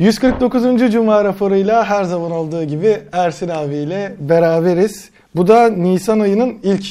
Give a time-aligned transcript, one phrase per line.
[0.00, 0.92] 149.
[0.92, 5.10] Cuma raporuyla her zaman olduğu gibi Ersin abiyle beraberiz.
[5.36, 6.84] Bu da Nisan ayının ilk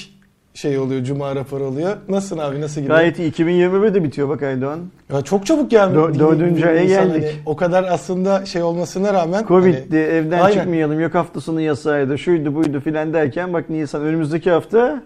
[0.53, 1.97] şey oluyor, Cuma raporu oluyor.
[2.09, 2.97] Nasılsın abi, nasıl gidiyor?
[2.97, 3.29] Gayet iyi.
[3.29, 4.79] 2021 de bitiyor bak Aydoğan.
[5.13, 5.95] Ya çok çabuk geldi.
[5.97, 7.23] Dö- dördüncü aya geldik.
[7.23, 9.45] hani o kadar aslında şey olmasına rağmen.
[9.47, 10.57] Covid'di, hani- evden Aynen.
[10.57, 15.01] çıkmayalım, yok hafta sonu yasaydı, şuydu buydu filan derken bak Nisan önümüzdeki hafta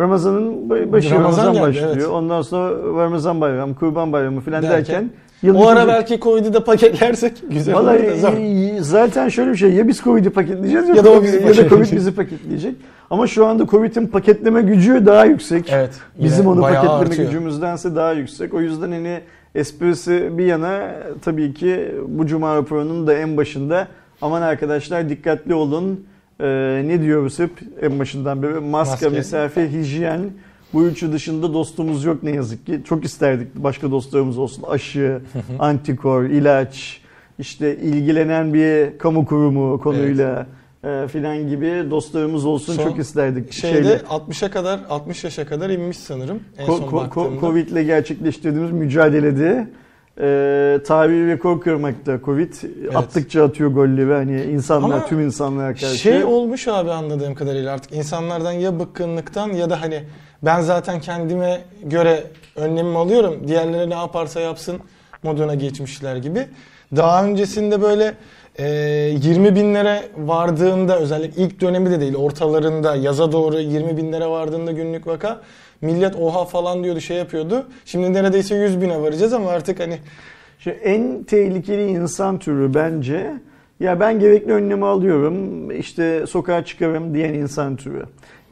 [0.00, 1.92] Ramazan'ın başı Ramazan Ramazan, geldi, başlıyor.
[1.96, 2.06] evet.
[2.06, 5.10] Ondan sonra Ramazan bayramı, Kurban bayramı filan Derken, derken,
[5.52, 9.72] O ara belki Covid'i de paketlersek güzel olur da Vallahi e, zaten şöyle bir şey
[9.72, 12.74] ya biz Covid'i paketleyeceğiz Ya da o bizi ya da Covid bizi paketleyecek.
[13.10, 15.72] Ama şu anda Covid'in paketleme gücü daha yüksek.
[15.72, 15.90] Evet.
[16.18, 17.26] Bizim onu paketleme artıyor.
[17.26, 18.54] gücümüzdense daha yüksek.
[18.54, 19.20] O yüzden hani
[19.54, 20.90] esprisi bir yana
[21.22, 23.88] tabii ki bu cuma raporunun da en başında
[24.22, 26.04] aman arkadaşlar dikkatli olun.
[26.40, 27.50] Ee, ne diyoruz hep
[27.82, 29.08] en başından beri maske, Maske.
[29.08, 30.20] mesafe, hijyen
[30.74, 32.80] bu üçü dışında dostumuz yok ne yazık ki.
[32.84, 34.62] Çok isterdik başka dostlarımız olsun.
[34.68, 35.20] Aşı,
[35.58, 37.00] antikor, ilaç,
[37.38, 40.46] işte ilgilenen bir kamu kurumu konuyla
[40.84, 43.52] e, filan gibi dostlarımız olsun Son çok isterdik.
[43.52, 47.28] Şeyde Şeyle- 60'a kadar 60 yaşa kadar inmiş sanırım en Ko- son ko- baktığımda.
[47.28, 49.68] ko- Covid ile gerçekleştirdiğimiz mücadelede
[50.20, 52.54] e, tarihi rekor kırmakta Covid.
[52.94, 55.98] Attıkça atıyor golleri hani insanlar, Ama tüm insanlara karşı.
[55.98, 60.04] Şey olmuş abi anladığım kadarıyla artık insanlardan ya bıkkınlıktan ya da hani
[60.42, 62.24] ben zaten kendime göre
[62.56, 63.48] önlemimi alıyorum.
[63.48, 64.78] Diğerleri ne yaparsa yapsın
[65.22, 66.46] moduna geçmişler gibi.
[66.96, 68.14] Daha öncesinde böyle
[68.58, 68.66] e,
[69.22, 75.06] 20 binlere vardığında özellikle ilk dönemi de değil ortalarında yaza doğru 20 binlere vardığında günlük
[75.06, 75.40] vaka
[75.84, 77.66] millet oha falan diyordu şey yapıyordu.
[77.84, 79.98] Şimdi neredeyse 100 bine varacağız ama artık hani
[80.58, 83.32] Şimdi en tehlikeli insan türü bence
[83.80, 88.02] ya ben gerekli önlemi alıyorum işte sokağa çıkarım diyen insan türü.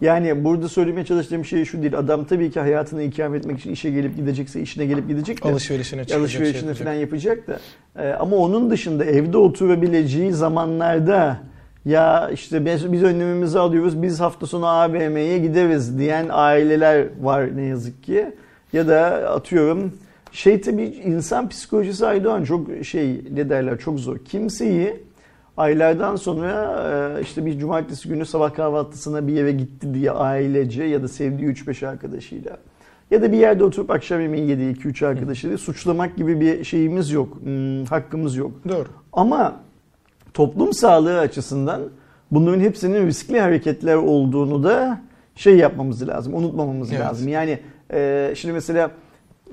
[0.01, 1.99] Yani burada söylemeye çalıştığım şey şu değil.
[1.99, 5.49] Adam tabii ki hayatını ikame etmek için işe gelip gidecekse işine gelip gidecek de.
[5.49, 6.87] alışverişine çıkacak alışverişini şey yapacak.
[6.87, 7.59] falan yapacak da.
[7.97, 11.39] Ee, ama onun dışında evde oturabileceği zamanlarda
[11.85, 17.63] ya işte biz, biz önlemimizi alıyoruz biz hafta sonu AVM'ye gideriz diyen aileler var ne
[17.63, 18.33] yazık ki.
[18.73, 19.93] Ya da atıyorum
[20.33, 24.19] şey tabii insan psikolojisi Aydoğan çok şey ne derler çok zor.
[24.19, 25.03] Kimseyi
[25.57, 26.83] aylardan sonra
[27.19, 31.49] e, işte bir cumartesi günü sabah kahvaltısına bir yere gitti diye ailece ya da sevdiği
[31.49, 32.59] 3-5 arkadaşıyla
[33.11, 37.39] ya da bir yerde oturup akşam yemeği yediği 2-3 arkadaşıyla suçlamak gibi bir şeyimiz yok.
[37.43, 38.53] hmm, hakkımız yok.
[38.69, 38.89] Doğru.
[39.13, 39.61] Ama
[40.35, 41.81] toplum sağlığı açısından
[42.31, 45.01] bunların hepsinin riskli hareketler olduğunu da
[45.37, 47.01] şey yapmamız lazım, unutmamamız Evet.
[47.01, 47.29] lazım.
[47.29, 47.59] Yani
[47.93, 48.91] e, şimdi mesela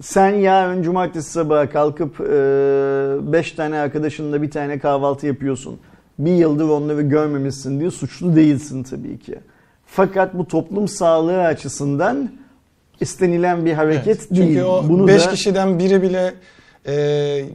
[0.02, 5.80] sen yarın cumartesi sabahı kalkıp 5 tane arkadaşınla bir tane kahvaltı yapıyorsun.
[6.20, 9.36] Bir yıldır onları görmemişsin diye suçlu değilsin tabii ki.
[9.86, 12.30] Fakat bu toplum sağlığı açısından
[13.00, 14.32] istenilen bir hareket Evet.
[14.32, 14.48] değil.
[14.48, 16.34] Çünkü o Bunu 5 da- kişiden biri bile
[16.86, 16.94] e,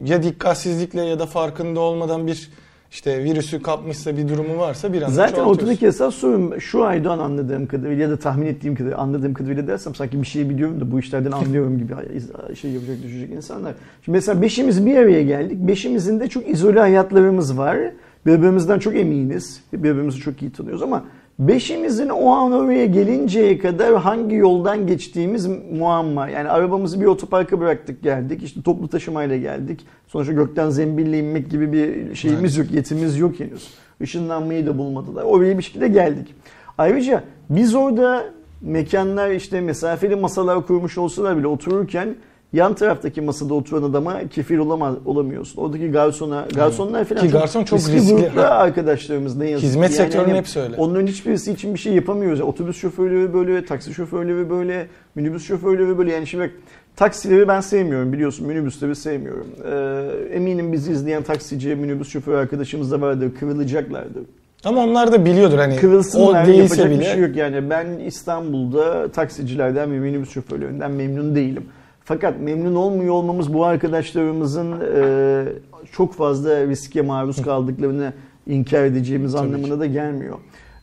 [0.05, 2.49] ya dikkatsizlikle ya da farkında olmadan bir
[2.95, 7.67] işte virüsü kapmışsa bir durumu varsa bir anda Zaten ortadaki esas sorun şu Aydoğan anladığım
[7.67, 10.99] kadarıyla ya da tahmin ettiğim kadarıyla anladığım kadarıyla dersem sanki bir şey biliyorum da bu
[10.99, 11.93] işlerden anlıyorum gibi
[12.55, 13.73] şey yapacak düşecek insanlar.
[14.05, 15.57] Şimdi mesela beşimiz bir araya geldik.
[15.59, 17.77] Beşimizin de çok izole hayatlarımız var.
[18.25, 19.61] Birbirimizden çok eminiz.
[19.73, 21.05] Birbirimizi çok iyi tanıyoruz ama
[21.39, 26.29] beşimizin o an oraya gelinceye kadar hangi yoldan geçtiğimiz muamma.
[26.29, 28.43] Yani arabamızı bir otoparka bıraktık geldik.
[28.43, 29.85] İşte toplu taşımayla geldik.
[30.07, 33.73] Sonuçta gökten zembille inmek gibi bir şeyimiz yok, yetimiz yok henüz.
[34.01, 35.23] Işınlanmayı da bulmadılar.
[35.23, 36.35] Oraya bir şekilde geldik.
[36.77, 38.23] Ayrıca biz orada
[38.61, 42.15] mekanlar işte mesafeli masalar kurmuş olsalar bile otururken
[42.55, 45.61] yan taraftaki masada oturan adama kefil olamaz, olamıyorsun.
[45.61, 48.15] Oradaki garsona, garsonlar falan Ki garson çok riskli riskli.
[48.15, 49.67] gruplar arkadaşlarımız ne yazık ki.
[49.67, 50.75] Hizmet Yani sektörünün hani hepsi öyle.
[50.75, 52.39] Onların hiçbirisi için bir şey yapamıyoruz.
[52.39, 56.13] Yani otobüs şoförleri böyle, taksi şoförleri böyle, minibüs şoförleri böyle.
[56.13, 56.51] Yani şimdi bak,
[56.95, 59.47] taksileri ben sevmiyorum biliyorsun, minibüsleri sevmiyorum.
[59.71, 64.23] Ee, eminim bizi izleyen taksici, minibüs şoförü arkadaşımız da vardır, kırılacaklardır.
[64.63, 66.99] Ama onlar da biliyordur hani Kırılsınlar, o değilse yapacak bile.
[66.99, 67.35] bir şey yok.
[67.35, 71.65] Yani ben İstanbul'da taksicilerden ve minibüs şoförlerinden memnun değilim.
[72.05, 75.45] Fakat memnun olmuyor olmamız bu arkadaşlarımızın e,
[75.91, 78.13] çok fazla riske maruz kaldıklarını
[78.47, 80.37] inkar edeceğimiz Tabii anlamına da gelmiyor.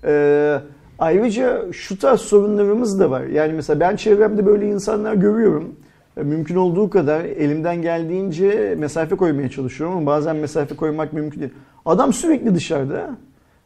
[0.04, 0.60] E,
[0.98, 3.22] ayrıca şu tarz sorunlarımız da var.
[3.22, 5.76] Yani mesela ben çevremde böyle insanlar görüyorum.
[6.16, 11.52] E, Mümkün olduğu kadar elimden geldiğince mesafe koymaya çalışıyorum ama bazen mesafe koymak mümkün değil.
[11.84, 13.16] Adam sürekli dışarıda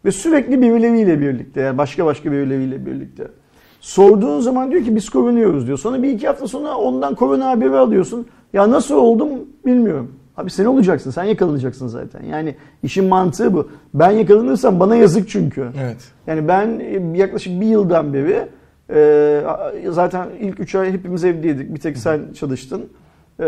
[0.04, 3.24] ve sürekli birileriyle birlikte yani başka başka birileriyle birlikte.
[3.80, 5.78] Sorduğun zaman diyor ki biz korunuyoruz diyor.
[5.78, 8.26] Sonra bir iki hafta sonra ondan korona haberi alıyorsun.
[8.52, 9.28] Ya nasıl oldum
[9.66, 10.12] bilmiyorum.
[10.36, 11.10] Abi sen olacaksın.
[11.10, 12.22] Sen yakalanacaksın zaten.
[12.22, 13.68] Yani işin mantığı bu.
[13.94, 15.68] Ben yakalanırsam bana yazık çünkü.
[15.82, 16.12] Evet.
[16.26, 18.48] Yani ben e, yaklaşık bir yıldan beri
[18.90, 21.74] e, zaten ilk üç ay hepimiz evdeydik.
[21.74, 22.84] Bir tek sen çalıştın.
[23.40, 23.44] E,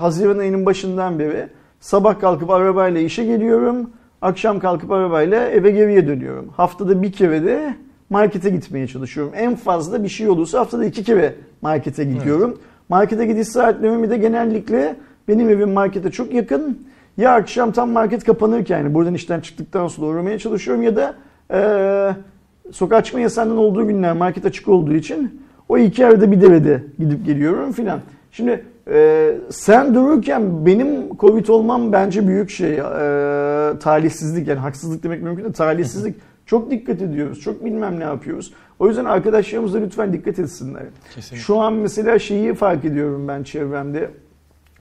[0.00, 1.48] Haziran ayının başından beri
[1.80, 3.90] Sabah kalkıp arabayla işe geliyorum.
[4.22, 6.48] Akşam kalkıp arabayla eve geriye dönüyorum.
[6.56, 7.74] Haftada bir kere de
[8.10, 9.32] markete gitmeye çalışıyorum.
[9.36, 12.58] En fazla bir şey olursa haftada iki kere markete gidiyorum.
[12.88, 14.96] Markete gidiş saatlerimi de genellikle
[15.28, 16.78] benim evim markete çok yakın.
[17.16, 21.14] Ya akşam tam market kapanırken yani buradan işten çıktıktan sonra uğramaya çalışıyorum ya da
[21.52, 22.16] eee
[22.72, 27.26] sokağa çıkma yasağının olduğu günler market açık olduğu için o iki yerde bir devede gidip
[27.26, 28.00] geliyorum filan.
[28.32, 32.72] Şimdi e, sen dururken benim Covid olmam bence büyük şey.
[32.74, 32.80] E,
[33.78, 36.16] talihsizlik yani haksızlık demek mümkün de talihsizlik.
[36.50, 37.40] Çok dikkat ediyoruz.
[37.40, 38.52] Çok bilmem ne yapıyoruz.
[38.78, 40.82] O yüzden arkadaşlarımız da lütfen dikkat etsinler.
[41.14, 41.44] Kesinlikle.
[41.44, 44.10] Şu an mesela şeyi fark ediyorum ben çevremde.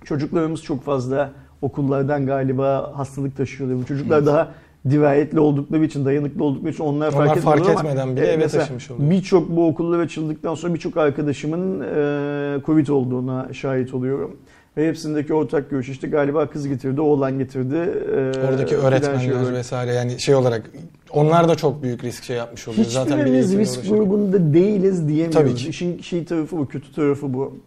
[0.04, 1.32] Çocuklarımız çok fazla
[1.62, 3.80] okullardan galiba hastalık taşıyorlar.
[3.82, 4.28] Bu çocuklar Evet.
[4.28, 4.52] daha
[4.90, 8.32] dirayetli oldukları için, dayanıklı oldukları için onlar, Onlar fark, fark etmiyorlar ama, etmeden bile e,
[8.32, 9.12] eve taşımış oluyor.
[9.12, 14.38] Birçok bu okullar açıldıktan sonra birçok arkadaşımın e, Covid olduğuna şahit oluyorum.
[14.78, 17.76] Ve hepsindeki ortak görüş işte galiba kız getirdi, oğlan getirdi.
[17.76, 20.72] e, Oradaki öğretmenler şey vesaire yani şey olarak
[21.12, 22.86] onlar da çok büyük risk şey yapmış oluyor.
[22.86, 25.34] Zaten bir Hiçbirimiz eğitimle risk grubunda değiliz diyemiyoruz.
[25.34, 25.70] Tabii ki.
[25.70, 27.58] İşin şey tarafı bu, kötü tarafı bu.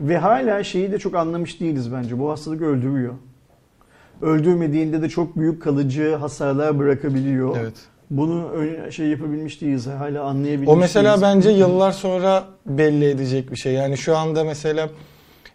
[0.00, 2.18] Ve hala şeyi de çok anlamış değiliz bence.
[2.18, 3.14] Bu hastalık öldürüyor.
[4.22, 7.56] Öldürmediğinde de çok büyük kalıcı hasarlar bırakabiliyor.
[7.60, 7.74] Evet.
[8.10, 8.50] Bunu
[8.90, 9.86] şey yapabilmiş değiliz.
[9.86, 11.22] Hala anlayabilmiş O mesela değiliz.
[11.22, 13.72] bence yıllar sonra belli edecek bir şey.
[13.72, 14.88] Yani şu anda mesela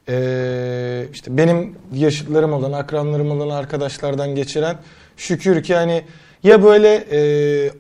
[0.08, 4.76] eee, işte benim yaşıtlarım olan, akranlarım olan arkadaşlardan geçiren
[5.18, 6.02] şükür ki hani
[6.44, 7.72] ya böyle eee,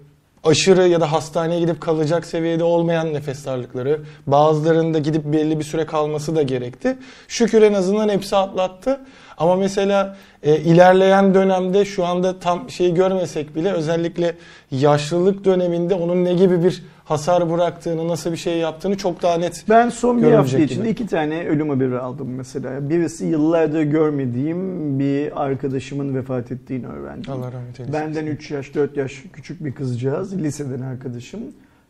[0.43, 5.85] aşırı ya da hastaneye gidip kalacak seviyede olmayan nefes darlıkları, bazılarında gidip belli bir süre
[5.85, 6.97] kalması da gerekti.
[7.27, 8.99] Şükür en azından hepsi atlattı.
[9.37, 14.35] Ama mesela e, ilerleyen dönemde şu anda tam şeyi görmesek bile özellikle
[14.71, 19.65] yaşlılık döneminde onun ne gibi bir hasar bıraktığını, nasıl bir şey yaptığını çok daha net
[19.69, 22.89] Ben son bir hafta içinde iki tane ölüm haberi aldım mesela.
[22.89, 27.31] Birisi yıllardır görmediğim bir arkadaşımın vefat ettiğini öğrendim.
[27.31, 27.93] Allah rahmet eylesin.
[27.93, 31.41] Benden 3 yaş 4 yaş küçük bir kızcağız liseden arkadaşım.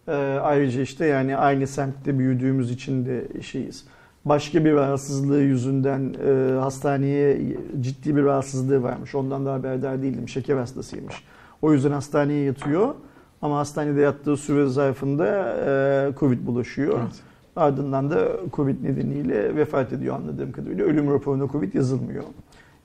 [0.07, 0.11] Ee,
[0.41, 3.85] ayrıca işte yani aynı semtte büyüdüğümüz için de şeyiz.
[4.25, 7.39] Başka bir rahatsızlığı yüzünden e, hastaneye
[7.81, 9.15] ciddi bir rahatsızlığı varmış.
[9.15, 10.29] Ondan da haberdar değildim.
[10.29, 11.15] Şeker hastasıymış.
[11.61, 12.95] O yüzden hastaneye yatıyor.
[13.43, 16.99] Ama hastanede yattığı süre zarfında e, Covid bulaşıyor.
[17.01, 17.13] Evet.
[17.55, 20.85] Ardından da Covid nedeniyle vefat ediyor anladığım kadarıyla.
[20.85, 22.23] Ölüm raporuna Covid yazılmıyor.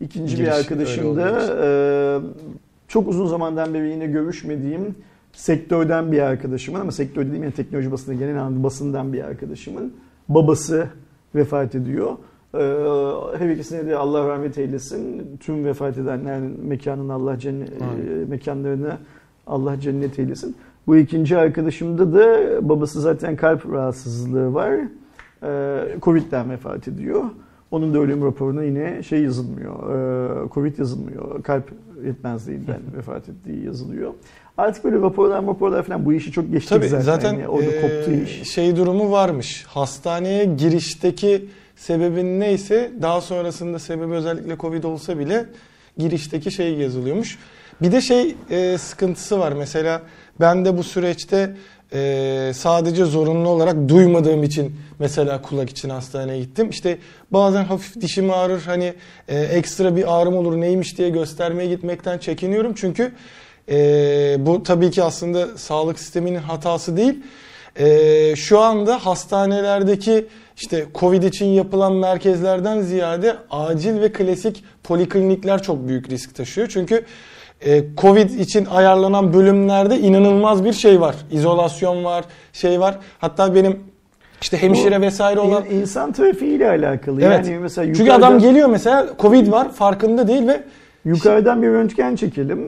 [0.00, 2.20] İkinci bir Giriş arkadaşım öyle da e,
[2.88, 4.94] çok uzun zamandan beri yine görüşmediğim
[5.32, 9.92] sektörden bir arkadaşımın ama sektör dediğim yani teknoloji basında genel anlamda basından bir arkadaşımın
[10.28, 10.88] babası
[11.34, 12.16] vefat ediyor.
[12.54, 12.58] E,
[13.38, 15.36] her ikisine de Allah rahmet eylesin.
[15.40, 17.84] Tüm vefat edenlerin mekanını Allah cennet, e,
[18.28, 18.98] mekanlarını
[19.48, 20.56] Allah cennet eylesin.
[20.86, 24.72] Bu ikinci arkadaşımda da babası zaten kalp rahatsızlığı var.
[25.42, 27.22] Ee, Covid'den vefat ediyor.
[27.70, 29.74] Onun da ölüm raporuna yine şey yazılmıyor.
[30.44, 31.42] ee, Covid yazılmıyor.
[31.42, 31.72] Kalp
[32.04, 34.12] yetmezliğinden vefat ettiği yazılıyor.
[34.58, 37.04] Artık böyle raporlar raporlar falan bu işi çok geçtik Tabii zaten.
[37.04, 38.50] zaten, Yani orada eee, koptu iş.
[38.50, 39.64] şey durumu varmış.
[39.68, 41.44] Hastaneye girişteki
[41.76, 45.46] sebebin neyse daha sonrasında sebebi özellikle Covid olsa bile
[45.98, 47.38] girişteki şey yazılıyormuş.
[47.82, 49.52] Bir de şey e, sıkıntısı var.
[49.52, 50.02] Mesela
[50.40, 51.56] ben de bu süreçte
[51.92, 56.70] e, sadece zorunlu olarak duymadığım için mesela kulak için hastaneye gittim.
[56.70, 56.98] İşte
[57.30, 58.94] bazen hafif dişim ağrır hani
[59.28, 62.74] e, ekstra bir ağrım olur neymiş diye göstermeye gitmekten çekiniyorum.
[62.74, 63.12] Çünkü
[63.68, 63.76] e,
[64.38, 67.22] bu tabii ki aslında sağlık sisteminin hatası değil.
[67.76, 75.88] E, şu anda hastanelerdeki işte Covid için yapılan merkezlerden ziyade acil ve klasik poliklinikler çok
[75.88, 76.68] büyük risk taşıyor.
[76.68, 77.04] Çünkü
[77.66, 81.16] e, Covid için ayarlanan bölümlerde inanılmaz bir şey var.
[81.30, 82.98] İzolasyon var, şey var.
[83.18, 83.76] Hatta benim
[84.40, 87.22] işte hemşire Bu vesaire olan İn- insan trafiğiyle alakalı.
[87.22, 87.46] Evet.
[87.48, 90.60] Yani mesela Çünkü yukarıdan- adam geliyor mesela Covid var farkında değil ve
[91.04, 92.60] Yukarıdan bir röntgen çekelim.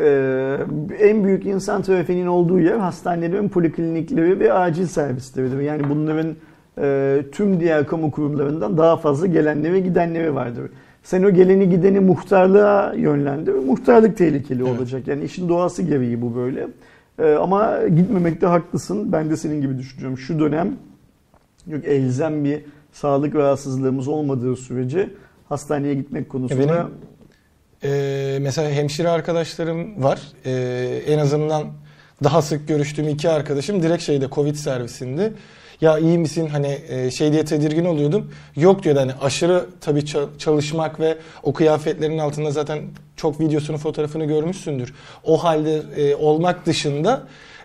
[0.00, 0.56] Ee,
[1.00, 5.60] en büyük insan trafiğinin olduğu yer hastanelerin poliklinikleri ve acil servisleridir.
[5.60, 6.36] Yani bunların
[6.82, 10.70] e, tüm diğer kamu kurumlarından daha fazla gelenleri ve gidenleri vardır.
[11.06, 13.52] Sen o geleni gideni muhtarlığa yönlendir.
[13.52, 14.78] Muhtarlık tehlikeli Evet.
[14.78, 15.08] olacak.
[15.08, 16.68] Yani işin doğası gereği bu böyle.
[17.18, 19.12] Ee, ama gitmemekte haklısın.
[19.12, 20.18] Ben de senin gibi düşünüyorum.
[20.18, 20.76] Şu dönem
[21.66, 22.60] yok elzem bir
[22.92, 25.10] sağlık rahatsızlığımız olmadığı sürece
[25.48, 26.90] hastaneye gitmek konusunda benim
[27.84, 30.20] Ee, mesela hemşire arkadaşlarım var.
[30.44, 31.64] Ee, en azından
[32.24, 35.32] daha sık görüştüğüm iki arkadaşım direkt şeyde Covid servisinde.
[35.80, 38.30] Ya iyi misin hani e, şey diye tedirgin oluyordum.
[38.56, 42.78] Yok diyordu hani aşırı tabii ça- çalışmak ve o kıyafetlerin altında zaten
[43.16, 44.94] çok videosunu fotoğrafını görmüşsündür.
[45.24, 47.22] O halde e, olmak dışında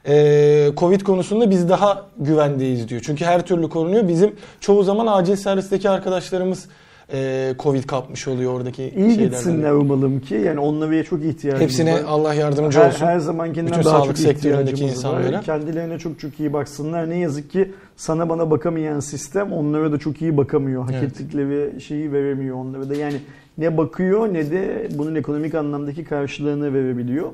[0.08, 3.02] e, Covid konusunda biz daha güvendeyiz diyor.
[3.06, 4.08] Çünkü her türlü korunuyor.
[4.08, 6.66] Bizim çoğu zaman acil servisteki arkadaşlarımız
[7.14, 9.24] e, Covid kapmış oluyor oradaki İyi şeylerden.
[9.24, 10.36] gitsinler umalım ki.
[10.36, 12.02] Yani onlara çok ihtiyacımız Hepsine var.
[12.08, 13.06] Allah yardımcı her, olsun.
[13.06, 15.34] her zamankinden Bütün daha çok ihtiyacımız insanlara.
[15.38, 15.44] var.
[15.44, 17.10] Kendilerine çok çok iyi baksınlar.
[17.10, 20.84] Ne yazık ki sana bana bakamayan sistem onlara da çok iyi bakamıyor.
[20.84, 21.04] Hak Evet.
[21.04, 22.96] ettikleri şeyi veremiyor onlara da.
[22.96, 23.16] Yani
[23.58, 27.28] ne bakıyor ne de bunun ekonomik anlamdaki karşılığını verebiliyor.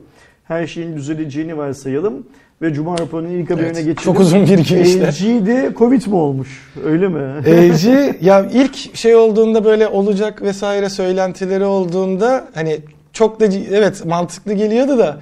[0.44, 2.28] Her şeyin düzeleceğini varsayalım
[2.62, 3.96] ve Cuma raporunun ilk haberine Evet, geçelim.
[4.04, 5.08] çok uzun bir girişle.
[5.08, 6.48] LG'de Covid mi olmuş?
[6.86, 7.20] Öyle mi?
[7.48, 12.80] LG ya ilk şey olduğunda böyle olacak vesaire söylentileri olduğunda hani
[13.14, 15.18] çok da evet mantıklı geliyordu da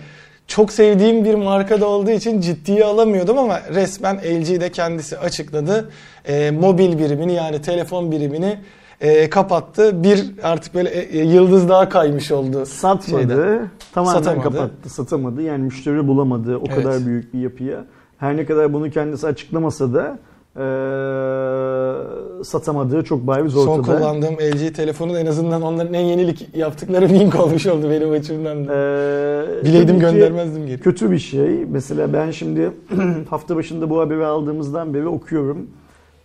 [0.48, 5.90] çok sevdiğim bir markada olduğu için ciddiye alamıyordum ama resmen LG de kendisi açıkladı.
[6.28, 8.58] Ee, mobil birimini yani telefon birimini
[9.02, 10.04] e, kapattı.
[10.04, 12.66] Bir artık böyle e, e, yıldız daha kaymış oldu.
[12.66, 13.72] Satmadı.
[13.94, 14.44] Tamamen Satamadı.
[14.44, 14.90] kapattı.
[14.90, 15.42] Satamadı.
[15.42, 16.76] Yani müşteri bulamadı o Evet.
[16.84, 17.86] kadar büyük bir yapıya.
[18.18, 20.18] Her ne kadar bunu kendisi açıklamasa da
[20.58, 23.98] eee, satamadığı çok bariz Son ortada.
[23.98, 28.74] kullandığım LG telefonun en azından onların en yenilik yaptıkları link olmuş oldu benim açımdan da.
[28.74, 30.80] Eee, Bileydim göndermezdim geri.
[30.80, 31.66] Kötü bir şey.
[31.70, 32.72] Mesela ben şimdi
[33.30, 35.68] hafta başında bu haberi aldığımızdan beri okuyorum.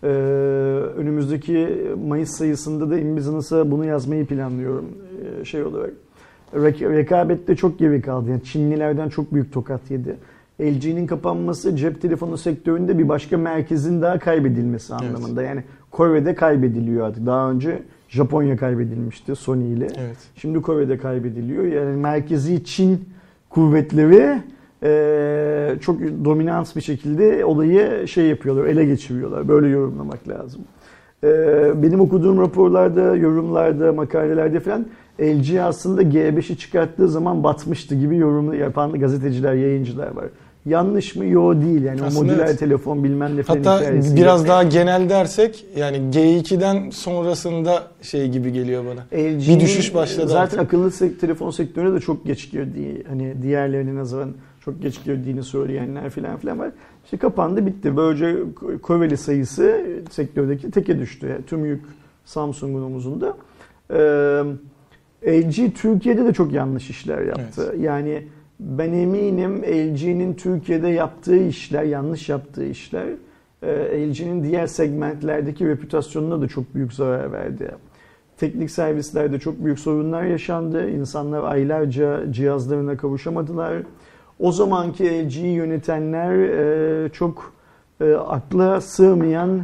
[0.02, 0.06] Ee,
[0.96, 4.84] önümüzdeki Mayıs sayısında da InBusiness'a bunu yazmayı planlıyorum
[5.40, 5.90] ee, şey olarak.
[6.54, 8.30] Rek- rekabette çok geri kaldı.
[8.30, 10.16] Yani Çinlilerden çok büyük tokat yedi.
[10.60, 15.02] LG'nin kapanması cep telefonu sektöründe bir başka merkezin daha kaybedilmesi Evet.
[15.02, 15.42] anlamında.
[15.42, 17.26] Yani Kore'de kaybediliyor artık.
[17.26, 19.88] Daha önce Japonya kaybedilmişti Sony ile.
[19.98, 20.16] Evet.
[20.36, 21.64] Şimdi Kore'de kaybediliyor.
[21.64, 23.08] Yani merkezi Çin
[23.50, 24.42] kuvvetleri
[24.82, 29.48] eee, çok dominant bir şekilde olayı şey yapıyorlar, ele geçiriyorlar.
[29.48, 30.60] Böyle yorumlamak lazım.
[31.24, 31.30] Eee,
[31.74, 34.86] benim okuduğum raporlarda, yorumlarda, makalelerde falan
[35.20, 40.24] LG aslında G5'i çıkarttığı zaman batmıştı gibi yorum yapan gazeteciler, yayıncılar var.
[40.66, 41.26] Yanlış mı?
[41.26, 41.82] Yo değil.
[41.82, 42.58] Yani Aslında o modüler evet.
[42.58, 43.84] telefon bilmem ne falan Hatta
[44.16, 49.22] biraz daha genel dersek yani G2'den sonrasında şey gibi geliyor bana.
[49.22, 50.60] LG'nin Bir düşüş başladı Zaten artık.
[50.60, 56.36] akıllı telefon sektörüne de çok geç girdiği, hani diğerlerine nazaran çok geç girdiğini söyleyenler filan
[56.36, 56.70] filan var.
[57.04, 57.96] İşte kapandı bitti.
[57.96, 58.36] Böylece
[58.82, 61.42] Koreli sayısı sektördeki teke düştü.
[61.46, 61.84] Tüm yük
[62.24, 63.36] Samsung'un omuzunda.
[63.90, 64.42] Ee,
[65.26, 67.74] LG Türkiye'de de çok yanlış işler yaptı.
[67.80, 68.26] Yani
[68.60, 73.06] ben eminim LG'nin Türkiye'de yaptığı işler, yanlış yaptığı işler
[73.62, 77.70] e, LG'nin diğer segmentlerdeki reputasyonuna da çok büyük zarar verdi.
[78.36, 80.90] Teknik servislerde çok büyük sorunlar yaşandı.
[80.90, 83.82] İnsanlar aylarca cihazlarına kavuşamadılar.
[84.40, 87.52] O zamanki LG'yi yönetenler e, çok
[88.00, 89.62] e, akla sığmayan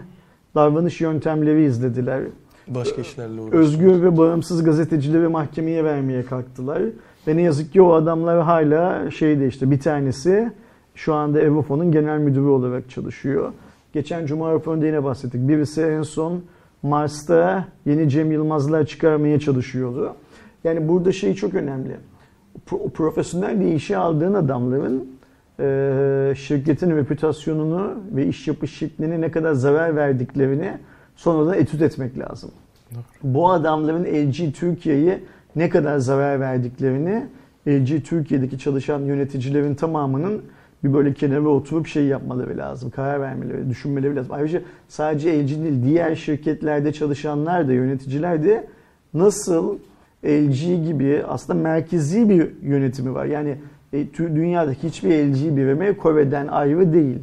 [0.54, 2.22] davranış yöntemleri izlediler.
[2.68, 3.62] Başka işlerle uğraşıyor.
[3.62, 6.82] Özgür ve bağımsız gazetecileri mahkemeye vermeye kalktılar.
[7.26, 10.52] Ve ne yazık ki o adamlar hala şeyde işte bir tanesi
[10.94, 13.52] şu anda Evofon'un genel müdürü olarak çalışıyor.
[13.92, 15.48] Geçen Cuma raporunda yine bahsettik.
[15.48, 16.42] Birisi en son
[16.82, 20.14] Mars'ta yeni Cem Yılmazlar çıkarmaya çalışıyordu.
[20.64, 21.96] Yani burada şey çok önemli.
[22.66, 25.08] Pro- profesyonel bir işe aldığın adamların
[25.60, 30.78] e, şirketin reputasyonunu ve iş yapış şekline ne kadar zarar verdiklerini
[31.16, 32.50] sonradan etüt etmek lazım.
[33.22, 35.20] Bu adamların LG Türkiye'ye
[35.56, 37.26] ne kadar zarar verdiklerini
[37.68, 40.42] LG Türkiye'deki çalışan yöneticilerin tamamının
[40.84, 42.90] bir böyle kenara oturup şey yapmaları lazım.
[42.90, 44.32] Karar vermeleri, düşünmeleri lazım.
[44.34, 48.66] Ayrıca sadece LG değil diğer şirketlerde çalışanlar da yöneticiler de
[49.14, 49.78] nasıl
[50.26, 53.24] LG gibi aslında merkezi bir yönetimi var.
[53.24, 53.56] Yani
[53.92, 57.18] e, dünyadaki hiçbir LG birimi Kore'den ayrı değil.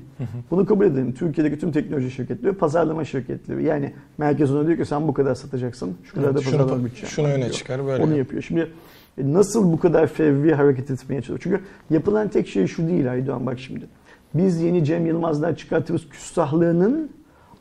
[0.52, 1.14] Bunu kabul edelim.
[1.14, 3.64] Türkiye'deki tüm teknoloji şirketleri pazarlama şirketleri.
[3.64, 5.98] Yani merkez ona diyor ki sen bu kadar satacaksın.
[6.04, 8.04] Şu kadar Evet, da pazarlama bütçen şunu öne çıkar böyle.
[8.04, 8.42] Onu yapıyor.
[8.42, 8.72] Şimdi
[9.18, 11.40] e, nasıl bu kadar fevri hareket etmeye çalışıyor?
[11.44, 11.62] Çünkü
[11.96, 13.86] yapılan tek şey şu değil Aydoğan bak şimdi.
[14.34, 17.10] Biz yeni Cem Yılmazlar çıkartıyoruz küstahlığının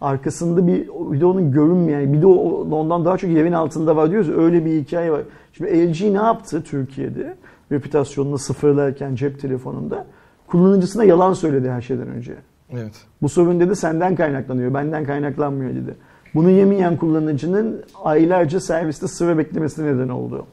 [0.03, 4.11] arkasında bir, bir de onun görünmeyen, bir de o- ondan daha çok yerin altında var
[4.11, 4.31] diyoruz.
[4.31, 5.23] Öyle bir hikaye var.
[5.53, 7.35] Şimdi LG ne yaptı Türkiye'de?
[7.73, 10.07] Reputasyonunu sıfırlarken cep telefonunda.
[10.47, 12.35] Kullanıcısına yalan söyledi her şeyden önce.
[12.73, 12.93] Evet.
[13.23, 15.95] Bu sorun dedi senden kaynaklanıyor, benden kaynaklanmıyor dedi.
[16.35, 20.47] Bunu yemeyen kullanıcının aylarca serviste sıra beklemesine neden oldu.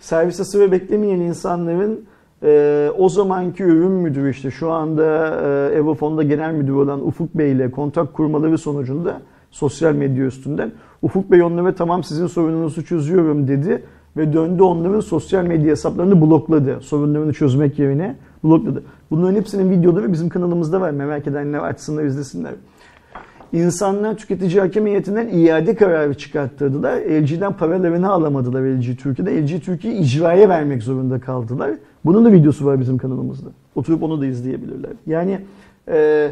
[0.00, 2.04] Serviste sıra beklemeyen insanların
[2.42, 5.26] e, o zamanki ürün müdürü işte şu anda
[5.72, 9.20] e, Evofon'da genel müdür olan Ufuk Bey ile kontak kurmaları sonucunda
[9.50, 13.82] sosyal medya üstünden Ufuk Bey onlara tamam sizin sorununuzu çözüyorum dedi
[14.16, 16.78] ve döndü onların sosyal medya hesaplarını blokladı.
[16.80, 18.82] Sorunlarını çözmek yerine blokladı.
[19.10, 20.90] Bunların hepsinin videoları bizim kanalımızda var.
[20.90, 22.52] Merak edenler açsınlar izlesinler.
[23.52, 26.96] İnsanlar tüketici hakem heyetinden iade kararı çıkarttırdılar.
[26.96, 29.42] LG'den paralarını alamadılar LG Türkiye'de.
[29.42, 31.70] LG Türkiye icraya vermek zorunda kaldılar.
[32.04, 33.48] Bunun da videosu var bizim kanalımızda.
[33.74, 34.92] Oturup onu da izleyebilirler.
[35.06, 35.40] Yani
[35.88, 36.30] e,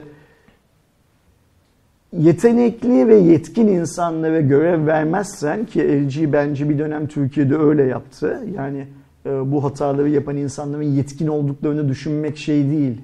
[2.13, 8.41] yetenekli ve yetkin insanlara görev vermezsen ki LG bence bir dönem Türkiye'de öyle yaptı.
[8.57, 8.87] Yani
[9.27, 13.01] e, bu hataları yapan insanların yetkin olduklarını düşünmek şey değil.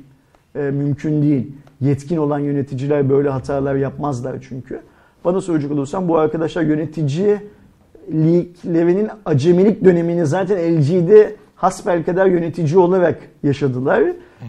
[0.55, 1.53] E, mümkün değil.
[1.81, 4.81] Yetkin olan yöneticiler böyle hatalar yapmazlar çünkü.
[5.25, 14.03] Bana soracak olursan bu arkadaşlar yöneticiliklerinin acemilik dönemini zaten LG'de hasbelkader yönetici olarak yaşadılar.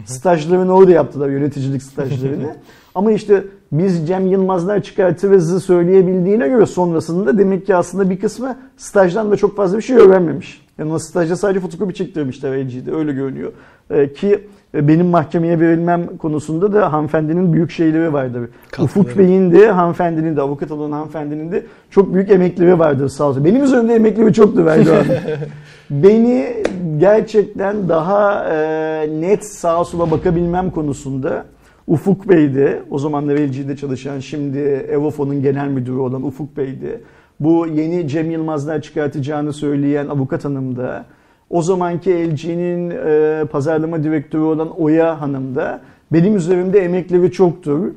[0.04, 2.56] Stajlarını orada yaptılar yöneticilik stajlarını.
[2.94, 9.30] Ama işte biz Cem Yılmazlar çıkartırızı söyleyebildiğine göre sonrasında demek ki aslında bir kısmı stajdan
[9.30, 10.66] da çok fazla bir şey öğrenmemiş.
[10.78, 13.52] Yani o stajda sadece fotokopi çektirmişler LG'de öyle görünüyor.
[13.90, 14.48] Ee, ki
[14.82, 18.48] benim mahkemeye verilmem konusunda da hanımefendinin büyük şeyleri vardır.
[18.78, 23.44] Ufuk Bey'in de hanımefendinin de avukat olan hanımefendinin de çok büyük emekleri vardır sağ olsun.
[23.44, 25.06] Benim üzerimde emekleri çoktu Erdoğan.
[25.90, 26.62] Beni
[26.98, 31.44] gerçekten daha e, net sağa sola bakabilmem konusunda
[31.86, 32.82] Ufuk Bey'di.
[32.90, 34.58] O zamanlar LG'de çalışan şimdi
[34.90, 37.00] Evofon'un genel müdürü olan Ufuk Bey'di.
[37.40, 41.04] Bu yeni Cem Yılmazlar çıkartacağını söyleyen avukat hanım da.
[41.50, 45.80] O zamanki LG'nin e, pazarlama direktörü olan Oya Hanım da.
[46.12, 47.90] Benim üzerimde emekleri çoktur.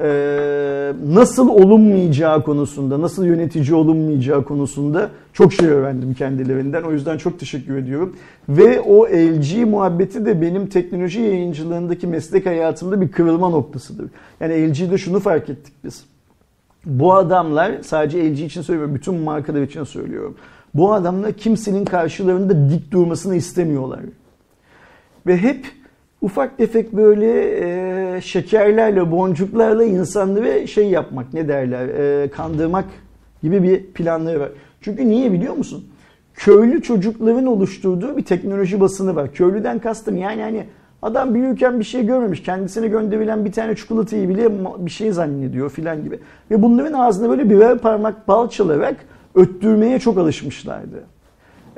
[0.00, 0.08] E,
[1.06, 6.82] nasıl olunmayacağı konusunda, nasıl yönetici olunmayacağı konusunda çok şey öğrendim kendilerinden.
[6.82, 8.16] O yüzden çok teşekkür ediyorum.
[8.48, 14.06] Ve o LG muhabbeti de benim teknoloji yayıncılığındaki meslek hayatımda bir kırılma noktasıdır.
[14.40, 16.04] Yani LG'de şunu fark ettik biz.
[16.86, 20.36] Bu adamlar sadece LG için söylüyorum, bütün markalar için söylüyorum.
[20.74, 24.00] Bu adamlar kimsenin karşılarında dik durmasını istemiyorlar.
[25.26, 25.66] Ve hep
[26.22, 27.60] ufak tefek böyle
[28.16, 32.84] e, şekerlerle, boncuklarla insanları şey yapmak, ne derler, e, kandırmak
[33.42, 34.50] gibi bir planları var.
[34.80, 35.84] Çünkü niye biliyor musun?
[36.34, 39.32] Köylü çocukların oluşturduğu bir teknoloji basını var.
[39.32, 40.64] Köylüden kastım yani hani
[41.02, 42.42] adam büyürken bir şey görmemiş.
[42.42, 44.50] Kendisine gönderilen bir tane çikolatayı bile
[44.86, 46.18] bir şey zannediyor filan gibi.
[46.50, 48.96] Ve bunların ağzına böyle birer parmak bal çalarak
[49.36, 51.04] öttürmeye çok alışmışlardı.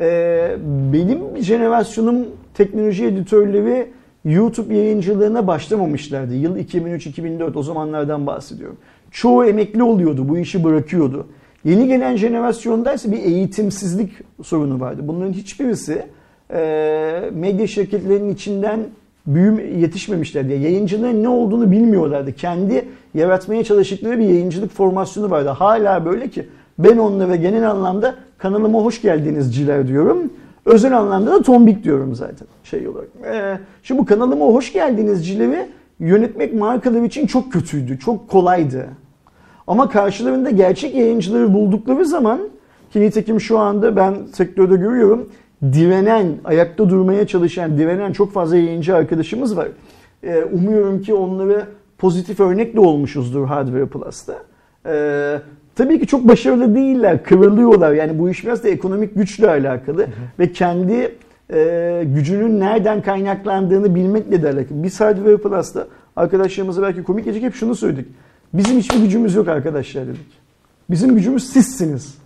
[0.01, 0.57] Ee,
[0.93, 3.91] benim jenerasyonum teknoloji editörleri
[4.25, 6.35] YouTube yayıncılığına başlamamışlardı.
[6.35, 8.77] Yıl 2003-2004 o zamanlardan bahsediyorum.
[9.11, 11.27] Çoğu emekli oluyordu, bu işi bırakıyordu.
[11.65, 15.03] Yeni gelen jenerasyonda ise bir eğitimsizlik sorunu vardı.
[15.05, 16.07] Bunların hiçbirisi
[16.51, 18.81] e, medya şirketlerinin içinden
[19.27, 20.53] büyüm yetişmemişlerdi.
[20.53, 22.33] Yayıncılığın ne olduğunu bilmiyorlardı.
[22.33, 25.49] Kendi yaratmaya çalıştıkları bir yayıncılık formasyonu vardı.
[25.49, 30.33] Hala böyle ki ben onlara genel anlamda kanalıma hoş geldinizciler diyorum.
[30.65, 33.09] Özel anlamda da tombik diyorum zaten şey olarak.
[33.25, 35.67] Ee, şimdi bu kanalıma hoş geldinizcileri
[36.01, 38.87] yönetmek markalar için çok kötüydü, çok kolaydı.
[39.67, 42.41] Ama karşılarında gerçek yayıncıları buldukları zaman
[42.93, 45.29] ki nitekim şu anda ben sektörde görüyorum
[45.63, 49.69] direnen, ayakta durmaya çalışan, direnen çok fazla yayıncı arkadaşımız var.
[50.23, 51.67] Ee, umuyorum ki onlara
[51.99, 54.35] pozitif örnek de olmuşuzdur Hardware Plus'ta.
[54.87, 55.41] Ee,
[55.79, 57.93] tabii ki çok başarılı değiller, kıvrılıyorlar.
[57.93, 60.11] Yani bu iş biraz da ekonomik güçle alakalı hı hı.
[60.39, 61.15] ve kendi
[61.53, 64.83] e, gücünün nereden kaynaklandığını bilmekle de alakalı.
[64.83, 65.87] Biz Hardware Plus'ta
[66.17, 68.07] arkadaşlarımıza belki komik gelecek hep şunu söyledik.
[68.55, 70.39] Bizim hiçbir gücümüz yok arkadaşlar dedik.
[70.91, 72.19] Bizim gücümüz sizsiniz.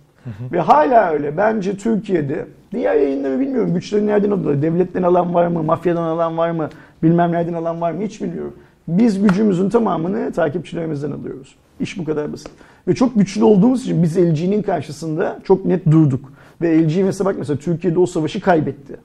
[0.51, 1.37] Ve hala öyle.
[1.37, 3.73] Bence Türkiye'de diğer yayınları bilmiyorum.
[3.73, 4.61] Güçleri nereden alıyorlar?
[4.61, 5.63] Devletten alan var mı?
[5.63, 6.69] Mafyadan alan var mı?
[7.03, 8.03] Bilmem nereden alan var mı?
[8.03, 8.53] Hiç bilmiyorum.
[8.87, 11.55] Biz gücümüzün tamamını takipçilerimizden alıyoruz.
[11.79, 12.51] İş bu kadar basit.
[12.87, 16.33] Ve çok güçlü olduğumuz için biz LG'nin karşısında çok net durduk.
[16.61, 18.97] Ve LG mesela bak mesela Türkiye'de o savaşı kaybetti.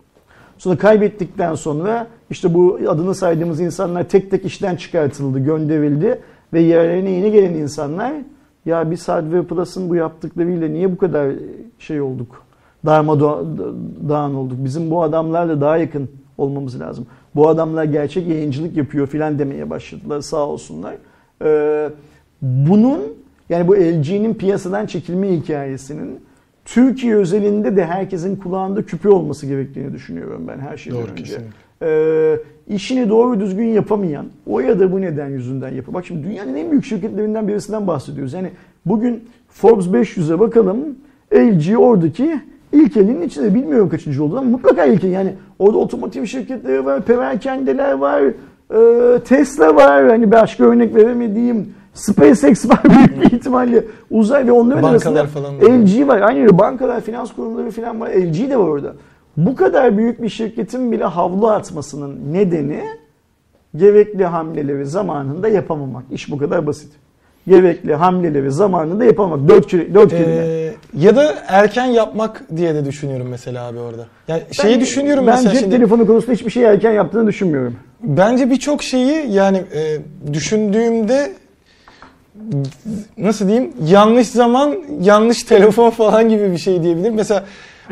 [0.59, 6.21] Sonra kaybettikten sonra işte bu adını saydığımız insanlar tek tek işten çıkartıldı, gönderildi
[6.53, 8.13] ve yerlerine yeni gelen insanlar
[8.67, 11.33] ya biz Hardware Plus'ın bu yaptıklarıyla niye bu kadar
[11.79, 12.45] şey olduk?
[12.87, 14.57] Darmadağın olduk.
[14.65, 17.07] Bizim bu adamlarla daha yakın olmamız lazım.
[17.35, 20.95] Bu adamlar gerçek yayıncılık yapıyor filan demeye başladılar sağ olsunlar.
[21.45, 21.91] Ee,
[22.43, 23.01] bunun
[23.49, 26.21] yani bu LG'nin piyasadan çekilme hikayesinin
[26.65, 31.23] Türkiye özelinde de herkesin kulağında küpe olması gerektiğini düşünüyorum ben her şeyden Doğru, önce.
[31.23, 31.49] Kesinlikle.
[31.83, 35.95] Ee, işini doğru düzgün yapamayan, o ya da bu neden yüzünden yapıyor.
[35.95, 38.33] Bak şimdi dünyanın en büyük şirketlerinden birisinden bahsediyoruz.
[38.33, 38.51] Yani
[38.87, 40.79] bugün Forbes 500'e bakalım,
[41.35, 42.41] LG oradaki
[42.73, 45.11] ilk elinin içinde bilmiyorum kaçıncı olduğunu ama mutlaka ilk el.
[45.11, 50.09] Yani orada otomotiv şirketleri var, perakенdeler var, e, Tesla var.
[50.09, 53.85] Hani başka örnek veremediğim SpaceX var büyük bir ihtimalle.
[54.11, 55.65] Uzay ve onların Bankalar arasında falan var.
[55.79, 56.21] LG var.
[56.21, 58.11] Aynı öyle bankalar, finans kurumları falan var.
[58.11, 58.95] LG de var orada.
[59.37, 62.81] Bu kadar büyük bir şirketin bile havlu atmasının nedeni
[63.77, 66.05] gerekli hamleleri zamanında yapamamak.
[66.11, 66.93] İş bu kadar basit.
[67.49, 69.49] Gerekli hamleleri zamanında yapamamak.
[69.49, 70.35] Dört, dört kelime.
[70.37, 74.07] Ee, ya da erken yapmak diye de düşünüyorum mesela abi orada.
[74.29, 75.77] Yani şeyi Ben- düşünüyorum ben mesela cep şimdi.
[75.77, 77.77] telefonu konusunda hiçbir şey erken yaptığını düşünmüyorum.
[78.03, 79.99] Bence birçok şeyi yani e,
[80.35, 81.33] düşündüğümde
[83.19, 87.15] nasıl diyeyim yanlış zaman yanlış telefon falan gibi bir şey diyebilirim.
[87.15, 87.45] Mesela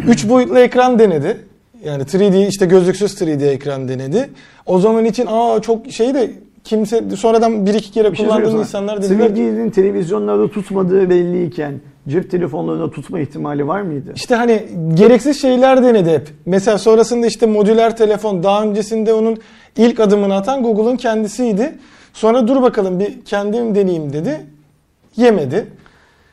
[0.08, 1.36] 3 boyutlu ekran denedi.
[1.84, 4.30] Yani 3D işte gözlüksüz 3D ekran denedi.
[4.66, 6.30] O zaman için aa çok şey de
[6.64, 12.30] kimse sonradan bir iki kere Bir şey insanlar dediler ki 3D'nin televizyonlarda tutmadığı belliyken cep
[12.30, 14.12] telefonlarına tutma ihtimali var mıydı?
[14.14, 14.62] işte hani
[14.94, 16.28] gereksiz şeyler denedi hep.
[16.46, 19.38] Mesela sonrasında işte modüler telefon daha öncesinde onun
[19.76, 21.78] ilk adımını atan Google'ın kendisiydi.
[22.16, 24.40] Sonra dur bakalım bir kendim deneyeyim dedi.
[25.16, 25.66] Yemedi.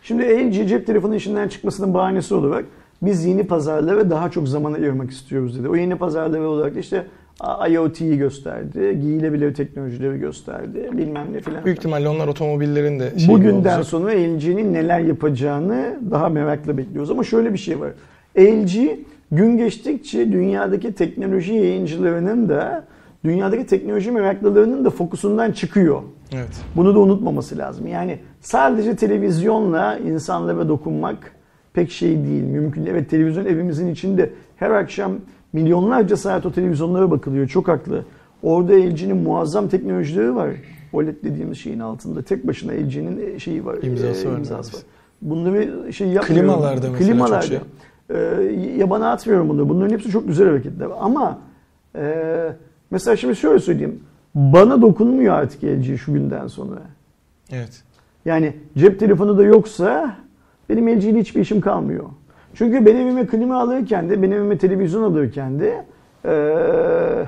[0.03, 2.65] Şimdi LG cep telefonu işinden çıkmasının bahanesi olarak
[3.01, 5.69] biz yeni pazarlara daha çok zaman ayırmak istiyoruz dedi.
[5.69, 7.05] O yeni pazarlara olarak işte
[7.69, 11.65] IoT'yi gösterdi, giyilebilir teknolojileri gösterdi, bilmem ne filan.
[11.65, 13.85] Büyük ihtimalle onlar otomobillerin de şeyi Bugünden olacak.
[13.85, 17.11] sonra LG'nin neler yapacağını daha merakla bekliyoruz.
[17.11, 17.89] Ama şöyle bir şey var.
[18.39, 18.75] LG
[19.31, 22.85] gün geçtikçe dünyadaki teknoloji yayıncılarının da
[23.25, 26.01] dünyadaki teknoloji meraklılarının da fokusundan çıkıyor.
[26.31, 26.61] Evet.
[26.75, 27.87] Bunu da unutmaması lazım.
[27.87, 31.31] Yani sadece televizyonla insanlara dokunmak
[31.73, 32.43] pek şey değil.
[32.43, 32.85] Mümkün.
[32.85, 35.11] Evet televizyon evimizin içinde her akşam
[35.53, 37.47] milyonlarca saat o televizyonlara bakılıyor.
[37.47, 38.05] Çok haklı.
[38.43, 40.49] Orada LG'nin muazzam teknolojileri var.
[40.93, 43.77] OLED dediğimiz şeyin altında tek başına LG'nin şeyi var.
[43.83, 44.83] İmzası e, var imzası var.
[45.21, 46.49] Bunları şey yapmıyorum.
[46.49, 47.41] Klimalarda mesela Klimalarda.
[47.41, 47.59] çok şey.
[48.09, 49.69] E, yabana atmıyorum bunları.
[49.69, 50.87] Bunların hepsi çok güzel hareketler.
[50.99, 51.39] Ama
[51.95, 52.03] e,
[52.93, 53.99] mesela şimdi şöyle söyleyeyim.
[54.35, 56.81] Bana dokunmuyor artık LG şu günden sonra.
[57.51, 57.83] Evet.
[58.25, 60.15] Yani cep telefonu da yoksa
[60.69, 62.05] benim LG ile hiçbir işim kalmıyor.
[62.53, 65.85] Çünkü ben evime klima alırken de, ben evime televizyon alırken de
[66.25, 67.27] eee,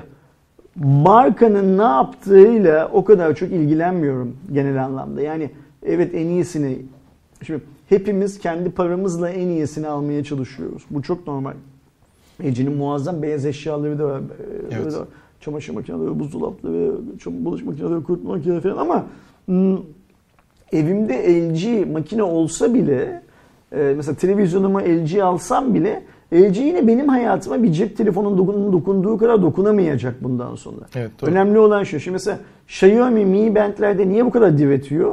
[0.84, 5.20] markanın ne yaptığıyla o kadar çok ilgilenmiyorum genel anlamda.
[5.20, 5.50] Yani
[5.86, 6.78] evet en iyisini,
[7.42, 10.82] şimdi hepimiz kendi paramızla en iyisini almaya çalışıyoruz.
[10.90, 11.54] Bu çok normal.
[12.42, 14.20] LG'nin muazzam beyaz eşyaları da var.
[14.70, 14.92] Evet.
[14.92, 15.08] da var.
[15.40, 16.92] Çamaşır makineleri, buzdolapları,
[17.26, 19.04] bulaşık makineleri, kurutma makineleri falan ama
[19.46, 19.78] hmm,
[20.72, 23.22] evimde LG makine olsa bile
[23.72, 29.18] e, mesela televizyonumu LG alsam bile LG yine benim hayatıma bir cep telefonun dokun- dokunduğu
[29.18, 30.86] kadar dokunamayacak bundan sonra.
[30.96, 31.30] Evet, doğru.
[31.30, 32.00] Önemli olan şu.
[32.00, 35.12] Şimdi mesela Xiaomi Mi Band'lerde niye bu kadar diretiyor?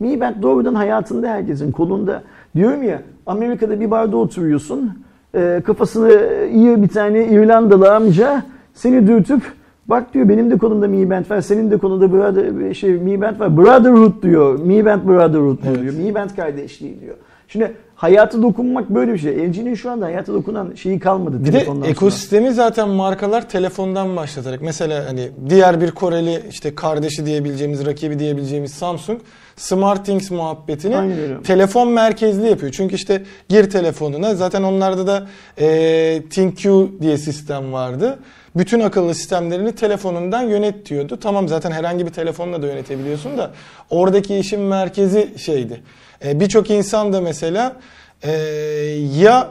[0.00, 2.22] Mi Band doğrudan hayatında herkesin kolunda.
[2.56, 4.90] Diyorum ya Amerika'da bir barda oturuyorsun.
[5.34, 6.12] e, kafasını
[6.52, 8.42] iyi bir tane İrlandalı amca
[8.74, 9.42] seni dürtüp
[9.86, 11.40] bak diyor benim de kolumda Mi Band var.
[11.40, 13.56] Senin de kolunda brother, şey, Mi Band var.
[13.56, 14.58] Brotherhood diyor.
[14.58, 15.82] Mi Band Brotherhood Evet.
[15.82, 15.94] diyor.
[15.94, 17.14] Mi Band kardeşliği diyor.
[17.48, 19.48] Şimdi hayatı dokunmak böyle bir şey.
[19.48, 21.40] LG'nin şu anda hayata dokunan şeyi kalmadı.
[21.40, 21.90] Bir de telefondan sonra.
[21.90, 28.72] ekosistemi zaten markalar telefondan başlatarak mesela hani diğer bir Koreli işte kardeşi diyebileceğimiz, rakibi diyebileceğimiz
[28.72, 29.20] Samsung
[29.56, 32.72] SmartThings muhabbetini Aynen telefon merkezli yapıyor.
[32.72, 35.26] Çünkü işte gir telefonuna zaten onlarda da
[35.58, 38.18] e, ThinQ diye sistem vardı.
[38.56, 41.18] Bütün akıllı sistemlerini telefonundan yönet diyordu.
[41.22, 43.50] Tamam zaten herhangi bir telefonla da yönetebiliyorsun da
[43.90, 45.82] oradaki işin merkezi şeydi.
[46.24, 47.76] E, Birçok insan da mesela
[48.22, 48.30] e,
[49.18, 49.50] ya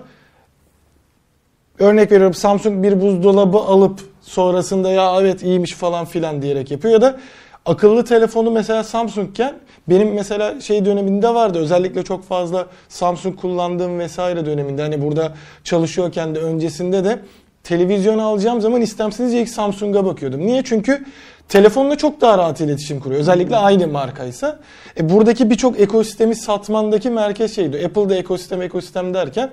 [1.80, 7.02] örnek veriyorum Samsung bir buzdolabı alıp sonrasında ya evet iyiymiş falan filan diyerek yapıyor ya
[7.02, 7.18] da
[7.66, 9.56] akıllı telefonu mesela Samsung'ken
[9.90, 16.36] benim mesela şey döneminde vardı özellikle çok fazla Samsung kullandığım vesaire döneminde hani burada çalışıyorken
[16.36, 17.20] de öncesinde de
[17.64, 20.42] televizyon alacağım zaman istemsizce ilk Samsung'a bakıyordum.
[20.42, 20.64] Niye?
[20.64, 21.06] Çünkü
[21.50, 23.22] telefonla çok daha rahat iletişim kuruyor.
[23.22, 24.60] Özellikle aynı markaysa.
[25.00, 27.86] E buradaki birçok ekosistemi satmandaki merkez şeydi.
[27.86, 29.52] Apple'da ekosistem ekosistem derken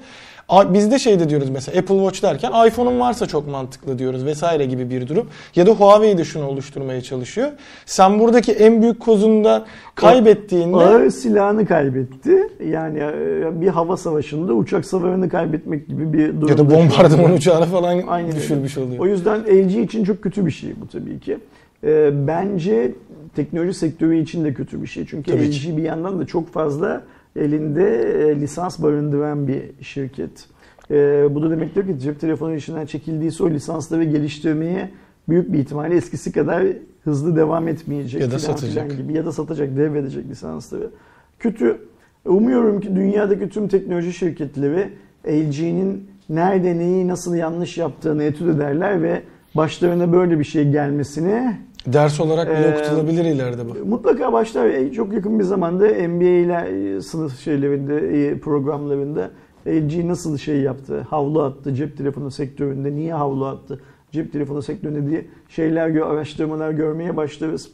[0.51, 4.67] biz de şey de diyoruz mesela Apple Watch derken iPhone'un varsa çok mantıklı diyoruz vesaire
[4.67, 5.27] gibi bir durum.
[5.57, 7.49] Ya da Huawei de şunu oluşturmaya çalışıyor.
[7.87, 12.49] Sen buradaki en büyük kozunda kaybettiğinde Ağır silahını kaybetti.
[12.67, 16.49] Yani e, bir hava savaşında uçak savarını kaybetmek gibi bir durum.
[16.49, 18.99] ya da bombardıman uçağını falan Aynen düşürmüş oluyor.
[18.99, 21.39] O yüzden LG için çok kötü bir şey bu tabii ki.
[21.85, 22.93] Ee, bence
[23.37, 25.07] teknoloji sektörü için de kötü bir şey.
[25.07, 25.77] Çünkü Tabii LG ki.
[25.77, 27.03] bir yandan da çok fazla
[27.39, 30.49] elinde e, lisans barındıran bir şirket.
[30.91, 34.91] Ee, bu da demektir ki cep telefonu işinden çekildiyse o lisansları geliştirmeye
[35.29, 36.65] büyük bir ihtimalle eskisi kadar
[37.05, 38.21] hızlı devam etmeyecek.
[38.21, 38.87] Ya da filan satacak.
[38.91, 39.13] filan gibi.
[39.13, 40.91] Ya da satacak, devredecek lisansları.
[41.39, 41.79] Kötü.
[42.25, 44.89] Umuyorum ki dünyadaki tüm teknoloji şirketleri
[45.27, 49.23] LG'nin nerede neyi nasıl yanlış yaptığını etüt ederler ve
[49.55, 53.89] başlarına böyle bir şey gelmesini Ders olarak bile Ee, okutulabilir ileride bu.
[53.89, 54.67] mutlaka başlar.
[54.67, 57.97] E, Çok yakın bir zamanda NBA ile e, sınıf şeylerinde,
[58.29, 59.31] e, programlarında
[59.67, 63.81] LG nasıl şey yaptı, havlu attı cep telefonu sektöründe, niye havlu attı
[64.13, 67.71] cep telefonu sektöründe diye şeyler, araştırmalar görmeye başlarız.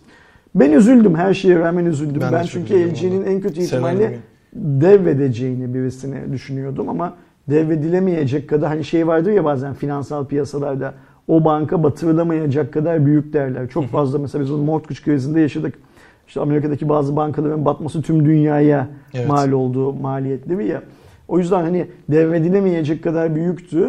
[0.54, 2.20] Ben üzüldüm, her şeye rağmen üzüldüm.
[2.20, 4.18] Ben Ben, çünkü LG'nin en kötü ihtimalle
[4.54, 7.14] devredeceğini birisine düşünüyordum ama
[7.50, 10.94] devredilemeyecek kadar hani şey vardır ya bazen finansal piyasalarda
[11.28, 13.68] o banka batırılamayacak kadar büyük derler.
[13.68, 15.74] Çok fazla mesela biz onu mortgage krizinde yaşadık.
[16.28, 19.28] işte Amerika'daki bazı bankaların batması tüm dünyaya Evet.
[19.28, 20.82] mal olduğu maliyetleri ya.
[21.28, 23.88] O yüzden hani devredilemeyecek kadar büyüktü.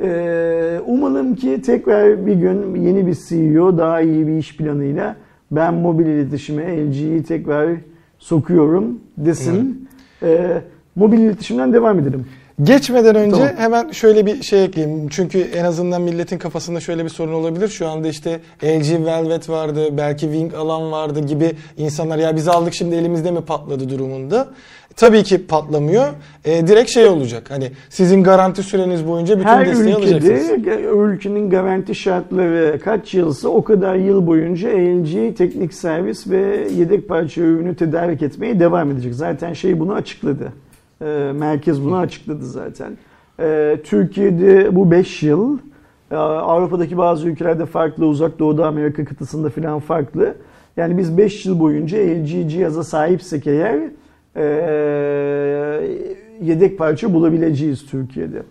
[0.00, 5.16] Ee, umalım ki tekrar bir gün yeni bir CEO daha iyi bir iş planıyla
[5.50, 7.70] ben mobil iletişime LG'yi tekrar
[8.18, 9.88] sokuyorum desin.
[10.22, 10.62] Ee,
[10.96, 12.26] mobil iletişimden devam edelim.
[12.62, 13.56] Geçmeden önce Tamam.
[13.56, 15.08] hemen şöyle bir şey ekleyeyim.
[15.08, 17.68] Çünkü en azından milletin kafasında şöyle bir sorun olabilir.
[17.68, 22.74] Şu anda işte LG Velvet vardı, belki Wing Alan vardı gibi insanlar ya biz aldık
[22.74, 24.48] şimdi elimizde mi patladı durumunda.
[24.96, 26.06] Tabii ki patlamıyor.
[26.44, 27.50] E, direkt şey olacak.
[27.50, 30.66] Hani sizin garanti süreniz boyunca bütün Her desteği ülkede alacaksınız.
[31.12, 37.40] ülkenin garanti şartları kaç yılsa o kadar yıl boyunca LG teknik servis ve yedek parça
[37.40, 39.14] ürünü tedarik etmeye devam edecek.
[39.14, 40.52] Zaten şey bunu açıkladı.
[41.02, 42.92] Ee, Merkez bunu açıkladı zaten.
[43.40, 45.58] Ee, Türkiye'de bu 5 yıl,
[46.10, 50.34] Ee, Avrupa'daki bazı ülkelerde farklı, Uzak Doğu'da Amerika kıtasında falan farklı.
[50.76, 53.80] Yani biz 5 yıl boyunca LG cihaza sahipsek eğer
[54.36, 54.42] ee,
[56.42, 58.42] yedek parça bulabileceğiz Türkiye'de.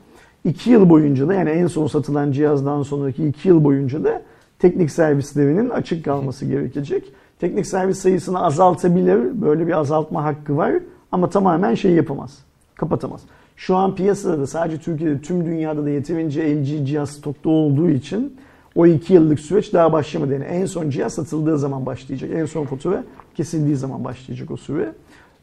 [0.44, 4.22] 2 yıl boyunca da yani en son satılan cihazdan sonraki 2 yıl boyunca da
[4.60, 7.04] teknik servislerinin açık kalması gerekecek.
[7.40, 9.42] Teknik servis sayısını azaltabilir.
[9.42, 10.74] Böyle bir azaltma hakkı var.
[11.16, 12.38] Ama tamamen şey yapamaz.
[12.76, 13.22] Kapatamaz.
[13.56, 18.38] Şu an piyasada da sadece Türkiye'de tüm dünyada da yeterince LG cihaz stokta olduğu için
[18.76, 20.34] o 2 yıllık süreç daha başlamadı.
[20.34, 22.30] Yani en son cihaz satıldığı zaman başlayacak.
[22.34, 23.04] En son fatura
[23.36, 24.92] kesildiği zaman başlayacak o süre.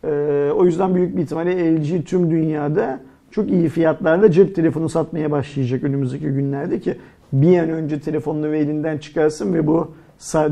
[0.05, 5.31] Ee, o yüzden büyük bir ihtimalle LG tüm dünyada çok iyi fiyatlarla cep telefonu satmaya
[5.31, 6.97] başlayacak önümüzdeki günlerde ki
[7.33, 9.95] bir an önce telefonları elinden çıkarsın ve bu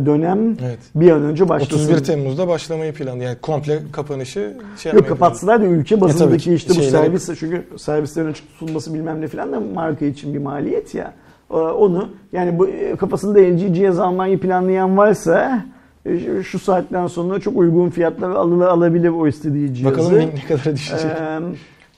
[0.06, 0.78] dönem Evet.
[0.94, 1.76] bir an önce başlasın.
[1.84, 3.24] 31 Temmuz'da başlamayı planlıyor.
[3.30, 7.64] Yani komple kapanışı şey Yok kapatsalar da ülke bazındaki tabii ki işte bu servis çünkü
[7.78, 11.12] servislerin açık tutulması bilmem ne falan da marka için bir maliyet ya.
[11.50, 15.64] Ee, Onu yani bu e, kafasında LG cihaz almayı planlayan varsa
[16.06, 18.34] e, şu- saatten sonra çok uygun fiyatlara
[18.68, 19.98] alabilir o istediği cihazı.
[19.98, 21.10] Bakalım ne kadar düşecek.
[21.20, 21.38] Ee,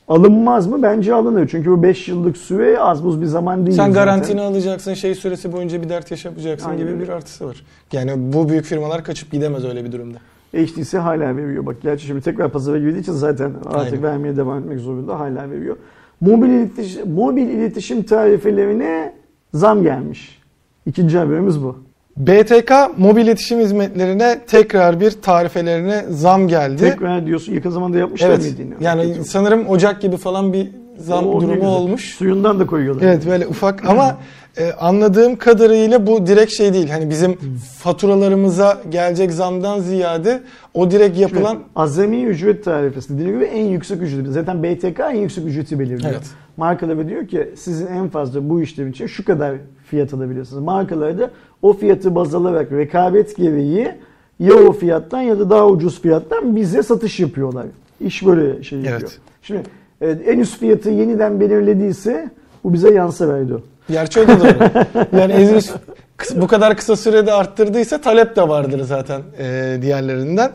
[0.08, 0.82] alınmaz mı?
[0.82, 1.48] Bence alınır.
[1.48, 3.76] Çünkü bu 5 yıllık süre az buz bir zaman değil.
[3.76, 3.94] Sen zaten.
[3.94, 7.64] garantini alacaksın, şey süresi boyunca bir dert yaşamayacaksın Aynen gibi bir artısı var.
[7.92, 10.18] Yani bu büyük firmalar kaçıp gidemez öyle bir durumda.
[10.52, 11.66] HTC hala veriyor.
[11.66, 14.02] Bak gerçi şimdi tekrar pazara girdiği için zaten artık Aynen.
[14.02, 15.20] vermeye devam etmek zorunda.
[15.20, 15.76] Hala veriyor.
[16.20, 19.14] Mobil iletişim, mobil iletişim tarifelerine
[19.54, 20.42] zam gelmiş.
[20.86, 21.76] İkinci haberimiz bu.
[22.16, 26.76] BTK mobil iletişim hizmetlerine tekrar bir tarifelerine zam geldi.
[26.76, 28.58] Tekrar diyorsun yakın zamanda yapmışlar evet.
[28.58, 28.74] mıydı?
[28.80, 29.24] Yani Kötü.
[29.24, 32.14] sanırım Ocak gibi falan bir zam O durumu olmuş.
[32.14, 33.02] Suyundan da koyuyorlar.
[33.02, 34.16] Evet böyle ufak ama
[34.56, 36.90] e, anladığım kadarıyla bu direkt şey değil.
[36.90, 37.38] Hani bizim
[37.78, 40.42] faturalarımıza gelecek zamdan ziyade
[40.74, 44.30] o direkt yapılan Şimdi azami ücret tarifesi dediğim gibi en yüksek ücreti.
[44.32, 46.12] Zaten BTK en yüksek ücreti belirliyor.
[46.12, 46.30] Evet.
[46.56, 49.54] Markalara diyor ki sizin en fazla bu işlem için şu kadar
[49.92, 50.62] fiyat alabilirsiniz.
[50.62, 51.30] Markalar da
[51.62, 53.94] o fiyatı baz alarak rekabet gereği
[54.40, 57.66] ya o fiyattan ya da daha ucuz fiyattan bize satış yapıyorlar.
[58.00, 59.00] İş böyle şey yapıyor.
[59.00, 59.18] Evet.
[59.42, 59.62] Şimdi
[60.00, 62.30] e, en üst fiyatı yeniden belirlediyse
[62.64, 63.60] bu bize yansıverdi o.
[63.90, 64.86] Gerçi da doğru.
[65.20, 65.72] yani Ezis
[66.18, 70.52] kıs- bu kadar kısa sürede arttırdıysa talep de vardır zaten e, diğerlerinden.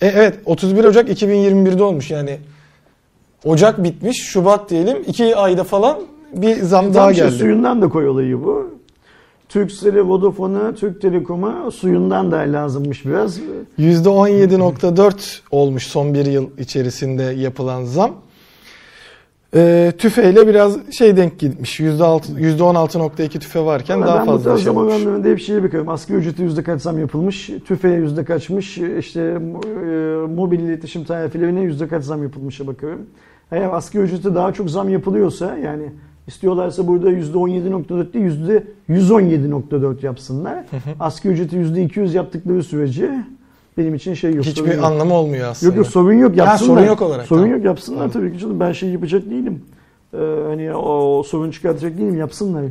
[0.00, 2.38] E, evet 31 Ocak 2021'de olmuş yani.
[3.44, 5.04] Ocak bitmiş, Şubat diyelim.
[5.06, 5.98] 2 ayda falan
[6.36, 7.36] bir zam daha Tam işte geldi.
[7.36, 8.70] Suyundan da koy olayı bu.
[9.48, 13.38] Turkcell'e, Vodafone'a, Türk Telekom'a suyundan da lazımmış biraz.
[13.78, 18.10] %17.4 olmuş son bir yıl içerisinde yapılan zam.
[19.56, 21.80] E, tüfeyle biraz şey denk gitmiş.
[21.80, 24.92] %6, %16.2 tüfe varken Ama daha ben bu fazla tarz şey olmuş.
[24.92, 25.88] oranlarında hep şeye bakıyorum.
[25.88, 29.36] Asgari ücreti yüzde kaç zam yapılmış, tüfeğe yüzde kaçmış, işte e,
[30.34, 33.06] mobil iletişim tarifelerine yüzde kaç zam yapılmışa bakıyorum.
[33.52, 35.84] Eğer asgari ücrete daha çok zam yapılıyorsa yani
[36.26, 40.64] istiyorlarsa burada yüzde 17.4 değil yüzde 117.4 yapsınlar.
[41.00, 43.24] Asgari ücreti yüzde 200 yaptıkları sürece
[43.78, 44.44] benim için şey yok.
[44.44, 44.84] Hiçbir yok.
[44.84, 45.70] anlamı olmuyor aslında.
[45.70, 46.76] Yok yok sorun yok yapsınlar.
[46.76, 47.56] sorun yok olarak, Sorun tamam.
[47.56, 48.10] yok yapsınlar Tamam.
[48.12, 48.60] tabii ki canım.
[48.60, 49.62] Ben şey yapacak değilim.
[50.14, 52.64] Ee, hani o sorun çıkartacak değilim yapsınlar.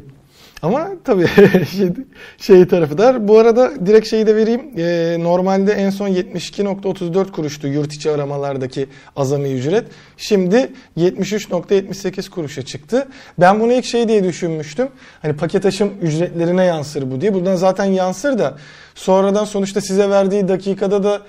[0.64, 1.28] Ama tabii
[1.78, 1.90] şey,
[2.38, 3.28] şey tarafı da.
[3.28, 4.72] Bu arada direkt şeyi de vereyim.
[4.78, 9.88] Ee, normalde en son 72.34 kuruştu yurt içi aramalardaki azami ücret.
[10.18, 13.08] Şimdi 73.78 kuruşa çıktı.
[13.40, 14.88] Ben bunu ilk şey diye düşünmüştüm.
[15.22, 17.34] Hani paket aşım ücretlerine yansır bu diye.
[17.34, 18.58] Buradan zaten yansır da
[18.96, 21.22] sonradan sonuçta size verdiği dakikada da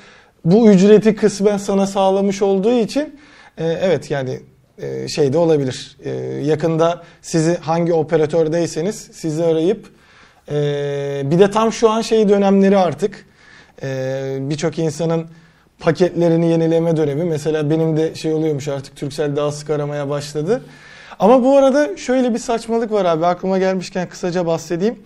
[0.44, 3.20] bu ücreti kısmen sana sağlamış olduğu için
[3.59, 4.40] e, evet yani
[4.79, 5.97] e, şey de olabilir.
[6.05, 6.11] E,
[6.45, 9.89] yakında sizi hangi operatördeyseniz sizi arayıp
[10.51, 13.27] e, bir de tam şu an şey dönemleri artık
[14.39, 15.27] birçok insanın
[15.79, 17.25] paketlerini yenileme dönemi.
[17.25, 20.63] Mesela benim de şey oluyormuş artık Turkcell daha sık aramaya başladı.
[21.19, 24.99] Ama bu arada şöyle bir saçmalık var abi aklıma gelmişken kısaca bahsedeyim.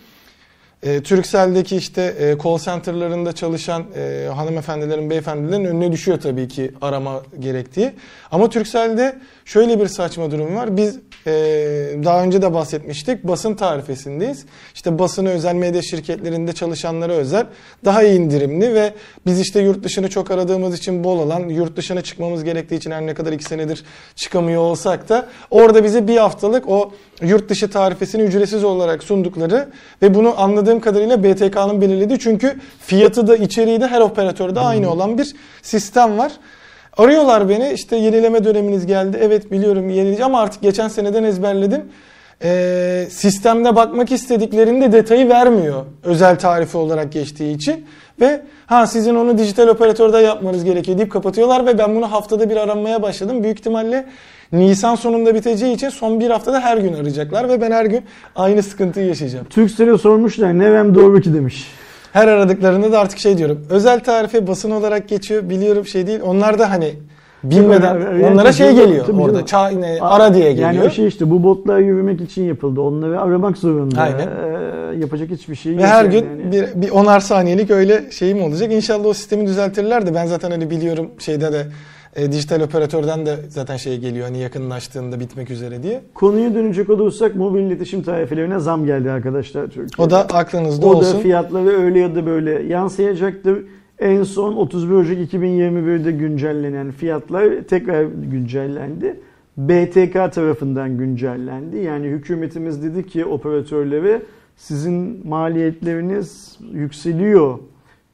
[0.83, 7.23] E, Turkcell'deki işte e, call center'larında çalışan e, hanımefendilerin, beyefendilerin önüne düşüyor tabii ki arama
[7.39, 7.93] gerektiği.
[8.31, 10.77] Ama Turkcell'de şöyle bir saçma durum var.
[10.77, 13.25] Biz e, daha önce de bahsetmiştik.
[13.25, 14.45] Basın tarifesindeyiz.
[14.75, 17.47] İşte basına özel medya şirketlerinde çalışanlara özel
[17.85, 18.93] daha iyi indirimli ve
[19.27, 23.07] biz işte yurt dışını çok aradığımız için bol olan, yurt dışına çıkmamız gerektiği için her
[23.07, 23.85] ne kadar iki senedir
[24.17, 29.69] çıkamıyor olsak da orada bize bir haftalık o yurt dışı tarifesini ücretsiz olarak sundukları
[30.03, 35.19] ve bunu anladığım kadarıyla BTK'nın belirlediği çünkü fiyatı da içeriği de her operatörde aynı olan
[35.19, 36.33] bir sistem var.
[36.99, 39.19] Arıyorlar beni işte yenileme döneminiz geldi.
[39.21, 41.83] Evet biliyorum yenileyeceğim ama artık geçen seneden ezberledim.
[42.43, 47.87] Ee, sistemde bakmak istediklerinde detayı vermiyor özel tarifi olarak geçtiği için.
[48.21, 52.57] Ve ha sizin onu dijital operatörde yapmanız gerekiyor deyip kapatıyorlar ve ben bunu haftada bir
[52.57, 53.45] aranmaya başladım.
[53.45, 54.07] Büyük ihtimalle
[54.53, 58.03] Nisan sonunda biteceği için son bir haftada her gün arayacaklar ve ben her gün
[58.37, 59.47] aynı sıkıntıyı yaşayacağım.
[59.51, 61.67] Türkcell'e sormuşlar Nevem doğru ki demiş.
[62.13, 63.67] Her aradıklarında da artık şey diyorum.
[63.71, 65.49] Özel tarife basın olarak geçiyor.
[65.51, 66.21] Biliyorum şey değil.
[66.25, 66.95] Onlar da hani
[67.45, 69.47] bilmeden Tabii, onlara şey geliyor tabii orada.
[69.47, 69.49] canım.
[69.49, 70.73] Ça, ne, ara diye geliyor.
[70.73, 72.81] Yani o şey işte bu botlar yürümek için yapıldı.
[72.81, 74.01] Onları aramak zorunda.
[74.01, 74.29] Aynen.
[74.29, 76.13] Ee, yapacak hiçbir şey Ve yok her yani.
[76.13, 76.53] gün Yani.
[76.53, 78.73] bir, bir onar saniyelik öyle şeyim olacak.
[78.73, 81.67] İnşallah o sistemi düzeltirler de ben zaten hani biliyorum şeyde de
[82.17, 86.03] e, dijital operatörden de zaten şey geliyor hani yakınlaştığında bitmek üzere diye.
[86.15, 90.03] Konuya dönecek olursak mobil iletişim tarifelerine zam geldi arkadaşlar Türkiye'de.
[90.03, 91.19] O da aklınızda o olsun.
[91.19, 93.65] da fiyatları öyle ya da böyle yansıyacaktır.
[93.99, 99.21] En son 31 Ocak 2021'de güncellenen fiyatlar tekrar güncellendi.
[99.57, 101.77] BTK tarafından güncellendi.
[101.77, 104.23] Yani hükümetimiz dedi ki operatörlere
[104.57, 107.59] sizin maliyetleriniz yükseliyor.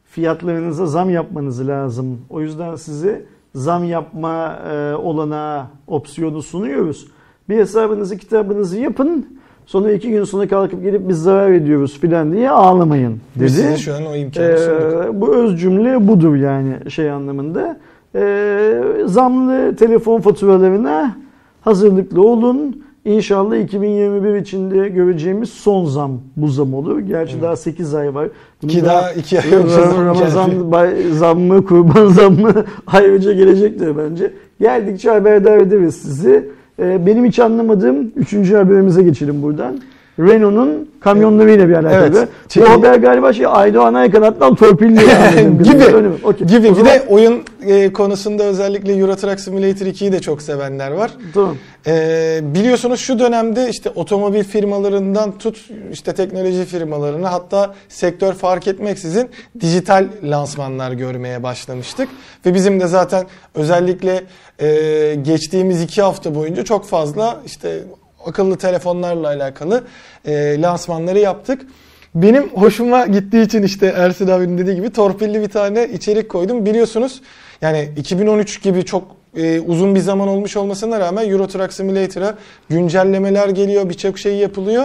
[0.05, 2.21] Fiyatlarınıza zam yapmanız lazım.
[2.31, 3.25] O yüzden size
[3.55, 7.07] zam yapma e, olanağı, opsiyonu sunuyoruz.
[7.49, 9.27] Bir hesabınızı, kitabınızı yapın.
[9.67, 13.45] Sonra iki gün sonra kalkıp gelip biz zarar ediyoruz filan diye ağlamayın dedi.
[13.45, 15.15] Biz size şu an o imkanı Ee, sunduk.
[15.21, 17.77] bu öz cümle budur yani şey anlamında.
[18.15, 21.17] Ee, zamlı telefon faturalarına
[21.61, 22.85] hazırlıklı olun.
[23.05, 26.99] İnşallah 2021 içinde göreceğimiz son zam bu zam olur.
[26.99, 28.29] Gerçi daha 8 ay var.
[28.63, 29.77] Bunu Ki daha iki ay önce.
[29.77, 32.53] Ramazan bay, zammı, kurban zammı
[32.87, 34.33] ayrıca gelecektir bence.
[34.61, 36.51] Geldikçe haberdar ederiz sizi.
[36.79, 38.53] Ee, benim hiç anlamadığım 3.
[38.53, 39.81] haberimize geçelim buradan.
[40.19, 42.19] Renault'un kamyonlarıyla bir alakalı.
[42.19, 42.29] Evet.
[42.45, 45.01] Bu Çünkü- haber galiba şey Aydoğan Aykanat'tan torpilli.
[45.11, 45.63] yani.
[45.63, 45.85] gibi.
[46.25, 46.47] Okey.
[46.47, 46.69] Gibi.
[46.69, 50.91] O Bir zaman- de oyun e, konusunda özellikle Euro Truck Simulator 2'yi de çok sevenler
[50.91, 51.11] var.
[51.35, 51.57] Tamam.
[51.87, 59.31] Ee, biliyorsunuz şu dönemde işte otomobil firmalarından tut işte teknoloji firmalarına hatta sektör fark etmeksizin
[59.61, 62.09] dijital lansmanlar görmeye başlamıştık.
[62.47, 63.25] Ve bizim de zaten
[63.55, 64.23] özellikle
[64.59, 67.83] e, geçtiğimiz iki hafta boyunca çok fazla işte
[68.27, 69.85] akıllı telefonlarla alakalı
[70.25, 71.67] e, lansmanları yaptık.
[72.15, 76.67] Benim hoşuma gittiği için işte Ersin abinin dediği gibi torpilli bir tane içerik koydum.
[76.67, 77.21] Biliyorsunuz
[77.61, 82.35] yani 2013 gibi çok e, uzun bir zaman olmuş olmasına rağmen Euro Truck Simulator'a
[82.69, 84.85] güncellemeler geliyor, birçok şey yapılıyor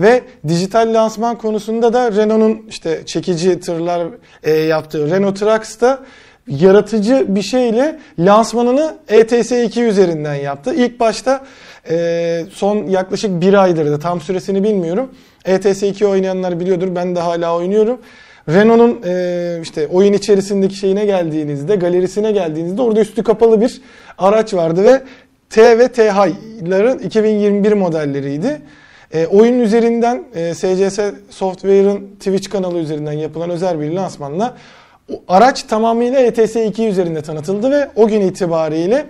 [0.00, 4.06] ve dijital lansman konusunda da Renault'un işte çekici tırlar
[4.42, 5.98] e, yaptığı Renault Trucks'ta
[6.48, 10.74] yaratıcı bir şeyle lansmanını E ETS2 üzerinden yaptı.
[10.74, 11.44] İlk başta
[11.90, 15.10] e, son yaklaşık bir aydır da tam süresini bilmiyorum.
[15.44, 17.98] E ETS2 oynayanlar biliyordur ben de hala oynuyorum.
[18.48, 23.80] Renault'un e, işte oyun içerisindeki şeyine geldiğinizde, galerisine geldiğinizde orada üstü kapalı bir
[24.18, 25.02] araç vardı ve
[25.50, 28.60] T ve TH'ların 2021 modelleriydi.
[29.14, 30.98] E, oyun üzerinden e, SCS
[31.30, 34.56] Software'ın Twitch kanalı üzerinden yapılan özel bir lansmanla
[35.28, 39.06] araç tamamıyla ETS2 üzerinde tanıtıldı ve o gün itibariyle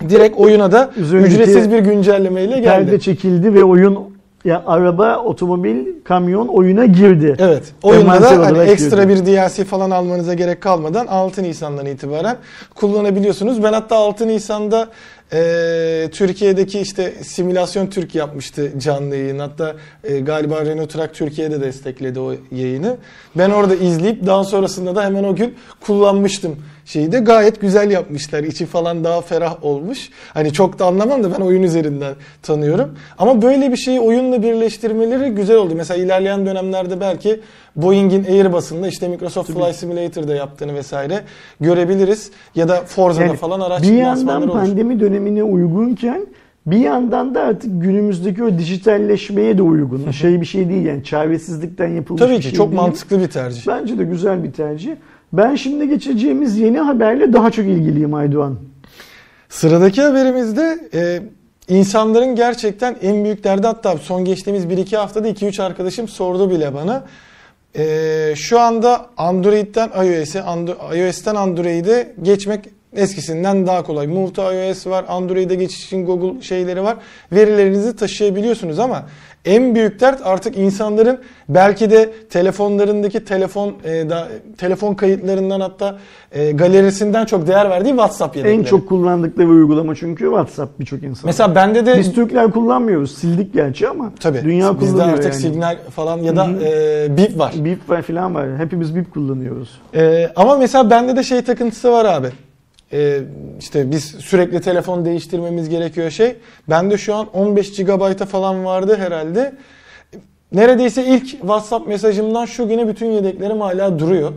[0.00, 2.64] direkt oyuna da Üzerindeki ücretsiz bir güncellemeyle geldi.
[2.64, 7.36] Perde çekildi ve oyun ya araba, otomobil, kamyon oyuna girdi.
[7.38, 7.62] Evet.
[7.82, 9.26] Oyunda da hani ekstra girdi.
[9.26, 12.36] bir DLC falan almanıza gerek kalmadan 6 Nisan'dan itibaren
[12.74, 13.62] kullanabiliyorsunuz.
[13.62, 14.88] Ben hatta 6 Nisan'da
[15.34, 19.38] e, Türkiye'deki işte simülasyon Türk yapmıştı canlı yayın.
[19.38, 22.96] Hatta e, galiba Renault Truck Türkiye'de destekledi o yayını.
[23.36, 28.42] Ben orada izleyip daha sonrasında da hemen o gün kullanmıştım şeyi de gayet güzel yapmışlar.
[28.42, 30.10] İçi falan daha ferah olmuş.
[30.34, 32.98] Hani çok da anlamam da ben oyun üzerinden tanıyorum.
[33.18, 35.74] Ama böyle bir şeyi oyunla birleştirmeleri güzel oldu.
[35.76, 37.40] Mesela ilerleyen dönemlerde belki
[37.76, 41.20] Boeing'in Airbus'ında işte Microsoft Flight Simulator'da yaptığını vesaire
[41.60, 42.30] görebiliriz.
[42.54, 44.58] Ya da Forza'da Yani falan araç bir yandan lansmanları olur.
[44.60, 46.26] pandemi dönemine uygunken
[46.66, 50.10] bir yandan da artık günümüzdeki o dijitalleşmeye de uygun.
[50.10, 52.80] Şey bir şey değil yani çaresizlikten yapılmış Tabii ki şey çok değil.
[52.80, 53.66] mantıklı bir tercih.
[53.66, 54.92] Bence de güzel bir tercih.
[55.32, 58.56] Ben şimdi geçeceğimiz yeni haberle daha çok ilgiliyim Aydoğan.
[59.48, 61.22] Sıradaki haberimizde e,
[61.74, 67.04] insanların gerçekten en büyük derdi hatta son geçtiğimiz 1-2 haftada 2-3 arkadaşım sordu bile bana.
[67.76, 72.64] Ee, şu anda Android'den iOS'e, Andro- iOS'ten Android'e geçmek
[72.96, 74.06] eskisinden daha kolay.
[74.06, 76.96] Move to iOS var, Android'e geçiş için Google şeyleri var.
[77.32, 79.02] Verilerinizi taşıyabiliyorsunuz ama
[79.44, 81.18] en büyük dert artık insanların
[81.48, 84.28] belki de telefonlarındaki telefon e, da,
[84.58, 85.98] telefon kayıtlarından hatta
[86.32, 88.58] e, galerisinden çok değer verdiği WhatsApp yedekleri.
[88.60, 91.28] En çok kullandıkları uygulama çünkü WhatsApp birçok insan.
[91.28, 93.18] Mesela bende de Biz Türkler kullanmıyoruz.
[93.18, 95.42] Sildik gerçi ama tabii dünya bizde kullanıyor artık yani.
[95.42, 96.64] Signal falan ya da Hı hı.
[96.64, 97.52] e, Bip var.
[97.56, 98.58] Bip var falan var.
[98.58, 99.80] Hepimiz bip kullanıyoruz.
[99.94, 102.28] Ee, ama mesela bende de şey takıntısı var abi.
[102.92, 103.20] Ee,
[103.60, 106.36] işte biz sürekli telefon değiştirmemiz gerekiyor şey.
[106.70, 109.52] Bende şu an 15 GB'a falan vardı herhalde.
[110.52, 114.32] Neredeyse ilk WhatsApp mesajımdan şu güne bütün yedeklerim hala duruyor.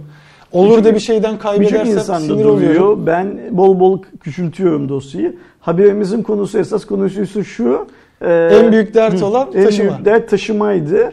[0.52, 2.62] Olur da bir şeyden kaybedersem sinir oluyorum.
[2.62, 2.98] duruyor.
[3.06, 5.36] Ben bol bol küçültüyorum dosyayı.
[5.60, 7.88] Haberimizin konusu esas konusuysa şu.
[8.22, 9.90] e, En büyük dert hı, olan en taşıma.
[9.92, 11.12] büyük dert taşımaydı.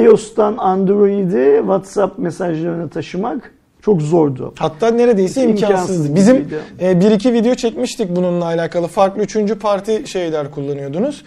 [0.00, 3.53] iOS'tan Android'e WhatsApp mesajlarını taşımak
[3.84, 4.52] çok zordu.
[4.58, 6.16] Hatta neredeyse İmkansız imkansızdı.
[6.16, 6.48] Bizim
[6.80, 8.86] e, bir iki video çekmiştik bununla alakalı.
[8.86, 11.24] Farklı üçüncü parti şeyler kullanıyordunuz.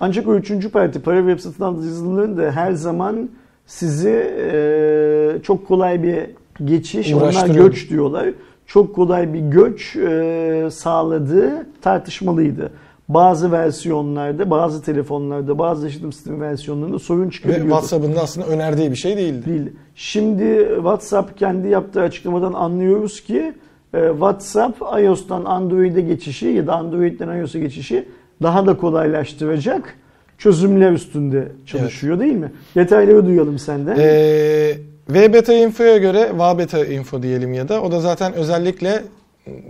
[0.00, 3.28] Ancak o üçüncü parti para web satın alıcıların da her zaman
[3.66, 6.18] sizi e, çok kolay bir
[6.64, 8.28] geçiş, onlar göç diyorlar.
[8.66, 12.70] Çok kolay bir göç e, sağladığı tartışmalıydı.
[13.08, 17.68] Bazı versiyonlarda, bazı telefonlarda, bazı işletim sistemi versiyonlarında sorun Ve çıkabiliyordu.
[17.68, 19.46] WhatsApp'ın da aslında önerdiği bir şey değildi.
[19.46, 19.72] değil.
[19.94, 23.54] Şimdi WhatsApp kendi yaptığı açıklamadan anlıyoruz ki
[23.94, 28.08] e, WhatsApp iOS'tan Android'e geçişi ya da Android'den iOS'a geçişi
[28.42, 29.94] daha da kolaylaştıracak
[30.38, 32.52] çözümler üstünde çalışıyor değil mi?
[32.74, 33.96] Detayları duyalım senden.
[33.98, 34.74] Ee,
[35.10, 39.02] VBeta Info'ya göre, VBeta Info diyelim ya da o da zaten özellikle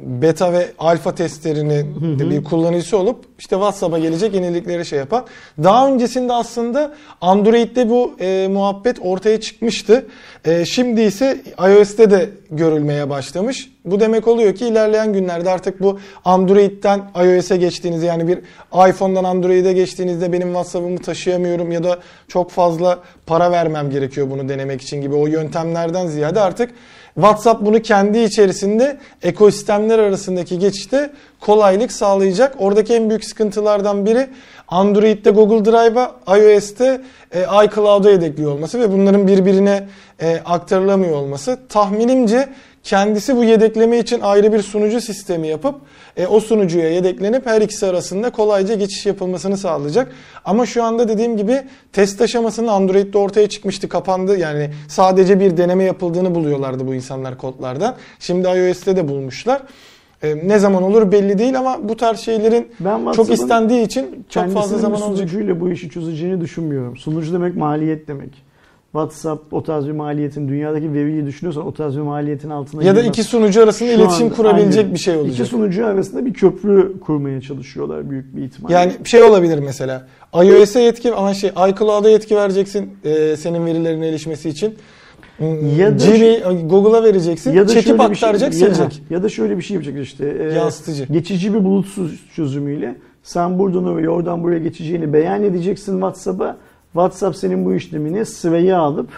[0.02, 5.24] beta ve alfa testlerinin de bir kullanıcısı olup işte WhatsApp'a gelecek yenilikleri şey yapan.
[5.62, 10.06] Daha öncesinde aslında Android'de bu e, muhabbet ortaya çıkmıştı.
[10.44, 13.70] E, şimdi ise iOS'te de görülmeye başlamış.
[13.84, 18.38] Bu demek oluyor ki ilerleyen günlerde artık bu Android'den iOS'e geçtiğinizde yani bir
[18.88, 21.98] iPhone'dan Android'e geçtiğinizde benim WhatsApp'ımı taşıyamıyorum ya da
[22.28, 26.70] çok fazla para vermem gerekiyor bunu denemek için gibi o yöntemlerden ziyade artık
[27.20, 31.10] WhatsApp bunu kendi içerisinde ekosistemler arasındaki geçişte
[31.40, 32.54] kolaylık sağlayacak.
[32.58, 34.28] Oradaki en büyük sıkıntılardan biri
[34.68, 37.00] Android'de Google Drive'a, iOS'te
[37.32, 39.88] e, iCloud'a yedekliyor olması ve bunların birbirine
[40.20, 41.58] e, aktarılamıyor olması.
[41.68, 42.48] Tahminimce
[42.88, 45.74] kendisi bu yedekleme için ayrı bir sunucu sistemi yapıp
[46.16, 50.12] e, o sunucuya yedeklenip her ikisi arasında kolayca geçiş yapılmasını sağlayacak.
[50.44, 51.62] Ama şu anda dediğim gibi
[51.92, 54.38] test aşamasının Android'de ortaya çıkmıştı, kapandı.
[54.38, 57.94] Yani sadece bir deneme yapıldığını buluyorlardı bu insanlar kodlardan.
[58.18, 59.62] Şimdi iOS'te de bulmuşlar.
[60.22, 64.52] E, ne zaman olur belli değil ama bu tarz şeylerin Ben çok istendiği için çok
[64.52, 65.28] fazla zaman olacak.
[65.28, 66.96] sunucuyla bu işi çözeceğini düşünmüyorum.
[66.96, 68.47] Sunucu demek maliyet demek.
[68.92, 73.02] WhatsApp o tarz bir maliyetin dünyadaki veriyi düşünüyorsan o tarz bir maliyetin altına Ya da
[73.02, 74.94] iki sunucu arasında Şu iletişim anda kurabilecek aynen.
[74.94, 75.34] bir şey olacak.
[75.34, 78.74] İki sunucu arasında bir köprü kurmaya çalışıyorlar büyük bir ihtimalle.
[78.74, 80.06] Yani şey olabilir mesela.
[80.34, 84.74] iOS'e yetki ama şey iCloud'a yetki vereceksin e, senin verilerine erişmesi için.
[85.76, 87.52] Ya da Gmail, Google'a vereceksin.
[87.52, 89.02] ya da çekip bir şey, aktaracak, ya, silecek.
[89.10, 90.36] ya da şöyle bir şey yapacak işte.
[90.40, 91.04] e, Yansıtıcı.
[91.04, 96.56] Geçici bir bulutsuz çözümüyle sen buradan oraya oradan buraya geçeceğini beyan edeceksin WhatsApp'a.
[96.92, 99.08] WhatsApp senin bu işlemini sıraya alıp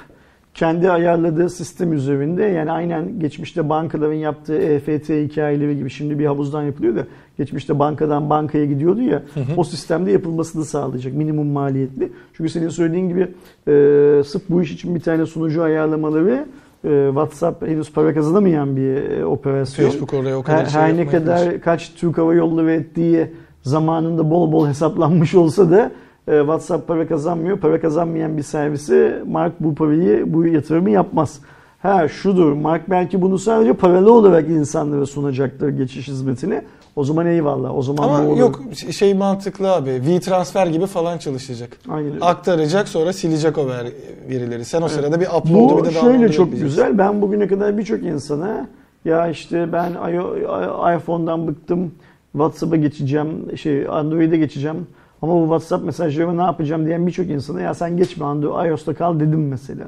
[0.55, 6.62] kendi ayarladığı sistem üzerinde yani aynen geçmişte bankaların yaptığı EFT hikayeleri gibi şimdi bir havuzdan
[6.62, 7.07] yapılıyor da
[7.39, 9.23] geçmişte bankadan bankaya gidiyordu ya
[9.57, 12.12] o sistemde yapılmasını sağlayacak minimum maliyetli.
[12.37, 16.47] Çünkü senin söylediğin gibi e, sırf bu iş için bir tane sunucu ayarlamaları
[16.85, 19.91] e, WhatsApp henüz para kazanamayan bir e, operasyon.
[19.91, 23.27] Facebook oraya o kadar her, şey her ne kadar kaç Türk Hava Yolları ettiği
[23.62, 25.93] zamanında bol bol hesaplanmış olsa da
[26.29, 27.59] e, WhatsApp para kazanmıyor.
[27.59, 31.41] Para kazanmayan bir servisi Mark bu parayı, bu yatırımı yapmaz.
[31.83, 36.62] Ha şudur, Mark belki bunu sadece paralı olarak insanlara sunacaktır geçiş hizmetini.
[36.97, 37.77] O zaman eyvallah.
[37.77, 38.39] O zaman Ama doğru.
[38.39, 38.61] yok
[38.91, 39.91] şey mantıklı abi.
[39.91, 41.71] V-Transfer gibi falan çalışacak.
[41.89, 42.25] Aynen öyle.
[42.25, 43.93] Aktaracak sonra silecek o ver-
[44.29, 44.64] verileri.
[44.64, 46.83] Sen o sırada bir upload'u Bu bir de şöyle download'u çok bekleyeceksin.
[46.85, 46.99] güzel.
[46.99, 48.68] Ben bugüne kadar birçok insana
[49.05, 49.91] ya işte ben
[50.97, 51.93] iPhone'dan bıktım.
[52.33, 54.87] WhatsApp'a geçeceğim, şey Android'e geçeceğim.
[55.23, 59.21] Ama bu WhatsApp mesajlarımı ne yapacağım diyen birçok insana ya sen geçme Android, iOS'ta kal
[59.21, 59.85] dedim mesela.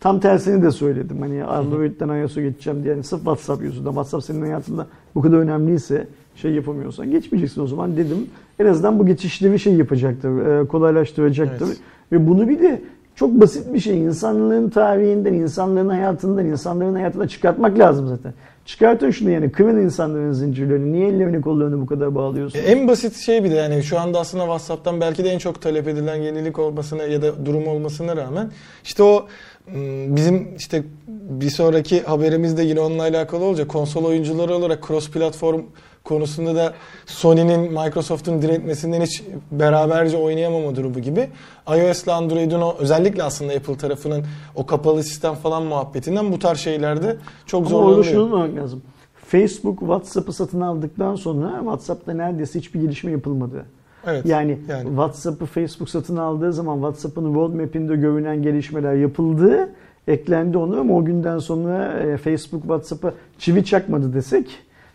[0.00, 1.20] Tam tersini de söyledim.
[1.20, 2.94] Hani Android'den iOS'a geçeceğim diye.
[2.94, 3.90] Yani sırf WhatsApp yüzünden.
[3.90, 6.06] WhatsApp senin hayatında bu kadar önemliyse
[6.36, 8.26] şey yapamıyorsan geçmeyeceksin o zaman dedim.
[8.58, 11.66] En azından bu geçişleri şey yapacaktır, e, kolaylaştıracaktır.
[11.66, 11.80] Evet.
[12.12, 12.82] Ve bunu bir de
[13.14, 14.00] çok basit bir şey.
[14.00, 18.34] İnsanlığın tarihinden, insanlığın hayatından, insanların hayatına çıkartmak lazım zaten.
[18.66, 20.92] Çıkartın şunu yani kırın insanların zincirlerini.
[20.92, 22.64] Niye ellerini kollarını bu kadar bağlıyorsunuz?
[22.64, 25.62] E, En basit şey bir de yani şu anda aslında WhatsApp'tan belki de en çok
[25.62, 28.50] talep edilen yenilik olmasına ya da durum olmasına rağmen
[28.84, 29.26] işte o
[29.66, 33.68] m, bizim işte bir sonraki haberimiz de yine onunla alakalı olacak.
[33.68, 35.60] Konsol oyuncuları olarak cross platform
[36.04, 36.72] konusunda da
[37.06, 39.22] Sony'nin Microsoft'un diretmesinden hiç
[39.52, 41.28] beraberce oynayamama durumu gibi
[41.68, 44.24] iOS ile Android'in o özellikle aslında Apple tarafının
[44.54, 48.22] o kapalı sistem falan muhabbetinden bu tarz şeylerde çok Ama orada şunu zorlanıyor.
[48.22, 48.82] unutmamak lazım.
[49.26, 53.64] Facebook WhatsApp'ı satın aldıktan sonra WhatsApp'ta neredeyse hiçbir gelişme yapılmadı.
[54.06, 54.26] Evet.
[54.26, 54.88] Yani, yani.
[54.88, 59.68] WhatsApp'ı Facebook satın aldığı zaman WhatsApp'ın roadmap'inde görünen gelişmeler yapıldı.
[60.08, 64.46] Eklendi onu ama o günden sonra e, Facebook WhatsApp'a çivi çakmadı desek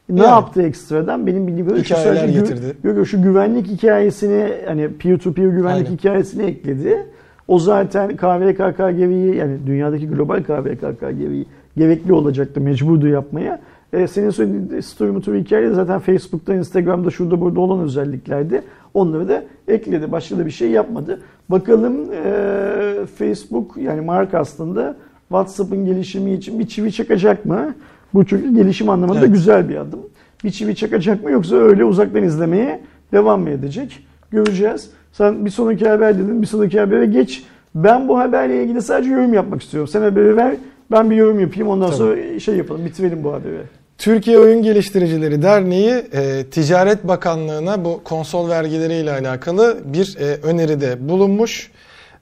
[0.10, 0.30] ne Yani.
[0.30, 1.28] yaptı ekstradan?
[1.28, 2.78] Benim bildiğim şu Hikayeler sadece gü- getirdi.
[2.84, 5.98] Yok yok şu güvenlik hikayesini hani peer to peer güvenlik Aynen.
[5.98, 7.06] hikayesini ekledi.
[7.48, 11.46] O zaten KVKK gereği yani dünyadaki global KVKK gereği
[11.78, 13.60] gerekli olacaktı mecburdu yapmaya.
[13.94, 18.62] E, senin söylediğin story motor hikaye zaten Facebook'ta, Instagram'da şurada burada olan özelliklerdi.
[18.94, 20.12] Onları da ekledi.
[20.12, 21.20] Başka da bir şey yapmadı.
[21.50, 21.96] Bakalım
[22.26, 24.96] e, Facebook yani Mark aslında
[25.30, 27.74] WhatsApp'ın gelişimi için bir çivi çakacak mı?
[28.16, 29.32] Bu çünkü gelişim anlamında Evet.
[29.32, 30.00] güzel bir adım.
[30.44, 34.00] Bir çivi çakacak mı yoksa öyle uzaktan izlemeye devam mı edecek?
[34.32, 34.90] Göreceğiz.
[35.12, 37.44] Sen bir sonraki haber dedin, bir sonraki habere geç.
[37.76, 39.88] Ben bu haberle ilgili sadece yorum yapmak istiyorum.
[39.88, 40.56] Sen haberi ver,
[40.92, 41.68] ben bir yorum yapayım.
[41.68, 41.98] Ondan Tabii.
[41.98, 43.62] sonra şey yapalım, bitirelim bu haberi.
[43.98, 51.72] Türkiye Oyun Geliştiricileri Derneği e, Ticaret Bakanlığı'na bu konsol vergileriyle alakalı bir e, öneride bulunmuş.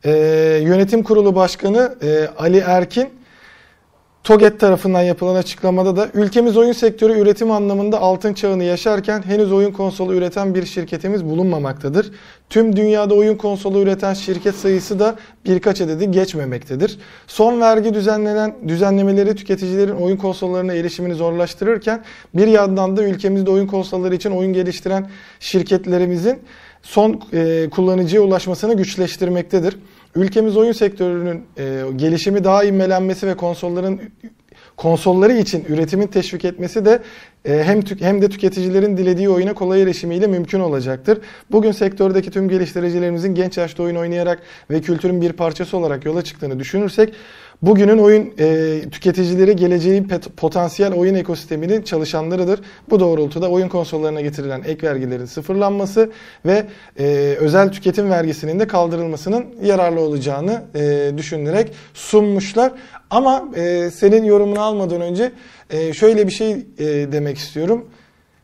[0.05, 0.11] E,
[0.63, 3.09] Yönetim Kurulu Başkanı e, Ali Erkin
[4.24, 9.71] TOGET tarafından yapılan açıklamada da ülkemiz oyun sektörü üretim anlamında altın çağını yaşarken henüz oyun
[9.71, 12.11] konsolu üreten bir şirketimiz bulunmamaktadır.
[12.49, 15.15] Tüm dünyada oyun konsolu üreten şirket sayısı da
[15.45, 16.97] birkaç adedi geçmemektedir.
[17.28, 22.03] Son vergi düzenlenen düzenlemeleri tüketicilerin oyun konsollarına erişimini zorlaştırırken
[22.34, 25.09] bir yandan da ülkemizde oyun konsolları için oyun geliştiren
[25.39, 26.39] şirketlerimizin
[26.82, 29.78] son e, kullanıcıya ulaşmasını güçleştirmektedir.
[30.16, 33.99] Ülkemiz oyun sektörünün e, gelişimi daha ivmelenmesi ve konsolların
[34.78, 36.99] konsolları için üretimin teşvik etmesi de
[37.45, 41.20] e, hem tük, hem de tüketicilerin dilediği oyuna kolay erişimiyle mümkün olacaktır.
[41.51, 44.39] Bugün sektördeki tüm geliştiricilerimizin genç yaşta oyun oynayarak
[44.70, 47.14] ve kültürün bir parçası olarak yola çıktığını düşünürsek
[47.64, 50.07] bugünün oyun e, tüketicileri geleceğin
[50.38, 52.59] potansiyel oyun ekosisteminin çalışanlarıdır.
[52.89, 56.11] Bu doğrultuda oyun konsollarına getirilen ek vergilerin sıfırlanması
[56.45, 56.66] ve
[56.99, 57.05] e,
[57.39, 62.72] özel tüketim vergisinin de kaldırılmasının yararlı olacağını e, düşünülerek sunmuşlar.
[63.09, 65.32] Ama e, senin yorumunu almadan önce
[65.70, 67.86] e, şöyle bir şey e, demek istiyorum.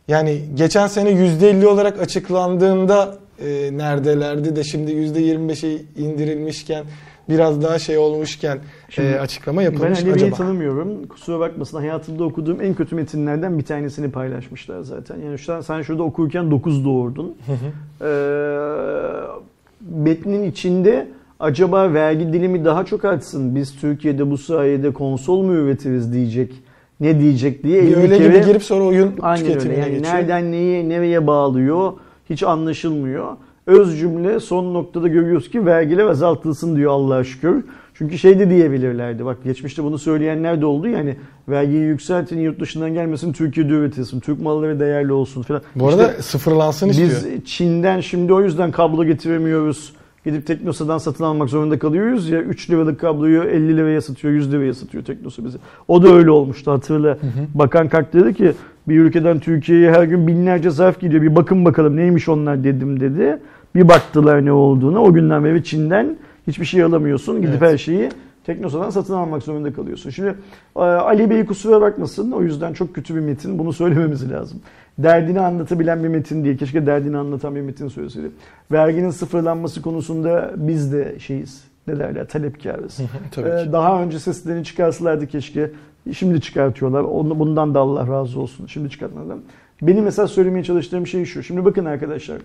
[0.08, 6.84] Yani geçen sene %50 olarak açıklandığında e, neredelerdi de şimdi %25'e indirilmişken
[7.30, 8.60] biraz daha şey olmuşken
[8.90, 10.36] Şimdi e, açıklama Ben yapılmış acaba?
[10.36, 11.08] tanımıyorum.
[11.08, 15.18] Kusura bakmasın hayatımda okuduğum en kötü metinlerden bir tanesini paylaşmışlar zaten.
[15.26, 17.36] Yani şu an sen şurada okurken 9 doğurdun.
[17.46, 18.06] Hı hı.
[18.06, 21.08] Ee, metnin içinde
[21.40, 23.56] acaba vergi dilimi daha çok artsın.
[23.56, 26.54] Biz Türkiye'de bu sayede konsol mu üretiriz diyecek.
[27.00, 29.54] Ne diyecek diye Bir 50 öyle kere gibi girip sonra oyun Aynen öyle.
[29.54, 30.14] tüketimine Yani geçiyor.
[30.16, 31.94] nereden neyi nereye bağlıyor
[32.30, 33.28] hiç anlaşılmıyor.
[33.70, 37.64] Öz cümle son noktada görüyoruz ki vergiler azaltılsın diyor Allah'a şükür.
[37.94, 39.26] Çünkü şey de diyebilirlerdi.
[39.26, 40.88] Bak geçmişte bunu söyleyenler de oldu.
[40.88, 41.16] Yani
[41.50, 45.62] vergiyi yükseltin, yurt dışından gelmesin, Türkiye'de üretilsin, Türk malları değerli olsun falan.
[45.76, 47.42] Bu İşte arada sıfırlansın biz istiyor.
[47.46, 49.94] Çin'den şimdi o yüzden kablo getiremiyoruz.
[50.26, 54.74] Gidip Teknosa'dan satın almak zorunda kalıyoruz ya 3 liralık kabloyu 50 liraya satıyor 100 liraya
[54.74, 55.58] satıyor Teknosa bize.
[55.88, 57.18] O da öyle olmuştu hatırla.
[57.54, 58.54] Bakan kalk dedi ki
[58.88, 63.40] bir ülkeden Türkiye'ye her gün binlerce zarf gidiyor bir bakın bakalım neymiş onlar dedim dedi.
[63.76, 66.18] Bir baktılar ne olduğunu o günden beri Çin'den
[66.48, 67.72] hiçbir şey alamıyorsun gidip Evet.
[67.72, 68.10] her şeyi
[68.46, 70.10] Teknosa'dan satın almak zorunda kalıyorsun.
[70.10, 70.36] Şimdi
[70.76, 74.60] e, Ali Bey kusura bakmasın o yüzden çok kötü bir metin bunu söylememiz lazım.
[74.98, 76.58] Derdini anlatabilen bir metin değil.
[76.58, 78.32] Keşke derdini anlatan bir metin söyleseydi.
[78.72, 81.64] Verginin sıfırlanması konusunda biz de şeyiz.
[81.88, 82.28] Ne derler?
[82.28, 83.00] Talepkarız.
[83.38, 85.72] Ee, daha önce seslerini çıkarsalardı keşke.
[86.14, 87.04] Şimdi çıkartıyorlar.
[87.04, 88.66] Onu, bundan da Allah razı olsun.
[88.66, 89.40] Şimdi çıkartmadan.
[89.82, 91.44] Benim mesela söylemeye çalıştığım şey şu.
[91.44, 92.38] Şimdi bakın arkadaşlar.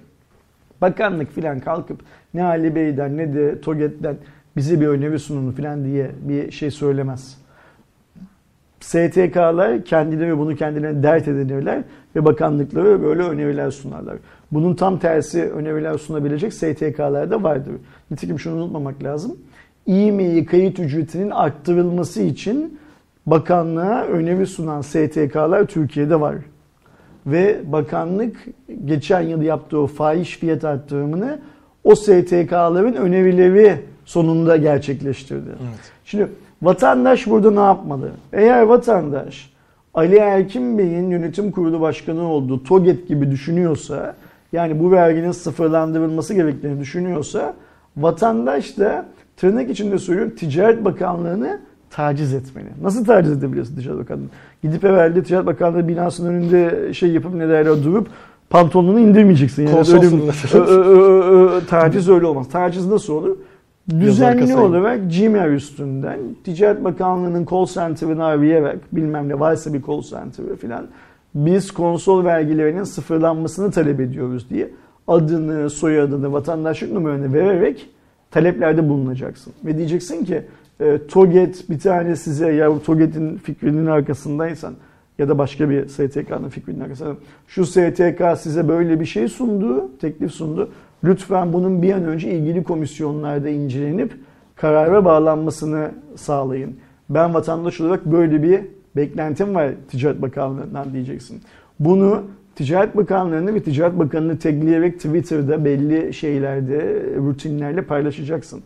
[0.80, 2.00] Bakanlık filan kalkıp
[2.34, 4.16] ne Ali Bey'den ne de TOGET'ten
[4.56, 7.38] bize bir öneri sunun filan diye bir şey söylemez.
[8.80, 11.82] STK'lar kendileri bunu kendilerine dert edinirler
[12.16, 14.16] ve bakanlıklara böyle öneriler sunarlar.
[14.52, 17.72] Bunun tam tersi öneriler sunabilecek STK'lar da vardır.
[18.10, 19.36] Nitekim şunu unutmamak lazım.
[19.86, 22.78] İMEI kayıt ücretinin arttırılması için
[23.26, 26.34] bakanlığa öneri sunan STK'lar Türkiye'de var.
[27.26, 28.36] Ve bakanlık
[28.84, 31.38] geçen yıl yaptığı o fahiş fiyat arttırımını
[31.84, 35.48] o STK'ların önerileri sonunda gerçekleştirdi.
[35.48, 35.92] Evet.
[36.04, 36.28] Şimdi
[36.62, 38.10] vatandaş burada ne yapmalı?
[38.32, 39.54] Eğer vatandaş
[39.94, 44.14] Ali Erkin Bey'in yönetim kurulu başkanı olduğu TOGET gibi düşünüyorsa
[44.52, 47.54] yani bu verginin sıfırlandırılması gerektiğini düşünüyorsa
[47.96, 49.06] vatandaş da
[49.36, 51.60] tırnak içinde söylüyorum Ticaret Bakanlığı'nı
[51.96, 52.68] taciz etmeni.
[52.82, 54.26] Nasıl taciz edebiliyorsun Ticaret Bakanlığı?
[54.62, 58.08] Gidip evvelde Ticaret Bakanlığı binasının önünde şey yapıp ne derler durup
[58.50, 59.66] pantolonunu indirmeyeceksin.
[59.66, 60.58] Yani fırlatır.
[60.58, 62.48] ö- ö- ö- taciz öyle olmaz.
[62.48, 63.36] Taciz nasıl olur?
[63.90, 70.56] Düzenli olarak Gmail üstünden Ticaret Bakanlığı'nın call center'ını arayarak bilmem ne varsa bir call center'ı
[70.56, 70.86] filan
[71.34, 74.70] biz konsol vergilerinin sıfırlanmasını talep ediyoruz diye
[75.08, 77.90] adını, soyadını, vatandaşlık numaranı vererek
[78.30, 79.52] taleplerde bulunacaksın.
[79.64, 80.42] Ve diyeceksin ki
[80.80, 84.74] e, TOGET bir tane size ya TOGET'in fikrinin arkasındaysan
[85.18, 87.16] ya da başka bir STK'nın fikrinin arkasında
[87.48, 90.70] şu STK size böyle bir şey sundu, teklif sundu.
[91.04, 94.12] Lütfen bunun bir an önce ilgili komisyonlarda incelenip
[94.56, 96.76] karara bağlanmasını sağlayın.
[97.10, 98.60] Ben vatandaş olarak böyle bir
[98.96, 101.42] beklentim var Ticaret Bakanlığı'ndan diyeceksin.
[101.80, 102.22] Bunu
[102.54, 108.62] Ticaret Bakanlığı'nı ve Ticaret Bakanı'nı tagleyerek Twitter'da belli şeylerde, rutinlerle paylaşacaksın.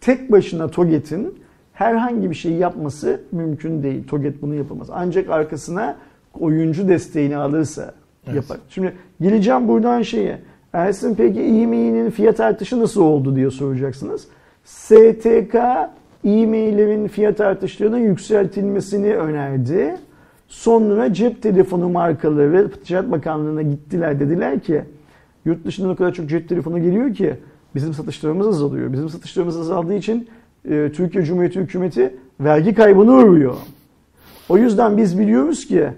[0.00, 1.34] Tek başına TOGET'in
[1.74, 4.06] herhangi bir şey yapması mümkün değil.
[4.06, 4.88] TOGET bunu yapamaz.
[4.92, 5.96] Ancak arkasına
[6.40, 7.94] oyuncu desteğini alırsa
[8.26, 8.36] Evet.
[8.36, 8.58] yapar.
[8.68, 10.38] Şimdi geleceğim buradan şeye.
[10.72, 14.28] Ersin peki e-mail'in fiyat artışı nasıl oldu diye soracaksınız.
[14.64, 15.54] STK
[16.24, 19.96] e-maillerin fiyat artışlarının yükseltilmesini önerdi.
[20.48, 24.82] Sonra cep telefonu markaları Ticaret Bakanlığı'na gittiler dediler ki
[25.44, 27.36] yurt dışından o kadar çok cep telefonu geliyor ki
[27.74, 28.92] bizim satışlarımız azalıyor.
[28.92, 30.28] Bizim satışlarımız azaldığı için
[30.70, 33.54] e, Türkiye Cumhuriyeti hükümeti vergi kaybına uğruyor.
[34.48, 35.88] O yüzden biz biliyoruz ki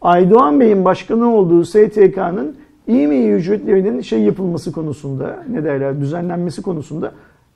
[0.00, 2.56] Aydoğan Bey'in başkanı olduğu STK'nın
[2.88, 7.12] e-mail ücretlerinin şey yapılması konusunda ne derler düzenlenmesi konusunda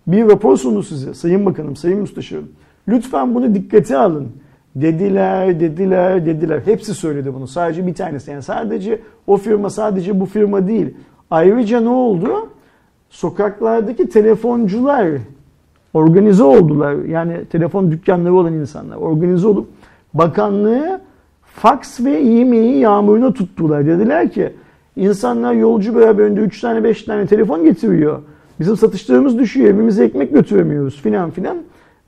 [0.07, 2.49] bir rapor sundu size Sayın Bakanım, Sayın Müsteşarım.
[2.89, 4.29] Lütfen bunu dikkate alın.
[4.77, 6.61] Dediler, dediler, dediler.
[6.65, 7.47] Hepsi söyledi bunu.
[7.47, 8.31] Sadece bir tanesi.
[8.31, 10.95] Yani sadece o firma, sadece bu firma değil.
[11.31, 12.51] Ayrıca ne oldu?
[13.11, 15.09] Sokaklardaki telefoncular
[15.95, 16.95] organize oldular.
[16.95, 19.69] Yani telefon dükkanları olan insanlar organize olup
[20.15, 21.01] bakanlığı
[21.43, 23.87] fax ve e-mail yağmuruna tuttular.
[23.87, 24.53] Dediler ki
[24.97, 28.19] insanlar yolcu beraberinde 3 tane 5 tane telefon getiriyor.
[28.61, 29.69] Bizim satışlarımız düşüyor.
[29.69, 31.57] Evimize ekmek götüremiyoruz filan filan.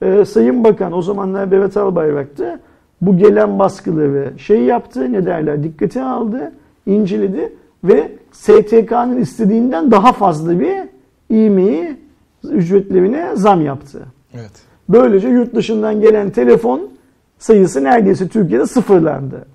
[0.02, 2.60] Ee, Sayın Bakan o zamanlar Berat Albayrak'tı.
[3.00, 6.52] Bu gelen baskıları şey yaptı ne derler dikkate aldı,
[6.86, 7.52] inceledi
[7.84, 10.74] ve STK'nın istediğinden daha fazla bir
[11.30, 11.94] e-mail
[12.52, 14.02] ücretlerine zam yaptı.
[14.34, 14.52] Evet.
[14.88, 16.88] Böylece yurt dışından gelen telefon
[17.38, 19.46] sayısı neredeyse Türkiye'de sıfırlandı.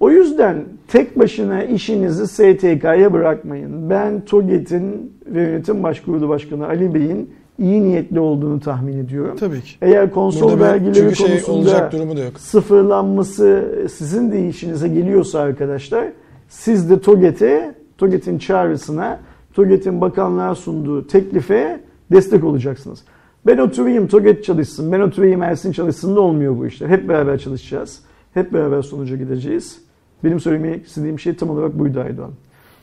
[0.00, 3.90] O yüzden tek başına işinizi STK'ya bırakmayın.
[3.90, 9.36] Ben TOGET'in ve yönetim başkurulu başkanı Ali Bey'in iyi niyetli olduğunu tahmin ediyorum.
[9.40, 9.70] Tabii ki.
[9.82, 12.40] Eğer konsol Burada vergileri şey konusunda olacak durumu da yok.
[12.40, 16.04] sıfırlanması sizin de işinize geliyorsa arkadaşlar
[16.48, 19.20] siz de TOGET'e, TOGET'in çağrısına,
[19.54, 21.80] TOGET'in bakanlığa sunduğu teklife
[22.12, 22.98] destek olacaksınız.
[23.46, 26.88] Ben oturayım TOGET çalışsın, ben oturayım Ersin çalışsın da olmuyor bu işler.
[26.88, 27.98] Hep beraber çalışacağız.
[28.34, 29.78] Hep beraber sonuca gideceğiz.
[30.24, 32.32] Benim söylemek istediğim şey tam olarak buydu Aydoğan.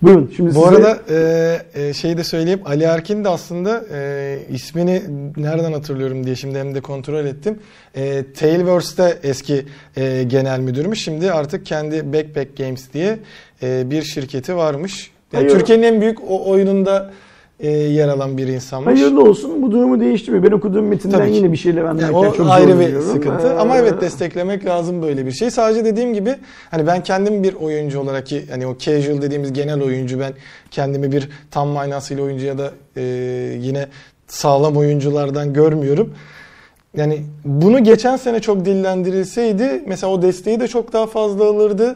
[0.01, 0.67] Buyurun şimdi Bu size...
[0.67, 2.59] arada e, e, şeyi de söyleyeyim.
[2.65, 5.01] Ali Erkin de aslında e, ismini
[5.37, 7.59] nereden hatırlıyorum diye şimdi hem de kontrol ettim.
[7.95, 9.65] E, Tailverse'de eski
[9.97, 11.03] e, genel müdürmüş.
[11.03, 13.19] Şimdi artık kendi Backpack Games diye
[13.63, 15.11] e, bir şirketi varmış.
[15.33, 15.59] Yani Hayır.
[15.59, 17.13] Türkiye'nin en büyük o oyununda
[17.63, 18.99] e, yer alan bir insanmış.
[18.99, 20.43] Hayırlı olsun bu durumu değiştirmiyor.
[20.43, 21.37] Ben okuduğum metinden Tabii ki.
[21.37, 23.47] yine bir şeyler Yani anlarken o çok ayrı bir sıkıntı.
[23.47, 25.51] Ee, Ama evet desteklemek lazım böyle bir şey.
[25.51, 26.35] Sadece dediğim gibi
[26.71, 30.33] hani ben kendim bir oyuncu olarak ki hani o casual dediğimiz genel oyuncu ben
[30.71, 33.01] kendimi bir tam manasıyla oyuncu ya da e,
[33.59, 33.87] yine
[34.27, 36.13] sağlam oyunculardan görmüyorum.
[36.97, 41.95] Yani bunu geçen sene çok dillendirilseydi mesela o desteği de çok daha fazla alırdı.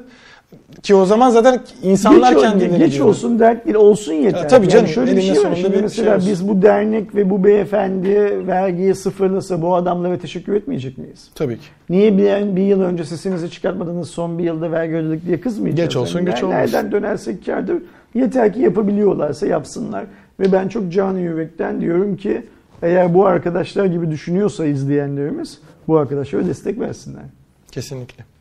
[0.84, 3.10] Ki o zaman zaten insanlar geç, kendileri geç diyordu.
[3.10, 4.40] olsun dert değil olsun yeter.
[4.40, 5.56] Ya tabii canım, Yani şöyle bir şey var.
[5.56, 6.30] Şimdi bir mesela şey olsun.
[6.32, 11.28] biz bu dernek ve bu beyefendi vergiyi sıfırlasa bu adamlara teşekkür etmeyecek miyiz?
[11.36, 11.66] Tabii ki.
[11.90, 15.90] Niye bir, bir yıl önce sesinizi çıkartmadınız son bir yılda vergi ödedik diye kızmayacağız.
[15.90, 16.62] Geç olsun, Yani güç olmasın.
[16.62, 17.78] Nereden dönersek kârdır.
[18.16, 20.06] Yeter ki yapabiliyorlarsa yapsınlar.
[20.40, 22.46] Ve ben çok canı yürekten diyorum ki
[22.82, 27.24] eğer bu arkadaşlar gibi düşünüyorsa izleyenlerimiz bu arkadaşlara destek versinler.
[27.72, 28.37] Kesinlikle.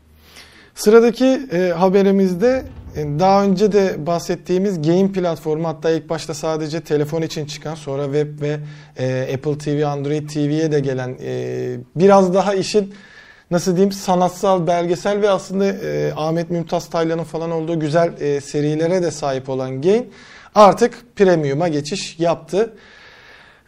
[0.77, 2.65] Sıradaki e, haberimizde
[2.97, 8.05] e, daha önce de bahsettiğimiz game platformu hatta ilk başta sadece telefon için çıkan sonra
[8.05, 8.59] web ve
[8.99, 12.95] e, Apple TV, Android TV'ye de gelen e, biraz daha işin
[13.51, 19.03] nasıl diyeyim sanatsal, belgesel ve aslında e, Ahmet Mümtaz Taylan'ın falan olduğu güzel e, serilere
[19.03, 20.05] de sahip olan game
[20.55, 22.73] artık premium'a geçiş yaptı.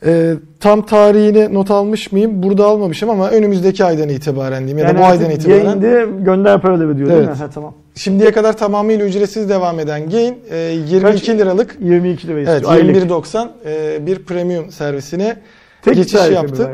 [0.07, 2.43] Ee, tam tarihini not almış mıyım?
[2.43, 5.65] Burada almamışım ama önümüzdeki aydan itibaren diyeyim ya da bu aydan itibaren.
[5.65, 7.29] Gain'de gönder paraları diyor değil Evet.
[7.31, 7.35] mi?
[7.35, 7.75] Ha, tamam.
[7.95, 11.29] Şimdiye kadar tamamıyla ücretsiz devam eden Gain e, 22 Kaç?
[11.29, 12.73] liralık 22 lira evet istiyor.
[12.73, 12.97] Aylık.
[12.97, 15.37] 21.90 e, bir premium servisine
[15.83, 16.65] Tek geçiş yaptı.
[16.65, 16.73] var?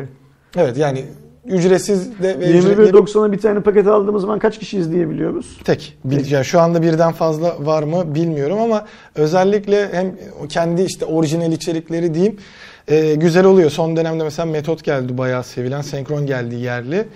[0.56, 1.04] Evet yani
[1.46, 5.58] ücretsiz de ve ücretli 21.90'a bir tane paket aldığımız zaman kaç kişi izleyebiliyoruz?
[5.64, 5.98] tek.
[6.04, 10.14] Bil- yani şu anda birden fazla var mı bilmiyorum ama özellikle hem
[10.48, 12.36] kendi işte orijinal içerikleri diyeyim
[12.88, 13.70] e, güzel oluyor.
[13.70, 15.80] Son dönemde mesela Metot geldi bayağı sevilen.
[15.80, 17.08] Senkron geldi yerli.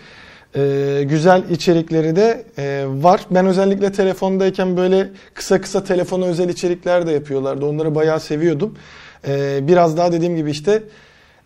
[0.57, 3.21] E, güzel içerikleri de e, var.
[3.31, 7.67] Ben özellikle telefondayken böyle kısa kısa telefona özel içerikler de yapıyorlardı.
[7.67, 8.75] Onları bayağı seviyordum.
[9.29, 10.83] E, biraz daha dediğim gibi işte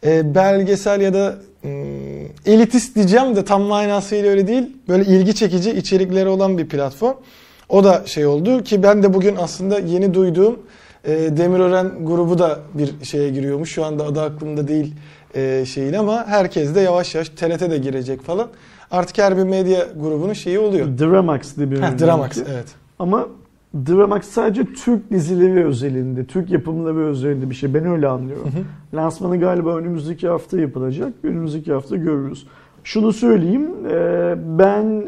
[0.06, 1.70] e, belgesel ya da mm,
[2.46, 4.76] elitist diyeceğim de tam manasıyla öyle değil.
[4.88, 7.14] Böyle ilgi çekici içerikleri olan bir platform.
[7.68, 10.58] O da şey oldu ki ben de bugün aslında yeni duyduğum
[11.04, 13.70] e, Demirören grubu da bir şeye giriyormuş.
[13.72, 14.94] Şu anda adı aklımda değil
[15.34, 18.48] e, şeyin ama herkes de yavaş yavaş TRT de girecek falan.
[18.90, 20.98] Artık her bir medya grubunun şeyi oluyor.
[20.98, 22.66] Dramax diye bir Heh, Dramax evet.
[22.98, 23.26] Ama
[23.74, 27.74] Dramax sadece Türk dizileri özelinde, Türk yapımları özelinde bir şey.
[27.74, 28.50] Ben öyle anlıyorum.
[28.94, 31.12] Lansmanı galiba önümüzdeki hafta yapılacak.
[31.24, 32.46] Önümüzdeki hafta görürüz.
[32.84, 33.70] Şunu söyleyeyim.
[33.90, 35.04] e, Ben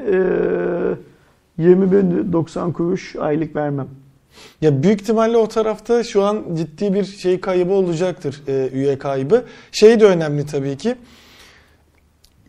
[1.59, 3.87] e, 20.90 kuruş aylık vermem.
[4.61, 8.43] Ya büyük ihtimalle o tarafta şu an ciddi bir şey kaybı olacaktır.
[8.49, 9.45] E, üye kaybı.
[9.73, 10.95] Şey de önemli tabii ki.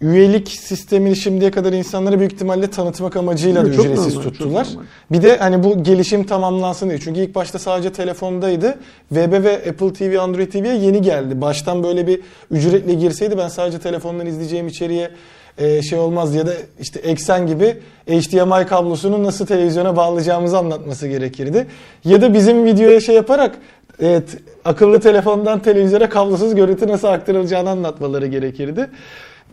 [0.02, 4.68] Üyelik sistemini şimdiye kadar insanlara büyük ihtimalle tanıtmak amacıyla da Çok ücretsiz normal, çok tuttular.
[4.72, 4.86] normal.
[5.12, 7.00] Bir de hani bu gelişim tamamlansın diye.
[7.00, 8.78] Çünkü ilk başta sadece telefondaydı.
[9.10, 11.42] Web'e ve Apple TV, Android TV'ye yeni geldi.
[11.42, 12.22] Baştan böyle bir
[12.52, 15.12] ücretle girseydi ben sadece telefondan izleyeceğim içeriğe
[15.58, 17.78] e, şey olmaz ya da işte eksen gibi
[18.08, 21.68] HDMI kablosunu nasıl televizyona bağlayacağımızı anlatması gerekirdi.
[22.06, 23.56] Ya da bizim videoya şey yaparak
[24.00, 28.90] evet, akıllı telefondan televizyona kablosuz görüntü nasıl aktarılacağını anlatmaları gerekirdi.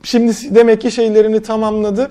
[0.02, 2.10] Şimdi demek ki şeylerini tamamladı.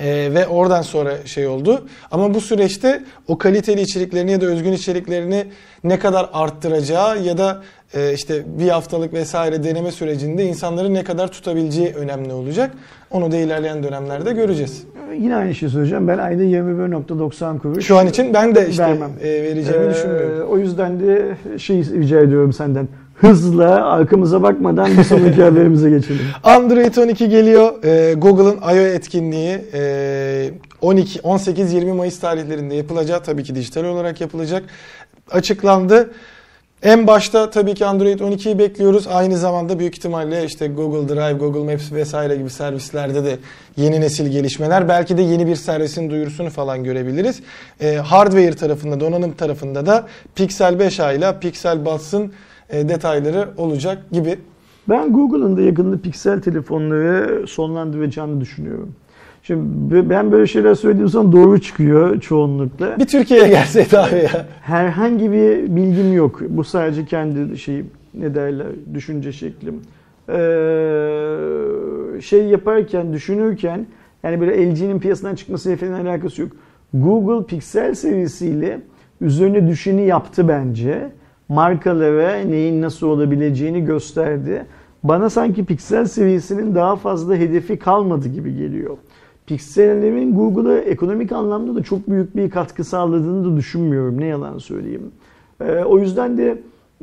[0.00, 1.88] Ee, ve oradan sonra şey oldu.
[2.10, 5.46] Ama bu süreçte o kaliteli içeriklerini ya da özgün içeriklerini
[5.84, 7.62] ne kadar arttıracağı ya da
[8.14, 12.70] işte bir haftalık vesaire deneme sürecinde insanları ne kadar tutabileceği önemli olacak.
[13.10, 14.84] Onu da ilerleyen dönemlerde göreceğiz.
[15.18, 16.08] Yine aynı şeyi söyleyeceğim.
[16.08, 19.10] Ben ayda 21.90 kuruş Şu an için ben de işte vermem.
[19.22, 20.48] e, vereceğimi Ee, düşünmüyorum.
[20.50, 22.88] O yüzden de şey rica ediyorum senden.
[23.14, 26.20] Hızla arkamıza bakmadan bir sonraki haberimize geçelim.
[26.44, 27.84] Android 12 geliyor.
[27.84, 28.86] Ee, Google'ın I.O.
[28.86, 34.62] etkinliği e, 12 18-20 Mayıs tarihlerinde yapılacağı tabii ki dijital olarak yapılacak.
[35.30, 36.10] Açıklandı.
[36.84, 39.06] En başta tabii ki Android 12'yi bekliyoruz.
[39.06, 43.38] Aynı zamanda büyük ihtimalle işte Google Drive, Google Maps vesaire gibi servislerde de
[43.76, 44.88] yeni nesil gelişmeler.
[44.88, 47.42] Belki de yeni bir servisin duyurusunu falan görebiliriz.
[47.80, 52.32] Ee, hardware tarafında, donanım tarafında da Pixel 5a ile Pixel Buds'ın
[52.70, 54.38] e, detayları olacak gibi.
[54.88, 58.94] Ben Google'ın da yakında piksel telefonları sonlandıracağını düşünüyorum.
[59.46, 62.98] Şimdi ben böyle şeyler söylediğim zaman doğru çıkıyor çoğunlukla.
[62.98, 64.46] Bir Türkiye'ye gelseydi abi ya.
[64.62, 66.40] Herhangi bir bilgim yok.
[66.48, 69.74] Bu sadece kendi şeyim ne derler düşünce şeklim.
[70.28, 73.86] Ee, şey yaparken düşünürken
[74.22, 76.50] yani böyle LG'nin piyasadan çıkmasıyla falan alakası yok.
[76.94, 78.80] Google Pixel serisiyle
[79.20, 81.10] üzerine düşeni yaptı bence.
[81.48, 84.66] Markalara neyin nasıl olabileceğini gösterdi.
[85.02, 88.96] Bana sanki Pixel serisinin daha fazla hedefi kalmadı gibi geliyor.
[89.46, 94.20] Pixel'lerin Google'a ekonomik anlamda da çok büyük bir katkı sağladığını da düşünmüyorum.
[94.20, 95.10] Ne yalan söyleyeyim.
[95.60, 96.58] Ee, o yüzden de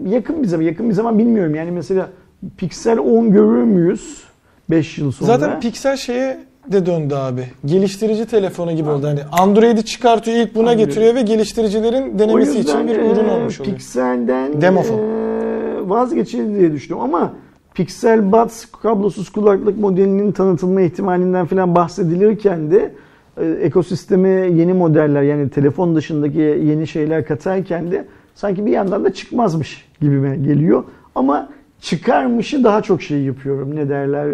[0.05, 1.55] yakın bir zaman, yakın bir zaman bilmiyorum.
[1.55, 2.09] Yani mesela
[2.57, 4.23] Pixel 10 görür müyüz
[4.69, 5.37] 5 yıl sonra?
[5.37, 7.43] Zaten Pixel şeye de döndü abi.
[7.65, 9.07] Geliştirici telefonu gibi oldu.
[9.07, 10.85] Hani Android'i çıkartıyor ilk buna Android.
[10.87, 13.75] getiriyor ve geliştiricilerin denemesi için bir ürün e, olmuş oluyor.
[13.75, 14.97] Pixel'den Demofon.
[14.97, 17.33] e, vazgeçildi diye düşünüyorum ama
[17.73, 22.93] Pixel Buds kablosuz kulaklık modelinin tanıtılma ihtimalinden falan bahsedilirken de
[23.37, 28.05] e, ekosisteme yeni modeller yani telefon dışındaki yeni şeyler katarken de
[28.35, 30.83] sanki bir yandan da çıkmazmış gibime geliyor.
[31.15, 31.49] Ama
[31.81, 34.27] çıkarmışı daha çok şey yapıyorum ne derler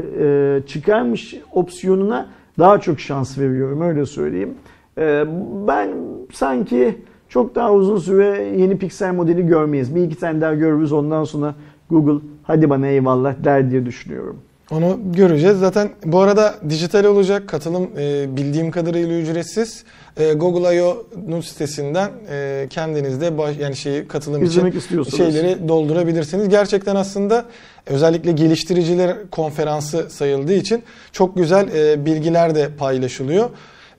[0.58, 2.30] e, çıkarmış opsiyonuna
[2.60, 4.54] daha çok şans veriyorum öyle söyleyeyim.
[4.98, 5.26] E,
[5.68, 5.90] ben
[6.34, 6.98] sanki
[7.30, 9.96] çok daha uzun süre yeni Pixel modeli görmeyiz.
[9.96, 11.56] Bir iki tane daha görürüz ondan sonra
[11.90, 14.38] Google hadi bana eyvallah der diye düşünüyorum.
[14.72, 15.60] Onu göreceğiz.
[15.60, 17.50] Zaten bu arada dijital olacak.
[17.50, 19.84] Katılım e, bildiğim kadarıyla ücretsiz.
[20.18, 26.50] E, Google I.O.'nun sitesinden e, kendiniz de baş, yani şeyi katılım İzlemek için şeyleri doldurabilirsiniz.
[26.50, 27.46] Gerçekten aslında
[27.86, 33.50] özellikle geliştiriciler konferansı sayıldığı için çok güzel e, bilgiler de paylaşılıyor.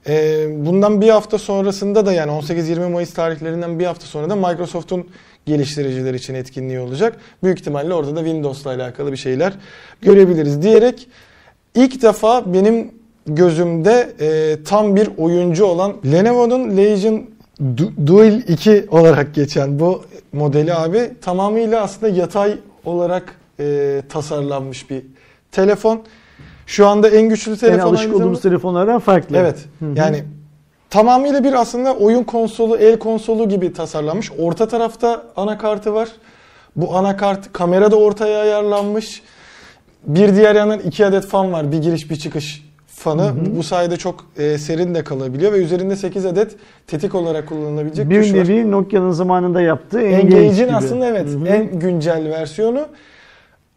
[0.07, 5.07] E, bundan bir hafta sonrasında da yani 18-20 Mayıs tarihlerinden bir hafta sonra da Microsoft'un
[5.49, 7.17] geliştiriciler için etkinliği olacak.
[7.43, 9.53] Büyük ihtimalle orada da Windows'la alakalı bir şeyler
[10.01, 11.07] görebiliriz diyerek
[11.75, 12.91] ilk defa benim
[13.27, 17.25] gözümde e, tam bir oyuncu olan Lenovo'nun Legion
[17.61, 25.01] Du- Dual 2 olarak geçen bu modeli abi tamamıyla aslında yatay olarak e, tasarlanmış bir
[25.51, 26.01] telefon.
[26.65, 27.79] Şu anda en güçlü telefon.
[27.79, 29.37] Yani alışık olduğumuz telefonlardan farklı.
[29.37, 29.57] Evet.
[29.79, 29.93] Hı hı.
[29.95, 30.23] Yani
[30.89, 34.31] tamamıyla bir aslında oyun konsolu, el konsolu gibi tasarlanmış.
[34.39, 36.09] Orta tarafta anakartı var.
[36.75, 39.23] Bu anakart kamera da ortaya ayarlanmış.
[40.03, 41.71] Bir diğer yandan iki adet fan var.
[41.71, 43.33] Bir giriş bir çıkış fanı.
[43.57, 46.55] Bu sayede çok e, serin de kalabiliyor ve üzerinde 8 adet
[46.87, 48.37] tetik olarak kullanılabilecek bir tuş var.
[48.37, 51.47] nevi Nokia'nın zamanında yaptığı Engage Engage'in aslında evet Hı hı.
[51.47, 52.87] en güncel versiyonu.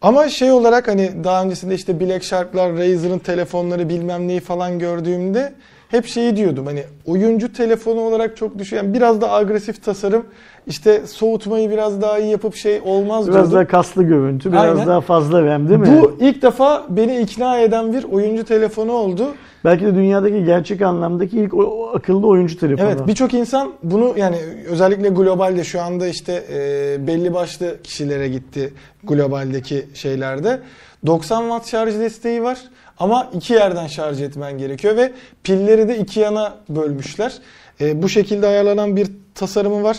[0.01, 5.53] Ama şey olarak hani daha öncesinde işte Black Shark'lar, Razer'ın telefonları bilmem neyi falan gördüğümde
[5.93, 8.83] hep şeyi diyordum hani oyuncu telefonu olarak çok düşüyor.
[8.85, 10.25] biraz da agresif tasarım
[10.67, 13.51] işte soğutmayı biraz daha iyi yapıp şey olmaz Biraz diyordum.
[13.53, 14.87] daha kaslı görüntü, biraz Aynen.
[14.87, 15.87] daha fazla RAM değil mi?
[16.01, 19.27] Bu ilk defa beni ikna eden bir oyuncu telefonu oldu.
[19.65, 22.87] Belki de dünyadaki gerçek anlamdaki ilk o- o akıllı oyuncu telefonu.
[22.87, 24.37] Evet birçok insan bunu yani
[24.69, 28.73] özellikle globalde şu anda işte e, belli başlı kişilere gitti
[29.03, 30.59] globaldeki şeylerde.
[31.05, 32.57] 90 watt şarj desteği var
[32.99, 35.11] ama iki yerden şarj etmen gerekiyor ve
[35.43, 37.33] pilleri de iki yana bölmüşler.
[37.81, 39.97] E, bu şekilde ayarlanan bir tasarımı var.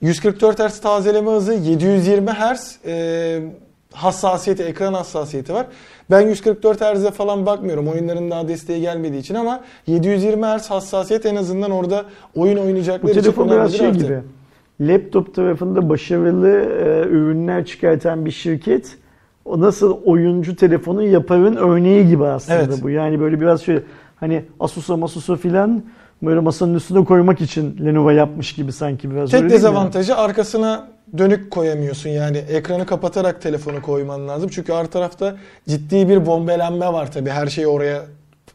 [0.00, 3.42] 144 Hz tazeleme hızı, 720 Hz e,
[3.92, 5.66] hassasiyeti, ekran hassasiyeti var.
[6.10, 7.88] Ben 144 Hz'e falan bakmıyorum.
[7.88, 12.04] Oyunların daha desteği gelmediği için ama 720 Hz hassasiyet en azından orada
[12.36, 14.20] oyun Bu oynayacaklar için telefon önemli biraz bir şey gibi.
[14.80, 18.96] Laptop tarafında başarılı e, ürünler çıkartan bir şirket
[19.44, 22.82] o nasıl oyuncu telefonu yaparın örneği gibi aslında Evet.
[22.82, 22.90] bu.
[22.90, 23.78] Yani böyle biraz şey
[24.16, 25.82] hani Asus'a Masus'a filan
[26.22, 29.30] böyle masanın üstüne koymak için Lenovo yapmış gibi sanki biraz.
[29.30, 30.88] Tek dezavantajı arkasına
[31.18, 34.50] dönük koyamıyorsun yani ekranı kapatarak telefonu koyman lazım.
[34.52, 35.36] Çünkü arka tarafta
[35.68, 38.02] ciddi bir bombelenme var tabii her şeyi oraya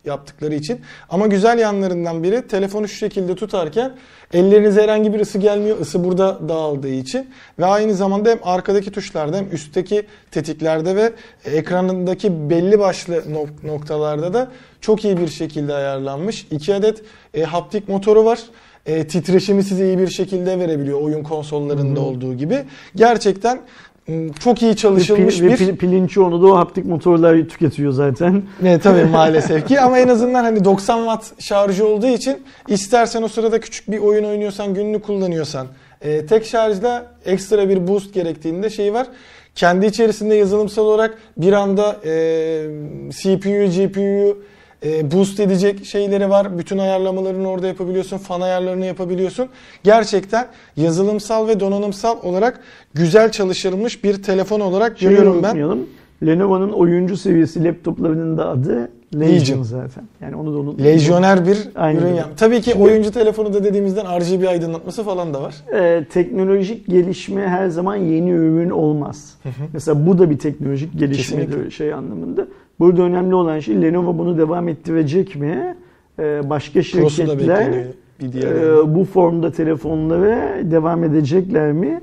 [0.07, 0.81] yaptıkları için.
[1.09, 3.91] Ama güzel yanlarından biri telefonu şu şekilde tutarken
[4.33, 5.79] ellerinize herhangi bir ısı gelmiyor.
[5.79, 7.29] Isı burada dağıldığı için
[7.59, 11.13] ve aynı zamanda hem arkadaki tuşlarda hem üstteki tetiklerde ve
[11.45, 14.51] ekranındaki belli başlı nok- noktalarda da
[14.81, 16.47] çok iyi bir şekilde ayarlanmış.
[16.51, 17.01] İki adet
[17.33, 18.39] e, haptik motoru var
[18.87, 22.65] e, titreşimi size iyi bir şekilde verebiliyor oyun konsollarında olduğu gibi.
[22.95, 23.61] Gerçekten
[24.39, 27.91] çok iyi Ve çalışılmış pil, ve bir pil- pilin çoğunu da o haptik motorlar tüketiyor
[27.91, 28.43] zaten.
[28.61, 32.37] ne tabii maalesef ki ama en azından hani 90 watt şarjı olduğu için
[32.67, 35.67] istersen o sırada küçük bir oyun oynuyorsan günlük kullanıyorsan
[36.01, 39.07] e, tek şarjda ekstra bir boost gerektiğinde şey var.
[39.55, 42.11] Kendi içerisinde yazılımsal olarak bir anda e,
[43.09, 44.37] CPU, GPU'yu
[44.85, 46.57] e, boost edecek şeyleri var.
[46.57, 48.17] Bütün ayarlamalarını orada yapabiliyorsun.
[48.17, 49.47] Fan ayarlarını yapabiliyorsun.
[49.83, 50.47] Gerçekten
[50.77, 52.59] yazılımsal ve donanımsal olarak
[52.93, 55.77] güzel çalışılmış bir telefon olarak Şeyi görüyorum ben.
[56.25, 59.63] Lenovo'nun oyuncu seviyesi laptoplarının da adı Legion, Legion.
[59.63, 60.03] zaten.
[60.21, 60.99] Yani onu da unutmayalım.
[60.99, 62.29] Lejyoner bir Aynen ürün yap.
[62.37, 65.55] Tabii ki oyuncu telefonu da dediğimizden RGB aydınlatması falan da var.
[65.73, 69.33] Ee, teknolojik gelişme her zaman yeni ürün olmaz.
[69.73, 71.71] Mesela bu da bir teknolojik gelişmedir Kesinlikle.
[71.71, 72.47] şey anlamında.
[72.79, 75.75] Burada önemli olan şey Lenovo bunu devam ettirecek mi?
[76.19, 77.73] Ee, başka şirketler.
[78.21, 82.01] Bir diğer e, bu formda telefonlara devam edecekler mi?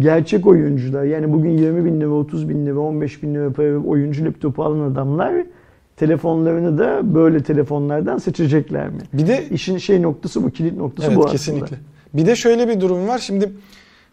[0.00, 4.24] Gerçek oyuncular yani bugün 20 bin lira, 30 bin lira, 15 bin lira para oyuncu
[4.24, 5.34] laptopu alan adamlar
[5.96, 8.98] telefonlarını da böyle telefonlardan seçecekler mi?
[9.12, 11.32] Bir de İşin şey noktası bu, kilit noktası evet bu aslında.
[11.32, 11.76] kesinlikle.
[12.14, 13.18] Bir de şöyle bir durum var.
[13.18, 13.50] Şimdi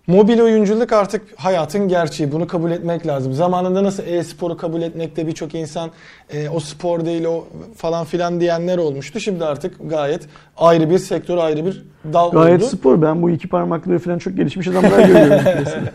[0.07, 2.31] mobil oyunculuk artık hayatın gerçeği.
[2.31, 3.33] Bunu kabul etmek lazım.
[3.33, 5.91] Zamanında nasıl e-sporu kabul etmekte birçok insan
[6.29, 7.47] e, o spor değil o
[7.77, 9.19] falan filan diyenler olmuştu.
[9.19, 10.21] Şimdi artık gayet
[10.57, 12.69] ayrı bir sektör, ayrı bir dal Gayet oldu.
[12.69, 13.01] spor.
[13.01, 15.45] Ben bu iki parmakları falan çok gelişmiş adamlar görüyorum.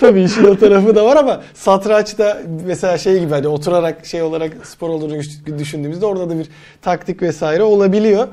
[0.00, 4.66] Tabii işin o tarafı da var ama satrançta mesela şey gibi hani oturarak şey olarak
[4.66, 5.20] spor olduğunu
[5.58, 6.48] düşündüğümüzde orada da bir
[6.82, 8.28] taktik vesaire olabiliyor.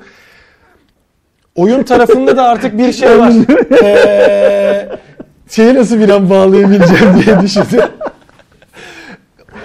[1.56, 3.34] Oyun tarafında da artık bir şey var.
[3.84, 4.90] Ee,
[5.50, 7.82] şeyi nasıl bir an bağlayabileceğim diye düşündüm.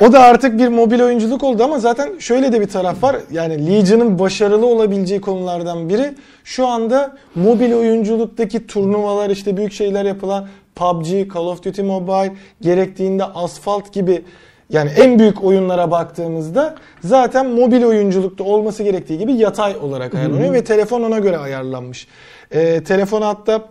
[0.00, 3.16] O da artık bir mobil oyunculuk oldu ama zaten şöyle de bir taraf var.
[3.30, 6.14] Yani Legion'ın başarılı olabileceği konulardan biri
[6.44, 13.24] şu anda mobil oyunculuktaki turnuvalar işte büyük şeyler yapılan PUBG, Call of Duty Mobile gerektiğinde
[13.24, 14.24] Asphalt gibi
[14.70, 20.64] yani en büyük oyunlara baktığımızda zaten mobil oyunculukta olması gerektiği gibi yatay olarak ayarlanıyor ve
[20.64, 22.06] telefon ona göre ayarlanmış.
[22.50, 23.68] Ee, telefonu hatta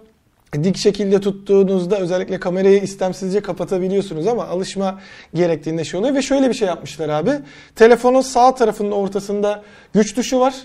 [0.54, 5.00] dik şekilde tuttuğunuzda özellikle kamerayı istemsizce kapatabiliyorsunuz ama alışma
[5.34, 7.32] gerektiğinde şey oluyor ve şöyle bir şey yapmışlar abi.
[7.76, 10.56] Telefonun sağ tarafının ortasında güç tuşu var.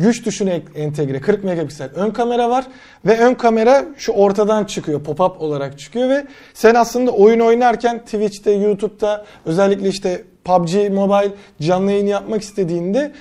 [0.00, 2.66] Güç düşüne entegre 40 megapiksel ön kamera var
[3.06, 8.50] ve ön kamera şu ortadan çıkıyor pop-up olarak çıkıyor ve sen aslında oyun oynarken Twitch'te,
[8.50, 13.12] YouTube'da özellikle işte PUBG Mobile canlı yayın yapmak istediğinde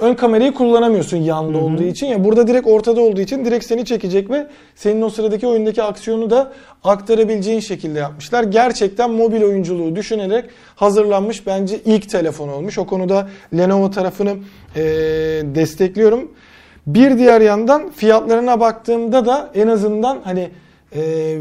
[0.00, 1.64] ön kamerayı kullanamıyorsun yanda Hı hı.
[1.64, 5.46] olduğu için ya burada direkt ortada olduğu için direkt seni çekecek ve senin o sıradaki
[5.46, 6.52] oyundaki aksiyonu da
[6.84, 8.42] aktarabileceğin şekilde yapmışlar.
[8.44, 12.78] Gerçekten mobil oyunculuğu düşünerek hazırlanmış bence ilk telefon olmuş.
[12.78, 14.30] O konuda Lenovo tarafını
[14.76, 14.82] eee,
[15.54, 16.30] destekliyorum.
[16.86, 20.50] Bir diğer yandan fiyatlarına baktığımda da en azından hani
[20.94, 21.38] eee,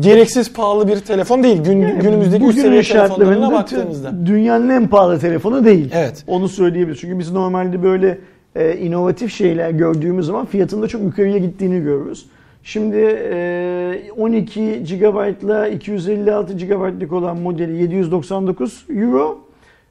[0.00, 1.62] gereksiz pahalı bir telefon değil.
[1.62, 4.26] Gün, Yani günümüzdeki üst seviye telefonlarına baktığımızda.
[4.26, 5.90] dünyanın en pahalı telefonu değil.
[5.94, 6.24] Evet.
[6.26, 7.00] Onu söyleyebiliriz.
[7.00, 8.18] Çünkü biz normalde böyle
[8.56, 12.26] e, inovatif şeyler gördüğümüz zaman fiyatında çok yukarıya gittiğini görürüz.
[12.62, 12.96] Şimdi
[13.32, 19.38] e, 12 GB ile 256 GB'lık olan modeli 799 Euro.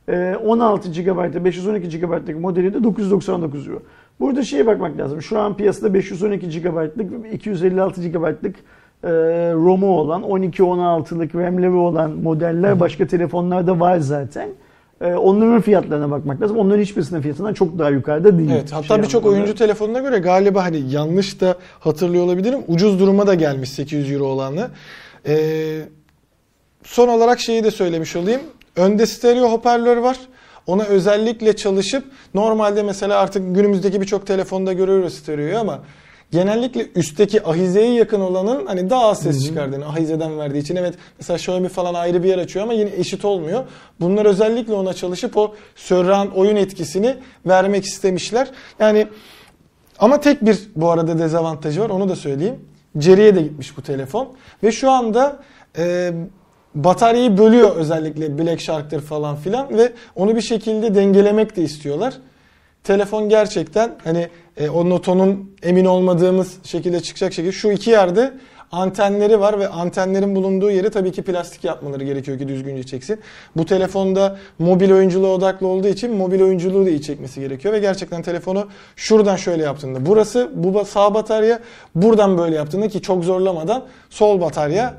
[0.09, 3.79] e, 16 GB ile 512 GB'lık modeli de 999 Euro.
[4.19, 5.21] Burada şeye bakmak lazım.
[5.21, 8.55] Şu an piyasada 512 GB'lık, 256 GB'lık
[9.03, 9.09] e,
[9.53, 14.49] ROM'u olan, 12-16'lık RAM'leri olan modeller başka telefonlarda var zaten.
[15.01, 16.57] E, onların fiyatlarına bakmak lazım.
[16.57, 18.49] Onların hiçbirisinin fiyatından çok daha yukarıda değil.
[18.53, 22.59] Evet hatta Şey birçok oyuncu telefonuna göre galiba hani yanlış da hatırlıyor olabilirim.
[22.67, 24.67] Ucuz duruma da gelmiş 800 euro olanı.
[25.27, 25.81] Ee,
[26.83, 28.41] son olarak şeyi de söylemiş olayım.
[28.75, 30.17] Önde stereo hoparlör var.
[30.67, 35.79] Ona özellikle çalışıp normalde mesela artık günümüzdeki birçok telefonda görüyoruz stereoyu ama
[36.31, 41.37] genellikle üstteki ahizeye yakın olanın hani daha az ses çıkardığını ahizeden verdiği için evet mesela
[41.37, 43.63] Xiaomi falan ayrı bir yer açıyor ama yine eşit olmuyor.
[43.99, 47.15] Bunlar özellikle ona çalışıp o surround oyun etkisini
[47.45, 48.47] vermek istemişler.
[48.79, 49.07] Yani
[49.99, 52.55] ama tek bir bu arada dezavantajı var onu da söyleyeyim.
[52.97, 54.27] Geriye de gitmiş bu telefon
[54.63, 55.39] ve şu anda
[55.77, 56.11] e,
[56.75, 62.13] bataryayı bölüyor özellikle Black Shark'tır falan filan ve onu bir şekilde dengelemek de istiyorlar.
[62.87, 64.27] Telefon gerçekten hani
[64.57, 68.33] e, o notonun emin olmadığımız şekilde çıkacak şekilde şu iki yerde
[68.71, 73.19] antenleri var ve antenlerin bulunduğu yeri tabii ki plastik yapmaları gerekiyor ki düzgünce çeksin.
[73.57, 78.21] Bu telefonda mobil oyunculuğa odaklı olduğu için mobil oyunculuğu da iyi çekmesi gerekiyor ve gerçekten
[78.21, 81.59] telefonu şuradan şöyle yaptığında burası bu sağ batarya
[81.95, 84.93] buradan böyle yaptığında ki çok zorlamadan sol batarya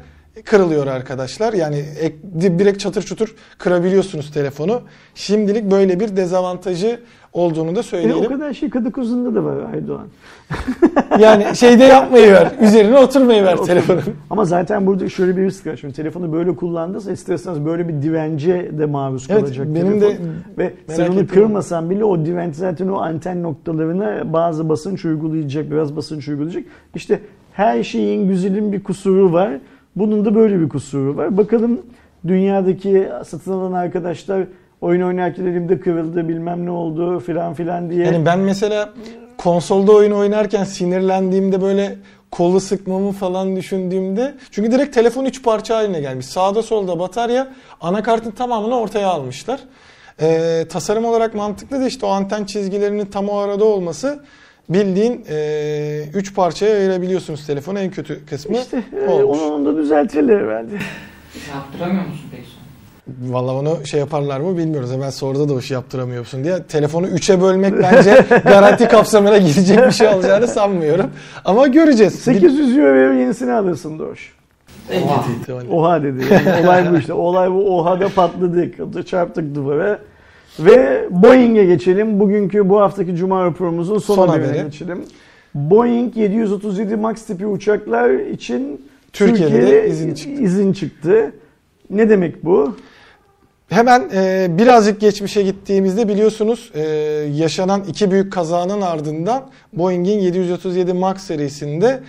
[0.45, 1.53] kırılıyor arkadaşlar.
[1.53, 4.81] Yani ek, direkt çatır çutur kırabiliyorsunuz telefonu.
[5.15, 7.01] Şimdilik böyle bir dezavantajı
[7.33, 8.25] olduğunu da E, o söyleyelim.
[8.29, 10.07] kadar şey Kadıkuz'unda da var Aydoğan.
[11.19, 12.53] Yani şeyde yapmayı ver.
[12.61, 13.67] Üzerine oturmayı ver Otur.
[13.67, 14.03] telefonun.
[14.31, 15.77] Ama zaten burada şöyle bir risk var.
[15.77, 20.25] Şimdi telefonu böyle kullandıysa isterseniz böyle bir divence de maruz Evet, kalacak benim telefon.
[20.25, 25.71] de Ve sen onu kırmasan bile o direnç zaten o anten noktalarına bazı basınç uygulayacak,
[25.71, 26.65] biraz basınç uygulayacak.
[26.95, 27.21] İşte
[27.53, 29.51] her şeyin güzelin bir kusuru var.
[29.99, 31.37] Bunun da böyle bir kusuru var.
[31.37, 31.81] Bakalım
[32.27, 34.45] dünyadaki satın alan arkadaşlar
[34.81, 38.07] oyun oynarken elimde kırıldı bilmem ne oldu filan filan diye.
[38.07, 38.93] Yani ben mesela
[39.39, 41.97] konsolda oyun oynarken sinirlendiğimde böyle
[42.31, 46.27] kolu sıkmamı falan düşündüğümde çünkü direkt telefon üç parça haline gelmiş.
[46.27, 47.49] Sağda solda batarya
[47.81, 49.61] anakartın tamamını ortaya almışlar.
[50.21, 54.25] Ee, tasarım olarak mantıklı da işte o anten çizgilerinin tam o arada olması
[54.69, 59.39] bildiğin e, üç parçaya ayırabiliyorsunuz telefonu en kötü kısmı İşte e, olmuş.
[59.43, 60.75] onu, onu da düzeltirler herhalde.
[61.55, 62.59] Yaptıramıyor musun peki sonra?
[63.33, 64.93] Valla onu şey yaparlar mı bilmiyoruz.
[64.93, 66.63] Hemen soruda da o şey yaptıramıyorsun diye.
[66.63, 71.11] Telefonu 3'e bölmek bence garanti kapsamına girecek bir şey olacağını sanmıyorum.
[71.45, 72.15] Ama göreceğiz.
[72.15, 74.33] 800 euro verir yenisini alırsın Doğuş.
[75.05, 75.25] Oha.
[75.71, 76.25] Oha dedi.
[76.31, 77.13] Yani olay bu işte.
[77.13, 77.79] Olay bu.
[77.79, 79.07] Oha'da patladık.
[79.07, 79.99] Çarptık duvara.
[80.61, 82.21] Ve Boeing'e geçelim.
[82.21, 84.65] Bugünkü bu haftaki Cuma raporumuzun son, Son haberine haberi.
[84.65, 85.05] geçelim.
[85.55, 90.43] Boeing 737 MAX tipi uçaklar için Türkiye'de Türkiye'de de izin çıktı.
[90.43, 91.33] izin çıktı.
[91.91, 92.77] Ne demek bu?
[93.69, 96.81] Hemen e, birazcık geçmişe gittiğimizde biliyorsunuz e,
[97.35, 102.01] yaşanan iki büyük kazanın ardından Boeing'in 737 MAX serisinde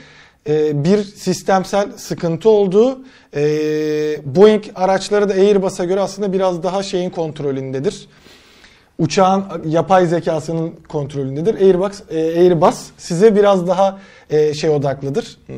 [0.49, 2.99] e, bir sistemsel sıkıntı oldu.
[3.35, 3.41] E,
[4.25, 8.07] Boeing araçları da Airbus'a göre aslında biraz daha şeyin kontrolündedir.
[8.99, 11.55] Uçağın yapay zekasının kontrolündedir.
[11.55, 15.37] Airbus, e, Airbus size biraz daha e, şey odaklıdır.
[15.45, 15.55] Hmm,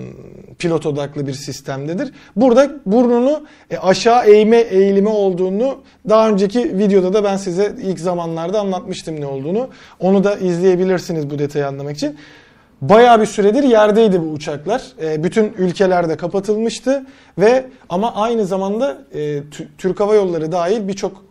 [0.59, 2.13] Pilot odaklı bir sistemdedir.
[2.35, 5.77] Burada burnunu e, aşağı eğme eğilimi olduğunu
[6.09, 9.67] daha önceki videoda da ben size ilk zamanlarda anlatmıştım ne olduğunu.
[9.99, 12.17] Onu da izleyebilirsiniz bu detayı anlamak için.
[12.81, 14.81] Bayağı bir süredir yerdeydi bu uçaklar.
[15.17, 17.05] Bütün ülkelerde kapatılmıştı
[17.37, 21.23] ve ama aynı zamanda Tü- Türk Hava Yolları dahil birçok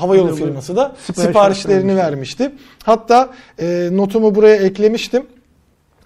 [0.00, 2.44] havayolu firması da sipariş siparişlerini vermişti.
[2.44, 2.64] vermişti.
[2.84, 3.30] Hatta
[3.60, 5.26] e, notumu buraya eklemiştim.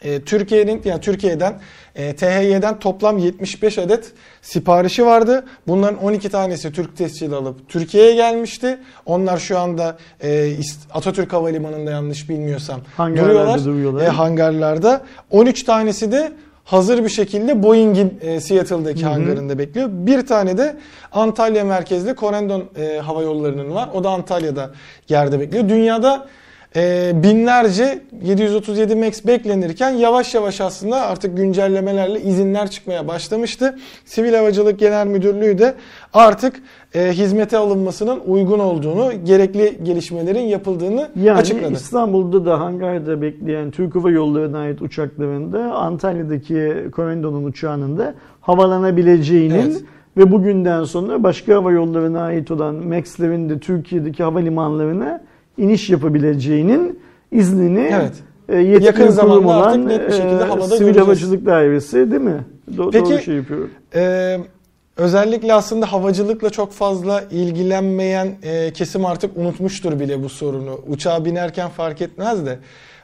[0.02, 1.60] e, Türkiye'nin yani Türkiye'den
[1.94, 4.12] e, THY'den toplam 75 adet
[4.42, 5.44] siparişi vardı.
[5.66, 8.78] Bunların 12 tanesi Türk tescili alıp Türkiye'ye gelmişti.
[9.06, 10.54] Onlar şu anda e,
[10.94, 13.64] Atatürk Havalimanı'nda yanlış bilmiyorsam Hangarlarda duruyorlar.
[13.64, 14.04] duruyorlar.
[14.04, 15.02] E, hangarlarda.
[15.30, 16.32] 13 tanesi de
[16.64, 19.10] hazır bir şekilde Boeing'in e, Seattle'daki Hı hı.
[19.10, 19.88] hangarında bekliyor.
[19.90, 20.76] Bir tane de
[21.12, 23.88] Antalya merkezli Corendon e, Hava Yolları'nın var.
[23.94, 24.70] O da Antalya'da
[25.08, 25.68] yerde bekliyor.
[25.68, 26.26] Dünyada
[26.76, 33.78] e, binlerce 737 MAX beklenirken yavaş yavaş aslında artık güncellemelerle izinler çıkmaya başlamıştı.
[34.04, 35.74] Sivil Havacılık Genel Müdürlüğü de
[36.12, 36.62] artık
[36.94, 41.72] e, hizmete alınmasının uygun olduğunu, gerekli gelişmelerin yapıldığını Yani açıkladı.
[41.72, 49.82] İstanbul'da da hangarda bekleyen Türk Hava Yolları'na ait uçaklarında Antalya'daki Corendon'un uçağının da havalanabileceğinin Evet.
[50.16, 55.20] ve bugünden sonra başka hava yollarına ait olan MAX'lerin de Türkiye'deki havalimanlarına
[55.58, 57.00] iniş yapabileceğinin
[57.32, 58.12] iznini Evet.
[58.48, 61.06] e, yetkili Yakın kurum zamanda olan artık net bir şekilde e, havada Sivil göreceğiz.
[61.06, 62.40] Havacılık Dairesi değil mi?
[62.76, 63.68] Do- Peki- doğru şey yapıyor.
[63.94, 64.38] Ee,
[64.96, 70.80] özellikle aslında havacılıkla çok fazla ilgilenmeyen e, kesim artık unutmuştur bile bu sorunu.
[70.88, 72.58] Uçağa binerken fark etmez de.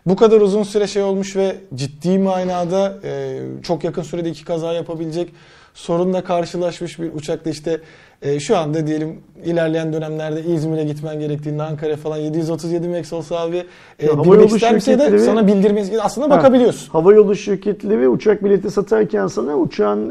[0.07, 4.72] Bu kadar uzun süre şey olmuş ve ciddi manada e, çok yakın sürede iki kaza
[4.72, 5.32] yapabilecek
[5.74, 7.80] sorunla karşılaşmış bir uçakta işte
[8.22, 13.56] e, şu anda diyelim ilerleyen dönemlerde İzmir'e gitmen gerektiğinde Ankara falan 737 MAX olsa abi
[13.98, 14.42] e, Ya, hava yolu
[14.74, 16.30] misin de sana bildirmesi aslında Ha.
[16.30, 16.90] bakabiliyorsun.
[16.92, 20.08] Havayolu şirketleri uçak bileti satarken sana uçağın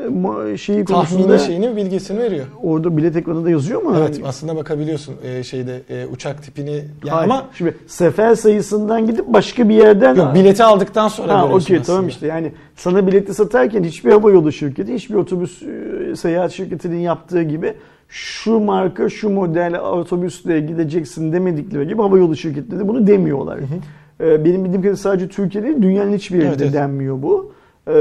[0.55, 2.45] şeyi konusunda Tahmini şeyini bilgisini veriyor.
[2.63, 3.95] orada bilet ekranında yazıyor mu?
[3.99, 7.23] Evet Hani- aslında bakabiliyorsun e, şeyde e, uçak tipini yani Hayır.
[7.31, 12.07] ama şimdi sefer sayısından gidip başka bir yerden yok, bileti aldıktan sonra Ha okey tamam
[12.07, 17.73] işte yani sana bileti satarken hiçbir havayolu şirketi, hiçbir otobüs e, seyahat şirketinin yaptığı gibi
[18.09, 23.59] şu marka, şu model otobüsle gideceksin demedikleri gibi havayolu şirketleri bunu demiyorlar.
[24.21, 26.73] Ee, Benim bildiğim kadarıyla sadece Türkiye'de değil, dünyanın hiçbir yerinde Evet, evet.
[26.73, 27.51] denmiyor bu.
[27.87, 27.91] Ee,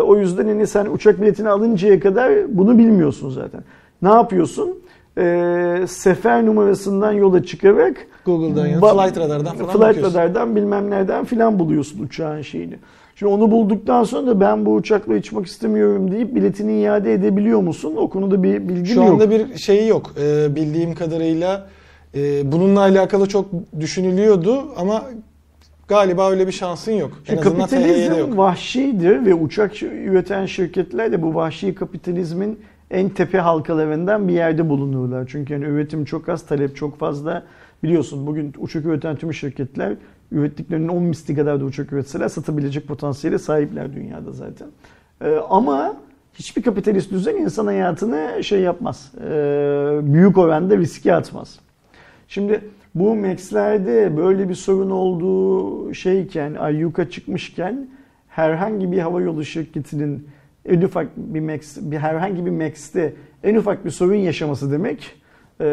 [0.00, 3.60] o yüzden hani sen uçak biletini alıncaya kadar bunu bilmiyorsun zaten.
[4.02, 4.78] Ne yapıyorsun?
[5.18, 10.18] Ee, sefer numarasından yola çıkarak Google'dan ya Flight Radar'dan falan Flight bakıyorsun.
[10.18, 12.78] Radar'dan bilmem nereden filan buluyorsun uçağın şeyini.
[13.16, 17.94] Şimdi onu bulduktan sonra da ben bu uçakla uçmak istemiyorum deyip biletini iade edebiliyor musun?
[17.96, 19.08] O konuda bir bilgim Şu yok.
[19.08, 20.14] anda bir şeyi yok.
[20.20, 21.66] E, bildiğim kadarıyla
[22.14, 23.46] e, bununla alakalı çok
[23.80, 25.04] düşünülüyordu ama
[25.88, 27.12] galiba öyle bir şansın yok.
[27.28, 28.38] En Şimdi THY'de kapitalizm yok.
[28.38, 32.58] vahşidir ve uçak üreten şirketler de bu vahşi kapitalizmin
[32.90, 35.24] en tepe halkalarından bir yerde bulunurlar.
[35.28, 37.42] Çünkü yani üretim çok az, talep çok fazla.
[37.82, 39.94] Biliyorsun bugün uçak üreten tüm şirketler
[40.32, 44.68] ürettiklerinin 10 misli kadar da uçak üretseler satabilecek potansiyele sahipler dünyada zaten.
[45.20, 45.96] Ee, ama
[46.34, 49.12] hiçbir kapitalist düzen insan hayatını şey yapmaz.
[49.20, 51.58] Ee, büyük oranda riske atmaz.
[52.28, 52.60] Şimdi
[52.94, 57.88] bu Max'lerde böyle bir sorun olduğu şeyken, ayyuka çıkmışken
[58.28, 60.28] herhangi bir havayolu şirketinin
[60.66, 65.16] en ufak bir Max, bir herhangi bir Max'te en ufak bir sorun yaşaması demek
[65.60, 65.64] e,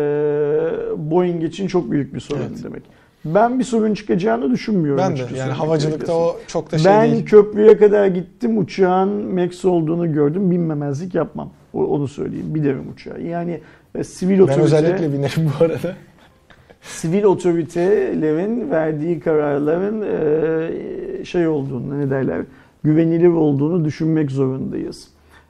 [0.97, 2.63] Boeing için çok büyük bir sorun Evet.
[2.63, 2.83] demek.
[3.25, 5.03] Ben bir sorun çıkacağını düşünmüyorum.
[5.03, 7.25] Ben de yani söylemek havacılıkta o çok da şey ben değil.
[7.25, 11.49] köprüye kadar gittim uçağın Max olduğunu gördüm binmemezlik yapmam.
[11.73, 12.55] Onu söyleyeyim.
[12.55, 13.21] Binerim uçağı.
[13.21, 13.61] Yani
[13.95, 15.95] e, sivil Ben otorite özellikle binerim bu arada.
[16.81, 22.41] sivil otoritelerin verdiği kararların e, şey olduğunu ne derler
[22.83, 25.07] güvenilir olduğunu düşünmek zorundayız.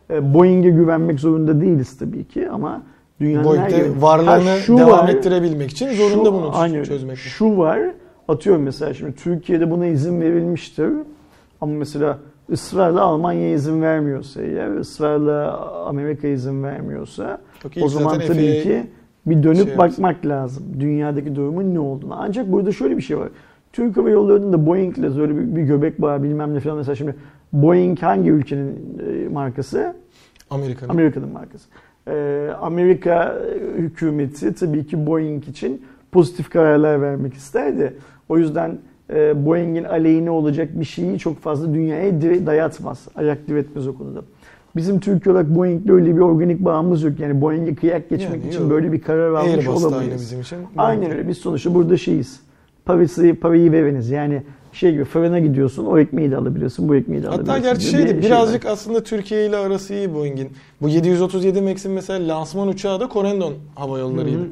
[0.10, 2.84] E, Boeing'e güvenmek zorunda değiliz tabii ki ama
[3.22, 6.86] dünyanın her Boeing'de yeri- varlığını Ha, devam var, ettirebilmek için zorunda şu- bunu öyle.
[6.86, 7.18] çözmek.
[7.18, 7.80] Şu var
[8.28, 10.90] atıyorum mesela şimdi Türkiye'de buna izin verilmiştir
[11.62, 12.18] ama mesela
[12.52, 18.84] ısrarla Almanya izin vermiyorsa eğer ısrarla Amerika izin vermiyorsa Çok o zaman tabii ki
[19.26, 20.64] bir dönüp şey bakmak lazım.
[20.80, 22.16] Dünyadaki durumun ne olduğunu.
[22.20, 23.30] Ancak burada şöyle bir şey var.
[23.74, 26.78] Türk Hava Yolları'nın da Boeing'le böyle bir, bir göbek bağı bilmem ne falan.
[26.78, 27.16] Mesela şimdi
[27.54, 29.94] Boeing hangi ülkenin e, markası?
[30.50, 30.90] Amerika'nın.
[30.92, 31.68] Amerika'nın markası.
[32.08, 33.38] Ee, Amerika
[33.78, 35.82] hükümeti tabii ki Boeing için
[36.12, 37.94] pozitif kararlar vermek isterdi.
[38.30, 38.78] O yüzden
[39.14, 43.08] e, Boeing'in aleyhine olacak bir şeyi çok fazla dünyaya dayatmaz.
[43.16, 44.22] Ayak diretmez o konuda.
[44.76, 47.20] Bizim Türkiye olarak Boeing'le öyle bir organik bağımız yok.
[47.20, 48.70] Yani Boeing'e kıyak geçmek Yani için yok.
[48.72, 50.22] böyle bir karar almış Airbus da aynı olamayız.
[50.22, 50.58] bizim için.
[50.78, 51.28] Aynen öyle.
[51.28, 52.40] Biz sonuçta burada şeyiz.
[52.86, 54.10] Parası, parayı veriniz.
[54.10, 57.54] Yani şey gibi fırına gidiyorsun o ekmeği de alabiliyorsun bu ekmeği de alabiliyorsun.
[57.54, 58.72] Hatta gerçi şeydi bir şey birazcık var.
[58.72, 60.50] aslında Türkiye ile arası iyi Boeing'in.
[60.82, 64.48] Bu 737 Max'in mesela lansman uçağı da Corendon Hava Yolları'ydı.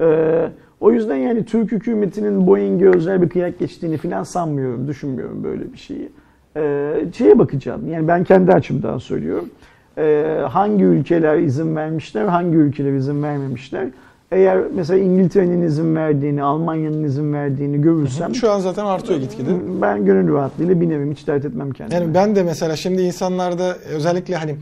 [0.00, 0.48] Ee,
[0.80, 5.78] o yüzden yani Türk hükümetinin Boeing'e özel bir kıyak geçtiğini falan sanmıyorum, düşünmüyorum böyle bir
[5.78, 6.08] şeyi.
[6.56, 9.50] Ee, şeye bakacağım, yani ben kendi açımdan söylüyorum.
[9.98, 13.86] Ee, hangi ülkeler izin vermişler, hangi ülkeler izin vermemişler.
[14.32, 19.50] Eğer mesela İngiltere'nin izin verdiğini, Almanya'nın izin verdiğini görürsem Şu an zaten artıyor gitgide.
[19.82, 21.12] ben gönül rahatlığıyla binerim.
[21.12, 22.00] Hiç dert etmem kendime.
[22.00, 24.56] Yani ben de mesela şimdi insanlarda özellikle hani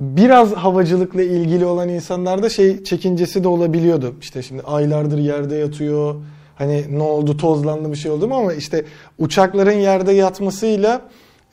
[0.00, 4.14] biraz havacılıkla ilgili olan insanlarda şey çekincesi de olabiliyordu.
[4.20, 6.14] İşte şimdi aylardır yerde yatıyor.
[6.54, 8.84] Hani ne oldu tozlandı bir şey oldu mu ama işte
[9.18, 11.00] uçakların yerde yatmasıyla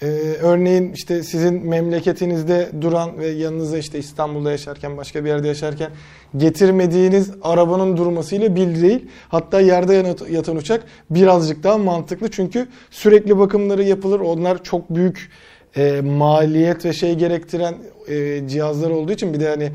[0.02, 0.06] e,
[0.41, 5.91] örneğin işte sizin memleketinizde duran ve yanınıza işte İstanbul'da yaşarken başka bir yerde yaşarken
[6.38, 9.07] getirmediğiniz arabanın durmasıyla bir değil.
[9.30, 14.19] Hatta yerde yatan uçak birazcık daha mantıklı çünkü sürekli bakımları yapılır.
[14.19, 15.30] Onlar çok büyük
[15.76, 17.76] e, maliyet ve şey gerektiren
[18.07, 19.72] e, cihazlar olduğu için bir de hani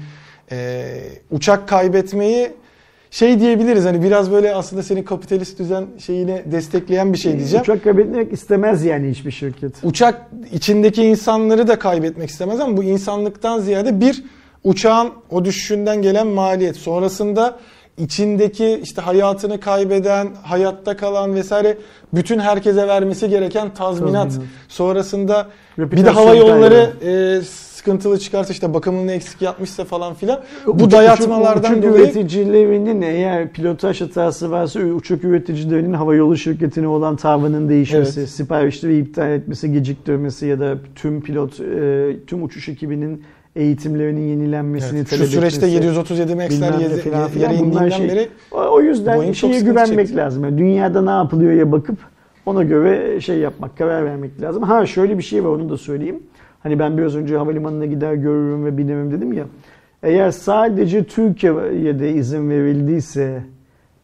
[0.53, 0.87] e,
[1.31, 2.53] uçak kaybetmeyi
[3.17, 7.63] şey diyebiliriz hani biraz böyle aslında senin kapitalist düzen şeyine destekleyen bir şey diyeceğim.
[7.63, 9.75] Uçak kaybetmek istemez yani hiçbir şirket.
[9.83, 14.25] Uçak içindeki insanları da kaybetmek istemez ama bu insanlıktan ziyade bir
[14.65, 16.77] uçağın o düşüşünden gelen maliyet.
[16.77, 17.59] Sonrasında
[17.99, 21.79] içindeki işte hayatını kaybeden, hayatta kalan vesaire
[22.15, 24.25] bütün herkese vermesi gereken tazminat.
[24.25, 24.49] Tazminat.
[24.69, 25.47] Sonrasında
[25.79, 27.11] bir de Reputasyon hava yolları kaybı.
[27.11, 27.41] e,
[27.87, 34.01] sıkıntılı çıkarsa işte bakımını eksik yapmışsa falan filan bu dayatmalardan uçak, dolayı üreticilerinin eğer pilotaj
[34.01, 38.29] hatası varsa uçak üreticilerinin havayolu şirketine olan tavrının değişmesi, Evet.
[38.31, 43.23] siparişleri iptal etmesi, geciktirmesi ya da tüm pilot, e, tüm uçuş ekibinin
[43.57, 45.75] eğitimlerinin yenilenmesini Evet, şu talep süreçte etmesi.
[45.75, 46.79] 737 Max'ler
[47.41, 50.17] yere indiğinden şey- beri O, o yüzden Boeing şeye güvenmek çekti.
[50.17, 50.45] lazım.
[50.45, 51.99] Yani dünyada ne yapılıyor bakıp
[52.47, 54.63] ona göre şey yapmak, karar vermek lazım.
[54.63, 56.23] Ha şöyle bir şey var onu da söyleyeyim.
[56.67, 59.45] Hani ben biraz önce havalimanına gider görürüm ve binemem dedim ya.
[60.03, 63.43] Eğer sadece Türkiye'de izin verildiyse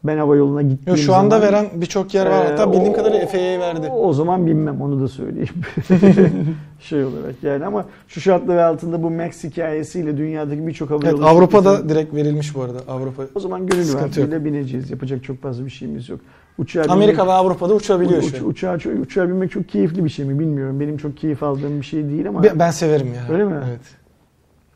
[0.03, 2.45] ben hava yoluna gittiğim Yo, şu anda zaman, veren birçok yer var.
[2.45, 3.87] Hatta bildiğim o- kadarıyla FAA verdi.
[3.89, 5.53] O zaman bilmem onu da söyleyeyim.
[6.79, 11.25] şey olarak yani ama şu şartlar altında bu Max hikayesiyle dünyadaki birçok hava Evet, yolu
[11.25, 12.79] Avrupa'da direkt verilmiş bu arada.
[12.87, 13.23] Avrupa.
[13.35, 14.91] o zaman gönül rahatlığıyla bineceğiz.
[14.91, 16.19] Yapacak çok fazla bir şeyimiz yok.
[16.57, 18.49] Uçağa Amerika binmek- ve Avrupa'da uçabiliyor uç, şu an.
[18.49, 20.79] uçağa, uçağa binmek çok keyifli bir şey mi bilmiyorum.
[20.79, 23.33] Benim çok keyif aldığım bir şey değil ama Ben- Ben severim ya.
[23.33, 23.55] Öyle mi?
[23.69, 23.79] Evet.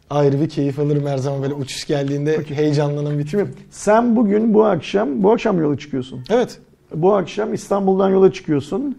[0.09, 3.49] Ayrı bir keyif alırım her zaman böyle uçuş geldiğinde heyecanlanan bir tipim.
[3.69, 6.19] sen bugün bu akşam bu akşam yola çıkıyorsun.
[6.29, 6.59] Evet.
[6.95, 8.97] Bu akşam İstanbul'dan yola çıkıyorsun.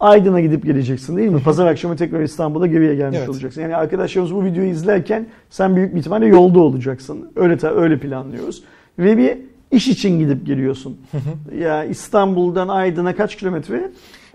[0.00, 1.42] Aydın'a gidip geleceksin değil mi?
[1.42, 3.28] Pazar akşamı tekrar İstanbul'a geriye gelmiş Evet.
[3.28, 3.60] olacaksın.
[3.62, 7.30] Yani arkadaşlarımız bu videoyu izlerken sen büyük bir ihtimalle yolda olacaksın.
[7.36, 8.62] Öyle öyle planlıyoruz.
[8.98, 9.38] Ve bir
[9.72, 10.96] iş için gidip geliyorsun.
[11.58, 13.90] ya İstanbul'dan Aydın'a kaç kilometre?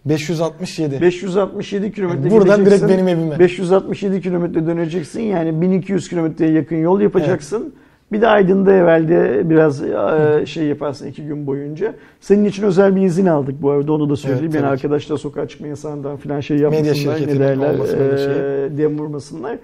[0.05, 1.01] 567.
[1.01, 3.39] 567 kilometre Buradan direkt benim evime.
[3.39, 5.21] 567 kilometre döneceksin.
[5.21, 7.73] Yani 1200 kilometreye yakın yol yapacaksın.
[8.11, 11.93] Bir de Aydın'da evvelde biraz e, şey yaparsın iki gün boyunca.
[12.21, 14.45] Senin için özel bir izin aldık bu arada onu da söyleyeyim.
[14.45, 17.13] Evet, yani arkadaşlar sokağa çıkma yasağından falan şey Medya yapmasınlar.
[17.13, 17.75] Ne şirketinin derler
[18.17, 18.65] şey.
[18.65, 19.57] e, dem vurmasınlar.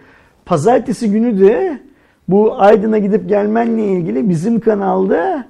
[0.46, 1.80] Pazartesi günü de
[2.28, 5.48] bu Aydın'a gidip gelmenle ilgili bizim kanalda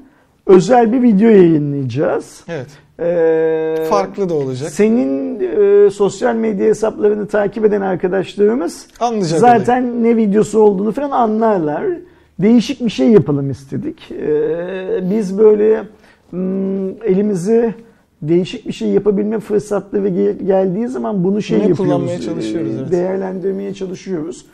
[0.47, 2.43] özel bir video yayınlayacağız.
[2.47, 2.67] Evet.
[2.99, 4.69] Ee, Farklı da olacak.
[4.69, 11.83] senin e, sosyal medya hesaplarını takip eden arkadaşlarımız Anlayacak zaten ne videosu olduğunu falan anlarlar.
[12.39, 14.11] Değişik bir şey yapalım istedik.
[14.11, 15.83] Ee, biz böyle
[16.29, 17.73] hmm, elimizi
[18.21, 21.93] değişik bir şey yapabilme fırsatları gel- geldiği zaman bunu şey Bunu yapıyoruz.
[21.93, 22.91] kullanmaya çalışıyoruz, e, evet.
[22.91, 24.45] Değerlendirmeye çalışıyoruz.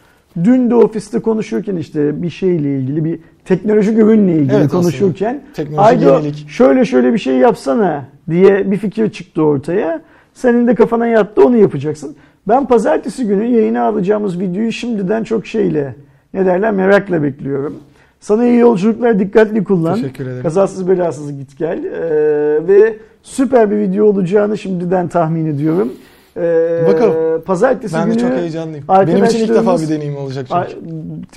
[0.43, 5.41] Dün de ofiste konuşurken işte bir şeyle ilgili bir teknolojik ürünle ilgili Evet, konuşurken
[5.77, 10.01] Aydo şöyle şöyle bir şey yapsana diye bir fikir çıktı ortaya.
[10.33, 12.15] Senin de kafana yattı onu yapacaksın.
[12.47, 15.95] Ben pazartesi günü yayına alacağımız videoyu şimdiden çok şeyle
[16.33, 17.75] ne derler merakla bekliyorum.
[18.19, 19.95] Sana iyi yolculuklar dikkatli kullan.
[19.95, 20.43] Teşekkür ederim.
[20.43, 21.83] Kazasız belasız git gel.
[21.83, 25.93] Ee, ve süper bir video olacağını şimdiden tahmin ediyorum.
[26.39, 27.41] Ee, Bakalım.
[27.45, 28.85] Pazartesi Ben de günü çok heyecanlıyım.
[28.89, 30.79] Benim için ilk defa bir deneyim olacak çünkü.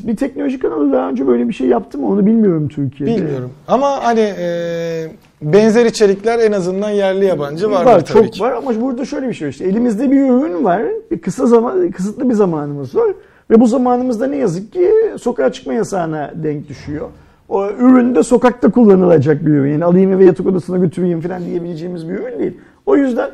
[0.08, 3.16] bir teknoloji kanalı daha önce böyle bir şey yaptı mı onu bilmiyorum Türkiye'de.
[3.16, 3.50] Bilmiyorum.
[3.68, 5.06] Ama hani e,
[5.42, 8.40] benzer içerikler en azından yerli yabancı var, var, tabii çok ki.
[8.40, 10.82] var ama burada şöyle bir şey işte elimizde bir ürün var.
[11.10, 13.08] Bir kısa zaman kısıtlı bir zamanımız var
[13.50, 17.08] ve bu zamanımızda ne yazık ki sokağa çıkma yasağına denk düşüyor.
[17.48, 19.72] O ürün de sokakta kullanılacak bir ürün.
[19.72, 22.56] Yani alayım eve yatak odasına götüreyim falan diyebileceğimiz bir ürün değil.
[22.86, 23.30] O yüzden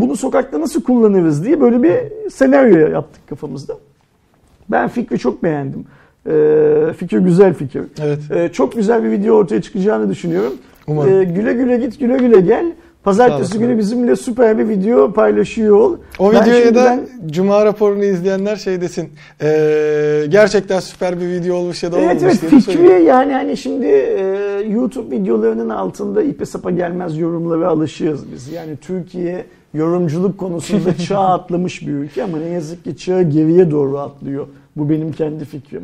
[0.00, 1.94] bunu sokakta nasıl kullanırız diye böyle bir
[2.30, 3.74] senaryo yaptık kafamızda.
[4.70, 5.84] Ben fikri çok beğendim.
[6.26, 7.82] Ee, fikir güzel fikir.
[8.02, 8.18] Evet.
[8.34, 10.52] Ee, çok güzel bir video ortaya çıkacağını düşünüyorum.
[10.86, 11.20] Umarım.
[11.20, 12.72] Ee, güle güle git, güle güle gel.
[13.04, 15.96] Pazartesi günü bizimle süper bir video paylaşıyor ol.
[16.18, 19.08] O Ben videoya da şimdiden- Cuma raporunu izleyenler şey desin.
[19.42, 22.88] e, gerçekten süper bir video olmuş ya da Evet olmamış evet diye de söyleyeyim.
[22.90, 24.22] fikri yani hani şimdi e,
[24.68, 28.48] YouTube videolarının altında ipe sapa gelmez yorumlara alışığız biz.
[28.48, 29.44] Yani Türkiye
[29.74, 34.46] yorumculuk konusunda çağ atlamış bir ülke ama ne yazık ki çağ geriye doğru atlıyor.
[34.76, 35.82] Bu benim kendi fikrim.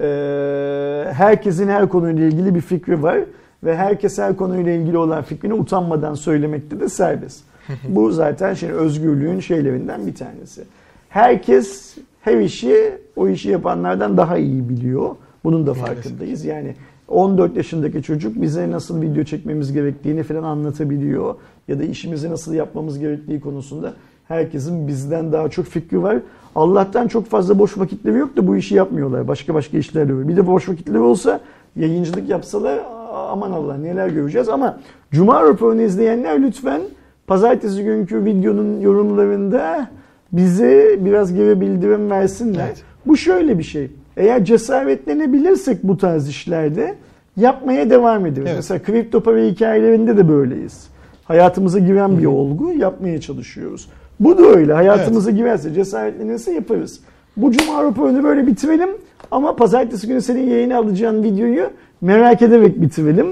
[0.00, 3.18] Ee, herkesin her konuyla ilgili bir fikri var
[3.64, 7.44] ve herkes her konuyla ilgili olan fikrini utanmadan söylemekte de serbest.
[7.88, 10.64] Bu zaten şey özgürlüğün şeylerinden bir tanesi.
[11.08, 15.16] Herkes her işi o işi yapanlardan daha iyi biliyor.
[15.44, 16.44] Bunun da farkındayız.
[16.44, 16.74] Yani
[17.08, 21.34] 14 yaşındaki çocuk bize nasıl video çekmemiz gerektiğini falan anlatabiliyor.
[21.68, 23.92] Ya da işimizi nasıl yapmamız gerektiği konusunda
[24.28, 26.16] herkesin bizden daha çok fikri var.
[26.54, 29.28] Allah'tan çok fazla boş vakitleri yok da bu işi yapmıyorlar.
[29.28, 30.28] Başka başka işlerle var.
[30.28, 31.40] Bir de boş vakitleri olsa
[31.76, 32.80] yayıncılık yapsalar
[33.12, 34.48] aman Allah neler göreceğiz.
[34.48, 34.78] Ama
[35.10, 36.80] Cuma raporunu izleyenler lütfen
[37.26, 39.90] pazartesi günkü videonun yorumlarında
[40.32, 42.66] bize biraz geri bildirim versinler.
[42.66, 42.82] Evet.
[43.06, 43.90] Bu şöyle bir şey.
[44.16, 46.94] Eğer cesaretlenebilirsek bu tarz işlerde
[47.36, 48.46] yapmaya devam ederiz.
[48.46, 48.56] Evet.
[48.56, 50.88] Mesela kripto para hikayelerinde de böyleyiz.
[51.28, 53.88] Hayatımıza giren bir olgu yapmaya çalışıyoruz.
[54.20, 54.72] Bu da öyle.
[54.72, 57.00] Hayatımıza girerse, cesaretlenirse yaparız.
[57.36, 58.88] Bu cuma raporunu böyle bitirelim.
[59.30, 61.70] Ama pazartesi günü senin yayına alacağın videoyu
[62.00, 63.26] merak ederek bitirelim.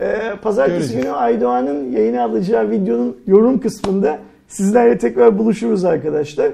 [0.00, 1.04] Ee, pazartesi Göreceğiz.
[1.04, 4.18] günü Aydoğan'ın yayına alacağı videonun yorum kısmında
[4.48, 6.50] sizlerle tekrar buluşuruz arkadaşlar.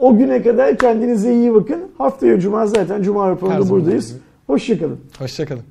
[0.00, 1.78] O güne kadar kendinize iyi bakın.
[1.98, 4.16] Haftaya cuma zaten cuma raporunda buradayız.
[4.46, 4.98] Hoşçakalın.
[5.18, 5.62] Hoşçakalın.